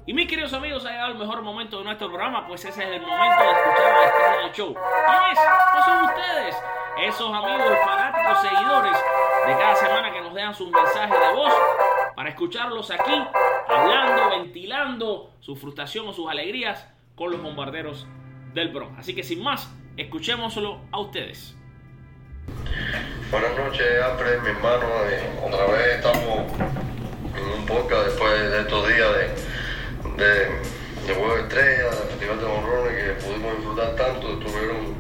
Y 0.07 0.15
mis 0.15 0.27
queridos 0.27 0.55
amigos, 0.55 0.87
ha 0.87 0.91
llegado 0.91 1.13
el 1.13 1.19
mejor 1.19 1.43
momento 1.43 1.77
de 1.77 1.85
nuestro 1.85 2.09
programa, 2.09 2.47
pues 2.47 2.65
ese 2.65 2.83
es 2.83 2.89
el 2.93 3.03
momento 3.03 3.43
de 3.43 3.51
escuchar 3.51 3.93
la 3.93 4.05
estrella 4.07 4.43
del 4.43 4.53
show. 4.53 4.75
¿Quién 4.75 5.33
es? 5.33 5.39
¿No 5.75 5.85
son 5.85 6.05
ustedes? 6.07 6.57
Esos 7.03 7.35
amigos 7.35 7.79
fanáticos, 7.85 8.41
seguidores 8.41 8.99
de 9.47 9.53
cada 9.53 9.75
semana 9.75 10.11
que 10.11 10.21
nos 10.23 10.33
dejan 10.33 10.55
sus 10.55 10.71
mensajes 10.71 11.21
de 11.21 11.35
voz 11.35 11.53
para 12.15 12.31
escucharlos 12.31 12.91
aquí, 12.91 13.23
hablando, 13.69 14.31
ventilando 14.31 15.33
su 15.41 15.57
frustración 15.57 16.09
o 16.09 16.15
sus 16.15 16.31
alegrías 16.31 16.91
con 17.17 17.33
los 17.33 17.43
bombarderos 17.43 18.07
del 18.55 18.71
Bronx. 18.71 18.99
Así 18.99 19.15
que 19.15 19.23
sin 19.23 19.43
más, 19.43 19.71
escuchémoslo 19.99 20.81
a 20.91 21.01
ustedes. 21.01 21.55
Buenas 23.29 23.59
noches, 23.59 24.03
Apre, 24.05 24.39
mi 24.39 24.51
hermano. 24.51 24.87
Otra 25.45 25.67
vez 25.67 25.97
estamos 25.97 26.47
en 27.35 27.59
un 27.59 27.67
podcast 27.67 28.07
después 28.07 28.51
de 28.53 28.61
estos 28.61 28.87
días 28.87 29.09
de, 29.17 30.25
de, 30.25 30.35
de 31.09 31.15
Juego 31.15 31.35
de 31.35 31.43
Estrella, 31.43 31.91
de 31.91 32.07
Festival 32.09 32.39
de 32.39 32.45
Honrones 32.45 32.95
que 32.95 33.27
pudimos 33.27 33.57
disfrutar 33.57 33.97
tanto. 33.97 34.31
Estuvieron, 34.31 34.95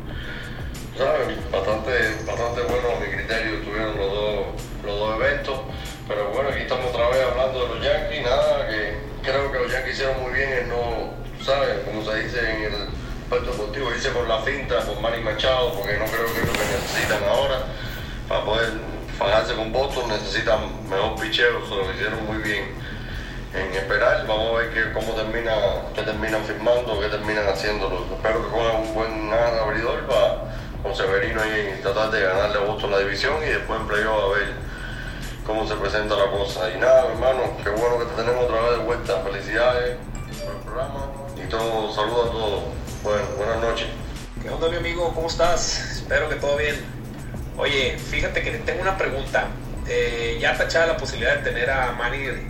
¿sabes? 0.99 1.51
Bastante, 1.53 1.93
bastante 2.27 2.62
buenos 2.62 2.93
a 2.97 3.01
mi 3.01 3.14
criterio, 3.14 3.59
estuvieron 3.59 3.97
los 3.97 4.12
dos, 4.12 4.47
los 4.85 4.99
dos 4.99 5.22
eventos. 5.22 5.61
Pero 6.09 6.31
bueno, 6.31 6.49
aquí 6.49 6.62
estamos 6.62 6.87
otra 6.87 7.09
vez 7.11 7.22
hablando 7.31 7.62
de 7.62 7.74
los 7.77 7.85
Yankees. 7.85 8.22
Nada, 8.24 8.68
que 8.68 8.97
creo 9.22 9.53
que 9.53 9.59
los 9.61 9.70
Yankees 9.70 9.93
hicieron 9.95 10.20
muy 10.20 10.33
bien 10.33 10.53
en 10.53 10.68
no, 10.70 11.14
¿sabes? 11.45 11.79
Como 11.85 12.03
se 12.03 12.24
dice 12.24 12.41
en 12.41 12.74
el 12.74 12.74
aspecto 13.22 13.53
deportivo, 13.53 13.91
irse 13.93 14.11
por 14.11 14.27
la 14.27 14.43
finta, 14.43 14.85
con 14.85 15.01
Manny 15.01 15.22
Machado, 15.22 15.74
porque 15.74 15.97
no 15.97 16.07
creo 16.07 16.27
que 16.27 16.41
es 16.41 16.47
lo 16.47 16.53
que 16.53 16.66
necesitan 16.74 17.22
ahora 17.22 17.86
para 18.29 18.45
poder 18.45 18.72
fajarse 19.18 19.55
con 19.55 19.72
Boston 19.72 20.09
necesitan 20.09 20.61
mejor 20.89 21.18
picheo, 21.20 21.66
se 21.66 21.74
lo 21.74 21.93
hicieron 21.93 22.27
muy 22.27 22.39
bien 22.39 22.74
en 23.55 23.74
esperar. 23.74 24.27
Vamos 24.27 24.55
a 24.55 24.59
ver 24.59 24.72
que, 24.72 24.93
cómo 24.93 25.12
termina, 25.12 25.55
qué 25.95 26.03
terminan 26.03 26.45
firmando, 26.45 27.01
qué 27.01 27.09
terminan 27.09 27.49
haciéndolo. 27.49 28.05
Espero 28.12 28.45
que 28.45 28.51
cojan 28.51 28.77
un 28.83 28.95
buen 28.95 29.33
abridor 29.33 30.07
para 30.07 30.57
con 30.83 30.95
Severino 30.95 31.41
y 31.45 31.81
tratar 31.83 32.11
de 32.11 32.20
ganarle 32.20 32.59
a 32.59 32.61
Boston 32.61 32.93
la 32.93 32.99
división 33.01 33.43
y 33.43 33.47
después 33.47 33.81
en 33.81 33.87
playoff 33.89 34.24
a 34.24 34.39
ver 34.39 34.53
cómo 35.45 35.66
se 35.66 35.74
presenta 35.74 36.16
la 36.16 36.31
cosa. 36.31 36.70
Y 36.70 36.79
nada, 36.79 37.07
hermano, 37.11 37.57
qué 37.62 37.70
bueno 37.70 37.99
que 37.99 38.05
te 38.05 38.22
tenemos 38.22 38.45
otra 38.45 38.61
vez 38.61 38.79
de 38.79 38.85
vuelta. 38.85 39.20
Felicidades 39.22 39.97
por 40.45 40.55
el 40.55 40.61
programa 40.62 41.01
y 41.37 41.49
todo, 41.49 41.93
saludos 41.93 42.29
a 42.29 42.33
todos. 42.33 42.62
Bueno, 43.03 43.24
buenas 43.37 43.61
noches. 43.61 43.89
¿Qué 44.43 44.51
onda, 44.51 44.68
mi 44.68 44.77
amigo? 44.77 45.12
¿Cómo 45.14 45.29
estás? 45.29 45.97
Espero 45.97 46.29
que 46.29 46.37
todo 46.37 46.57
bien. 46.57 46.96
Oye, 47.59 47.99
fíjate 47.99 48.43
que 48.43 48.51
tengo 48.51 48.83
una 48.83 48.99
pregunta. 48.99 49.49
Eh, 49.89 50.37
ya 50.41 50.57
tachada 50.57 50.87
la 50.87 50.97
posibilidad 50.97 51.37
de 51.37 51.43
tener 51.43 51.71
a 51.71 51.93
Manny 51.93 52.27
eh, 52.27 52.43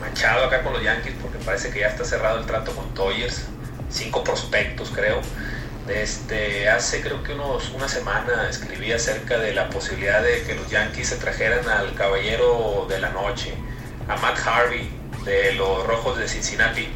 Machado 0.00 0.44
acá 0.44 0.62
con 0.62 0.72
los 0.72 0.82
Yankees, 0.82 1.14
porque 1.22 1.38
parece 1.38 1.70
que 1.70 1.80
ya 1.80 1.88
está 1.88 2.04
cerrado 2.04 2.38
el 2.38 2.46
trato 2.46 2.72
con 2.72 2.92
Toyers. 2.92 3.46
Cinco 3.90 4.22
prospectos, 4.22 4.90
creo. 4.90 5.20
Este, 5.88 6.68
hace 6.68 7.00
creo 7.00 7.22
que 7.22 7.32
unos, 7.32 7.70
una 7.70 7.88
semana 7.88 8.48
escribí 8.50 8.92
acerca 8.92 9.38
de 9.38 9.54
la 9.54 9.70
posibilidad 9.70 10.22
de 10.22 10.42
que 10.42 10.54
los 10.54 10.68
Yankees 10.68 11.08
se 11.08 11.16
trajeran 11.16 11.66
al 11.68 11.94
caballero 11.94 12.86
de 12.88 13.00
la 13.00 13.10
noche, 13.10 13.54
a 14.08 14.16
Matt 14.16 14.38
Harvey 14.46 14.90
de 15.24 15.54
los 15.54 15.86
Rojos 15.86 16.18
de 16.18 16.28
Cincinnati. 16.28 16.86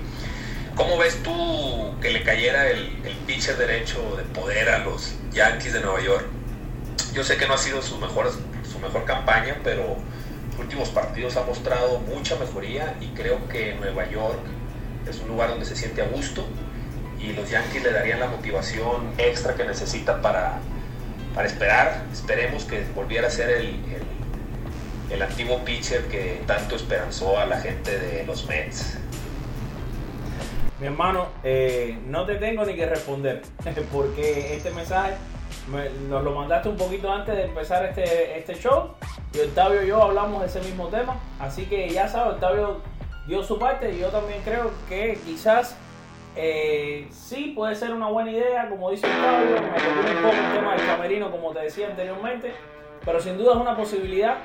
¿Cómo 0.77 0.99
ves 0.99 1.23
tú 1.23 1.95
que 2.01 2.11
le 2.11 2.23
cayera 2.23 2.69
el, 2.69 3.01
el 3.05 3.17
pitcher 3.27 3.57
derecho 3.57 4.17
de 4.17 4.23
poder 4.39 4.69
a 4.69 4.79
los 4.79 5.15
Yankees 5.33 5.73
de 5.73 5.81
Nueva 5.81 6.01
York? 6.03 6.27
Yo 7.15 7.23
sé 7.23 7.37
que 7.37 7.47
no 7.47 7.55
ha 7.55 7.59
sido 7.59 7.81
su 7.81 7.97
mejor, 7.99 8.29
su 8.69 8.81
mejor 8.81 9.05
campaña, 9.05 9.57
pero 9.63 9.97
los 10.51 10.59
últimos 10.59 10.89
partidos 10.89 11.37
ha 11.37 11.45
mostrado 11.45 12.01
mucha 12.01 12.35
mejoría 12.35 12.97
y 13.01 13.07
creo 13.09 13.47
que 13.49 13.77
Nueva 13.77 14.11
York 14.11 14.41
es 15.09 15.21
un 15.21 15.29
lugar 15.29 15.51
donde 15.51 15.65
se 15.65 15.77
siente 15.77 16.03
a 16.03 16.07
gusto 16.09 16.45
y 17.21 17.33
los 17.33 17.49
Yankees 17.49 17.85
le 17.85 17.93
darían 17.93 18.19
la 18.19 18.27
motivación 18.27 19.13
extra 19.17 19.55
que 19.55 19.65
necesita 19.65 20.21
para, 20.21 20.59
para 21.37 21.47
esperar. 21.47 22.03
Esperemos 22.13 22.65
que 22.65 22.85
volviera 22.97 23.29
a 23.29 23.31
ser 23.31 23.51
el, 23.51 23.79
el, 25.11 25.23
antiguo 25.23 25.65
pitcher 25.65 26.07
que 26.07 26.43
tanto 26.49 26.75
esperanzó 26.75 27.39
a 27.39 27.47
la 27.47 27.61
gente 27.61 27.97
de 27.97 28.25
los 28.27 28.49
Mets. 28.49 28.99
Mi 30.81 30.89
hermano, 30.89 31.29
eh, 31.45 31.97
no 32.09 32.27
te 32.27 32.35
tengo 32.35 32.65
ni 32.65 32.75
que 32.75 32.87
responder 32.87 33.43
porque 33.93 34.57
este 34.57 34.73
mensaje 34.73 35.15
me- 35.69 35.91
nos 36.09 36.23
lo 36.23 36.33
mandaste 36.33 36.69
un 36.69 36.77
poquito 36.77 37.11
antes 37.11 37.35
de 37.37 37.45
empezar 37.45 37.85
este, 37.87 38.39
este 38.39 38.55
show 38.55 38.91
y 39.33 39.41
Octavio 39.41 39.83
y 39.83 39.89
yo 39.89 40.03
hablamos 40.03 40.41
de 40.41 40.47
ese 40.47 40.61
mismo 40.61 40.89
tema. 40.89 41.17
Así 41.41 41.67
que 41.67 41.89
ya 41.89 42.09
sabes, 42.09 42.35
Octavio 42.35 42.81
dio 43.27 43.43
su 43.43 43.59
parte 43.59 43.93
y 43.93 43.99
yo 44.01 44.09
también 44.09 44.41
creo 44.45 44.71
que 44.89 45.19
quizás 45.25 45.77
eh, 46.37 47.09
sí 47.11 47.53
puede 47.55 47.75
ser 47.75 47.93
una 47.93 48.09
buena 48.09 48.31
idea, 48.33 48.69
como 48.69 48.91
dice 48.91 49.07
Octavio, 49.07 49.51
me 49.61 50.17
un 50.17 50.23
poco 50.23 50.35
el 50.37 50.53
tema 50.55 50.75
del 50.77 50.87
camerino, 50.87 51.31
como 51.31 51.53
te 51.53 51.61
decía 51.61 51.87
anteriormente. 51.89 52.55
pero 53.05 53.21
sin 53.21 53.37
duda 53.39 53.53
es 53.55 53.59
una 53.61 53.77
posibilidad. 53.77 54.37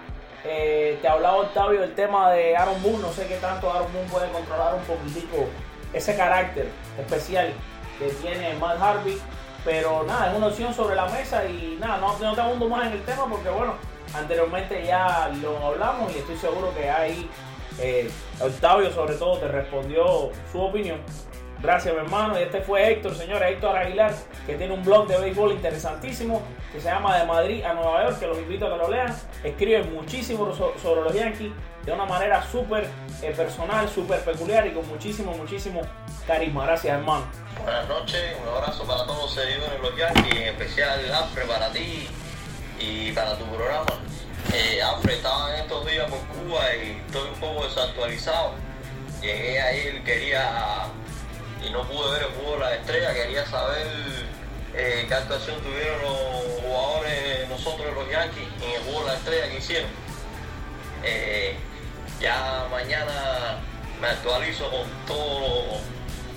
Eh, 0.45 0.97
te 1.01 1.07
hablaba 1.07 1.38
Octavio 1.38 1.82
del 1.82 1.93
tema 1.95 2.32
de 2.32 2.55
Aaron 2.55 2.82
Boone, 2.82 2.99
no 2.99 3.11
sé 3.11 3.28
qué 3.28 3.36
tanto 3.38 3.70
Aaron 3.72 3.91
Boone 3.91 4.07
puede 4.09 4.30
controlar 4.32 4.74
un 4.76 4.82
poquitico 4.84 5.45
ese 5.91 6.15
carácter 6.15 6.70
especial 6.97 7.51
que 7.97 8.05
tiene 8.22 8.53
Matt 8.55 8.80
Harvey, 8.82 9.17
pero 9.66 10.03
nada, 10.03 10.32
es 10.32 10.38
una 10.38 10.47
opción 10.47 10.74
sobre 10.74 10.95
la 10.95 11.07
mesa 11.07 11.45
y 11.45 11.78
nada, 11.80 11.97
no, 11.97 12.18
no 12.18 12.36
te 12.36 12.41
abundo 12.41 12.68
más 12.68 12.88
en 12.88 12.93
el 12.93 13.03
tema 13.03 13.26
porque 13.30 13.49
bueno, 13.49 13.74
anteriormente 14.14 14.86
ya 14.86 15.30
lo 15.41 15.57
hablamos 15.66 16.14
y 16.16 16.20
estoy 16.20 16.38
seguro 16.38 16.74
que 16.74 16.89
ahí 16.89 17.30
eh, 17.80 18.10
Octavio 18.39 18.91
sobre 18.91 19.16
todo 19.16 19.38
te 19.38 19.47
respondió 19.47 20.32
su 20.51 20.62
opinión. 20.62 20.99
Gracias, 21.62 21.93
mi 21.93 21.99
hermano. 21.99 22.39
Y 22.39 22.43
este 22.43 22.62
fue 22.62 22.89
Héctor, 22.89 23.16
señores, 23.16 23.51
Héctor 23.51 23.76
Aguilar, 23.76 24.14
que 24.45 24.55
tiene 24.55 24.74
un 24.74 24.84
blog 24.84 25.07
de 25.07 25.20
béisbol 25.20 25.51
interesantísimo 25.51 26.41
que 26.72 26.80
se 26.80 26.88
llama 26.88 27.18
De 27.18 27.26
Madrid 27.26 27.64
a 27.66 27.74
Nueva 27.74 28.05
York, 28.05 28.20
que 28.20 28.28
los 28.28 28.38
invito 28.38 28.68
a 28.68 28.72
que 28.72 28.78
lo 28.78 28.89
lean. 28.89 29.14
Escribe 29.43 29.84
muchísimo 29.84 30.53
sobre 30.82 31.01
los 31.01 31.14
Yankees 31.14 31.51
de 31.86 31.91
una 31.91 32.05
manera 32.05 32.41
súper 32.43 32.88
eh, 33.22 33.34
personal, 33.36 33.89
súper 33.89 34.22
peculiar 34.22 34.68
y 34.68 34.72
con 34.72 34.88
muchísimo, 34.88 35.34
muchísimo 35.34 35.82
carisma. 36.30 36.65
Gracias, 36.65 36.93
hermano. 36.93 37.25
Buenas 37.63 37.88
noches, 37.88 38.36
un 38.39 38.47
abrazo 38.47 38.84
para 38.84 39.03
todos 39.05 39.23
los 39.23 39.34
seguidores 39.34 39.71
de 39.71 39.80
los 39.80 39.97
Yankees, 39.97 40.36
en 40.36 40.47
especial 40.49 41.11
Alfred 41.11 41.47
para 41.47 41.71
ti 41.71 42.07
y 42.80 43.11
para 43.13 43.36
tu 43.36 43.45
programa. 43.45 43.86
Eh, 44.53 44.80
estaba 45.09 45.55
en 45.55 45.63
estos 45.63 45.88
días 45.88 46.07
por 46.07 46.19
Cuba 46.19 46.75
y 46.75 47.01
estoy 47.03 47.30
un 47.30 47.39
poco 47.39 47.65
desactualizado. 47.65 48.53
Llegué 49.21 49.59
ahí, 49.59 50.01
quería 50.05 50.86
y 51.65 51.71
no 51.71 51.82
pude 51.88 52.11
ver 52.11 52.21
el 52.21 52.30
juego 52.36 52.53
de 52.53 52.59
la 52.59 52.75
estrella, 52.75 53.13
quería 53.13 53.45
saber 53.47 53.88
eh, 54.75 55.05
qué 55.07 55.13
actuación 55.13 55.59
tuvieron 55.61 55.99
los 56.03 56.61
jugadores, 56.61 57.49
nosotros 57.49 57.88
los 57.95 58.07
Yankees, 58.07 58.47
en 58.61 58.75
el 58.75 58.84
juego 58.84 58.99
de 58.99 59.07
la 59.07 59.13
estrella 59.15 59.49
que 59.49 59.57
hicieron. 59.57 59.89
Eh, 61.03 61.55
ya 62.21 62.67
mañana 62.69 63.57
me 63.99 64.07
actualizo 64.07 64.69
con 64.69 64.88
todos 65.07 65.82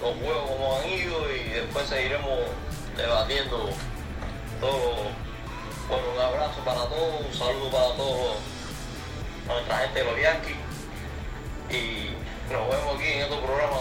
los, 0.03 0.14
juegos 0.16 0.50
como 0.50 0.76
han 0.76 0.88
ido 0.88 1.32
y 1.32 1.50
después 1.50 1.86
seguiremos 1.86 2.40
debatiendo 2.96 3.70
todo. 4.61 4.94
Bueno, 5.88 6.05
un 6.14 6.20
abrazo 6.20 6.61
para 6.64 6.80
todos, 6.86 7.26
un 7.26 7.32
saludo 7.32 7.70
para 7.70 7.96
todos, 7.96 8.36
a 9.48 9.53
nuestra 9.53 9.78
gente 9.78 9.98
de 9.98 10.05
los 10.05 10.20
Yankees 10.20 10.57
y 11.70 12.53
nos 12.53 12.68
vemos 12.68 12.96
aquí 12.96 13.12
en 13.12 13.24
otro 13.24 13.40
programa 13.40 13.76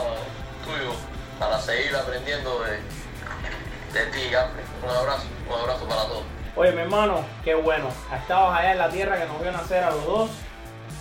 tuyo 0.63 0.93
para 1.39 1.59
seguir 1.59 1.95
aprendiendo 1.95 2.59
de, 2.61 2.77
de 3.99 4.05
ti, 4.11 4.27
Un 4.83 4.89
abrazo, 4.89 5.23
un 5.47 5.59
abrazo 5.59 5.87
para 5.87 6.03
todos. 6.03 6.23
Oye, 6.55 6.71
mi 6.73 6.81
hermano, 6.81 7.25
qué 7.43 7.55
bueno. 7.55 7.89
Estabas 8.13 8.59
allá 8.59 8.71
en 8.73 8.77
la 8.77 8.89
tierra 8.89 9.17
que 9.17 9.25
nos 9.25 9.41
vio 9.41 9.51
nacer 9.51 9.83
a 9.83 9.91
los 9.91 10.05
dos. 10.05 10.29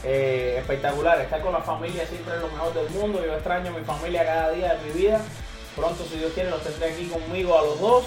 Eh, 0.03 0.57
espectacular, 0.59 1.21
estar 1.21 1.43
con 1.43 1.53
la 1.53 1.61
familia 1.61 2.07
siempre 2.07 2.35
es 2.35 2.41
lo 2.41 2.49
mejor 2.49 2.73
del 2.75 2.91
mundo. 2.91 3.25
Yo 3.25 3.35
extraño 3.35 3.71
a 3.71 3.79
mi 3.79 3.85
familia 3.85 4.25
cada 4.25 4.51
día 4.51 4.75
de 4.75 4.85
mi 4.85 5.01
vida. 5.01 5.21
Pronto, 5.77 6.05
si 6.05 6.19
Dios 6.19 6.33
quiere, 6.33 6.51
los 6.51 6.63
tendré 6.63 6.93
aquí 6.93 7.07
conmigo 7.07 7.59
a 7.59 7.63
los 7.63 7.81
dos. 7.81 8.05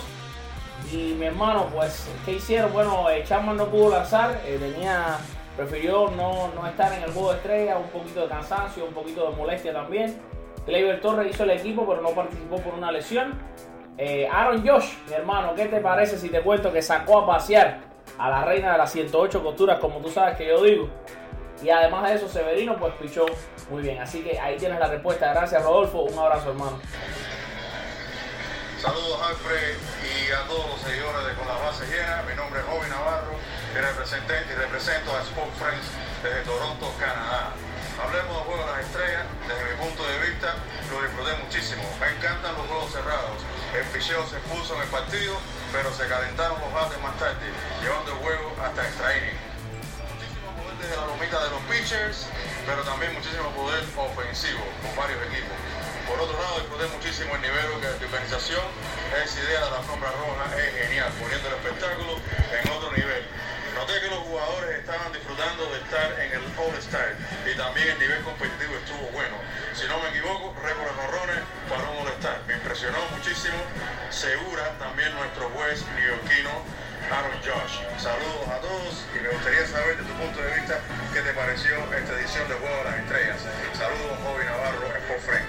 Y 0.91 1.14
mi 1.14 1.26
hermano, 1.28 1.68
pues, 1.74 2.08
¿qué 2.26 2.34
hicieron? 2.34 2.74
Bueno, 2.74 3.10
eh, 3.10 3.24
Chapman 3.26 3.58
no 3.58 3.68
pudo 3.68 3.91
lanzar, 3.91 4.41
eh, 4.46 4.58
tenía, 4.60 5.18
prefirió 5.56 6.10
no, 6.10 6.50
no 6.54 6.68
estar 6.68 6.91
en 6.94 7.04
el 7.04 7.12
juego 7.12 7.32
de 7.32 7.38
estrella, 7.38 7.78
un 7.78 7.89
poquito 7.89 8.22
de 8.22 8.28
cansancio, 8.28 8.86
un 8.86 8.94
poquito 8.94 9.30
de 9.30 9.36
molestia 9.36 9.72
también. 9.72 10.20
Gleyber 10.66 11.00
Torres 11.02 11.34
hizo 11.34 11.44
el 11.44 11.52
equipo, 11.52 11.88
pero 11.88 12.02
no 12.02 12.10
participó 12.10 12.58
por 12.58 12.74
una 12.74 12.91
lesión. 12.91 13.34
Eh, 13.98 14.28
Aaron 14.32 14.68
Josh, 14.68 14.94
mi 15.08 15.14
hermano, 15.14 15.54
¿qué 15.56 15.66
te 15.66 15.80
parece 15.80 16.18
si 16.18 16.30
te 16.30 16.41
cuento 16.41 16.72
que 16.72 16.82
sacó 16.82 17.20
a 17.20 17.28
pasear 17.28 17.82
a 18.18 18.30
la 18.30 18.44
reina 18.44 18.72
de 18.72 18.78
las 18.78 18.91
108 18.91 19.44
costuras, 19.44 19.80
como 19.80 20.00
tú 20.00 20.10
sabes 20.10 20.36
que 20.36 20.48
yo 20.48 20.64
digo? 20.64 20.89
Y 21.64 21.70
además 21.70 22.03
de 22.09 22.16
eso, 22.16 22.28
Severino 22.28 22.78
pues 22.78 22.93
pichó 22.95 23.26
muy 23.70 23.82
bien. 23.82 24.01
Así 24.01 24.22
que 24.22 24.38
ahí 24.38 24.57
tienes 24.57 24.80
la 24.80 24.88
respuesta. 24.88 25.32
Gracias, 25.32 25.64
Rodolfo. 25.64 26.01
Un 26.01 26.20
abrazo, 26.20 26.49
hermano. 26.49 26.80
Saludos, 28.82 29.16
Alfred, 29.24 29.80
y 30.03 30.32
a 30.34 30.43
todos 30.45 30.68
los 30.68 30.82
seguidores 30.82 31.24
de 31.26 31.34
Con 31.39 31.47
la 31.47 31.55
Base 31.55 31.88
Llena. 31.88 32.22
Mi 32.28 32.36
nombre 32.36 32.59
es 32.59 32.66
Joven 32.68 32.89
Navarro 32.89 33.32
y 33.72 33.78
represento, 33.80 34.34
y 34.34 34.55
represento 34.59 35.16
a 35.16 35.22
Sport 35.24 35.55
Friends 35.55 35.88
desde 36.20 36.43
Toronto, 36.43 36.91
Canadá. 36.99 37.55
Hablemos 37.95 38.36
del 38.36 38.43
juego 38.43 38.59
de 38.59 38.72
las 38.76 38.84
estrellas, 38.84 39.24
desde 39.47 39.64
mi 39.64 39.76
punto 39.80 40.03
de 40.03 40.18
vista, 40.28 40.59
lo 40.91 40.99
disfruté 40.99 41.32
muchísimo. 41.47 41.84
Me 41.95 42.11
encantan 42.11 42.59
los 42.59 42.68
juegos 42.68 42.91
cerrados. 42.91 43.39
El 43.72 43.88
picheo 43.95 44.20
se 44.28 44.36
puso 44.51 44.76
en 44.76 44.82
el 44.84 44.91
partido, 44.91 45.39
pero 45.72 45.88
se 45.95 46.03
calentaron 46.03 46.59
los 46.59 46.74
bates 46.76 46.99
más 46.99 47.16
tarde, 47.16 47.47
llevando 47.80 48.11
el 48.11 48.18
juego 48.20 48.51
hasta 48.59 48.84
extra. 48.84 49.16
Desde 50.84 50.98
la 51.00 51.08
lomita 51.08 51.40
de 51.40 51.50
los 51.50 51.62
pitchers, 51.72 52.28
pero 52.68 52.84
también 52.84 53.14
muchísimo 53.14 53.48
poder 53.56 53.88
ofensivo 53.96 54.60
con 54.84 54.92
varios 55.00 55.16
equipos. 55.32 55.56
Por 56.04 56.20
otro 56.20 56.36
lado, 56.36 56.60
disfruté 56.60 56.92
muchísimo 56.92 57.32
el 57.36 57.42
nivel 57.42 57.64
de 57.80 58.04
organización. 58.04 58.68
Esa 59.16 59.40
idea 59.48 59.64
de 59.64 59.72
la 59.72 59.82
sombra 59.88 60.12
roja 60.12 60.44
es 60.60 60.76
genial, 60.76 61.08
poniendo 61.24 61.53
te 81.24 81.34
pareció 81.34 81.76
esta 81.95 82.19
edición 82.19 82.49
de 82.49 82.55
Juego 82.55 82.78
de 82.78 82.84
las 82.84 82.99
Estrellas. 82.99 83.47
Saludos, 83.74 84.17
Joven 84.26 84.45
Navarro, 84.45 84.88
Sport 84.88 85.21
Frank. 85.21 85.43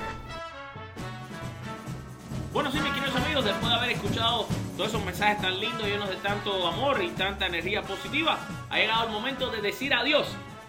Bueno, 2.52 2.70
sí, 2.70 2.78
mis 2.78 2.92
queridos 2.92 3.16
amigos, 3.16 3.44
después 3.44 3.68
de 3.68 3.74
haber 3.74 3.90
escuchado 3.90 4.46
todos 4.76 4.90
esos 4.90 5.04
mensajes 5.04 5.40
tan 5.40 5.58
lindos, 5.58 5.82
llenos 5.82 6.08
de 6.08 6.16
tanto 6.16 6.68
amor 6.68 7.02
y 7.02 7.08
tanta 7.10 7.46
energía 7.46 7.82
positiva, 7.82 8.38
ha 8.70 8.78
llegado 8.78 9.06
el 9.06 9.10
momento 9.10 9.50
de 9.50 9.60
decir 9.62 9.92
adiós. 9.92 10.28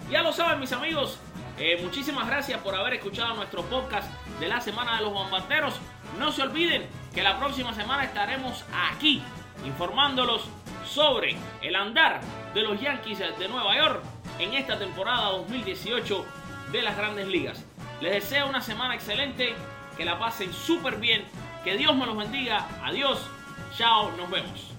Ya 0.10 0.24
lo 0.24 0.34
saben, 0.34 0.60
mis 0.60 0.72
amigos, 0.72 1.20
eh, 1.60 1.80
muchísimas 1.84 2.26
gracias 2.26 2.60
por 2.62 2.74
haber 2.74 2.96
escuchado 2.96 3.36
nuestro 3.36 3.62
podcast 3.66 4.10
de 4.40 4.48
la 4.48 4.60
Semana 4.60 4.98
de 4.98 5.04
los 5.04 5.14
Bombarderos. 5.14 5.80
No 6.18 6.32
se 6.32 6.42
olviden 6.42 6.88
que 7.14 7.22
la 7.22 7.38
próxima 7.38 7.76
semana 7.76 8.06
estaremos 8.06 8.66
aquí 8.90 9.22
informándolos 9.66 10.46
sobre 10.84 11.38
el 11.62 11.76
andar 11.76 12.22
de 12.56 12.64
los 12.64 12.82
Yankees 12.82 13.20
de 13.20 13.48
Nueva 13.48 13.78
York 13.78 14.15
en 14.40 14.54
esta 14.54 14.78
temporada 14.78 15.30
2018 15.30 16.26
de 16.72 16.82
las 16.82 16.98
grandes 16.98 17.28
ligas. 17.28 17.64
Les 18.02 18.12
deseo 18.12 18.48
una 18.48 18.62
semana 18.62 18.96
excelente, 18.96 19.54
que 19.98 20.06
la 20.06 20.20
pasen 20.20 20.54
súper 20.54 20.98
bien 20.98 21.24
que 21.64 21.78
Dios 21.78 21.96
me 21.96 22.06
los 22.06 22.16
bendiga. 22.16 22.68
Adiós. 22.84 23.20
Chao. 23.76 24.12
Nos 24.18 24.30
vemos. 24.30 24.75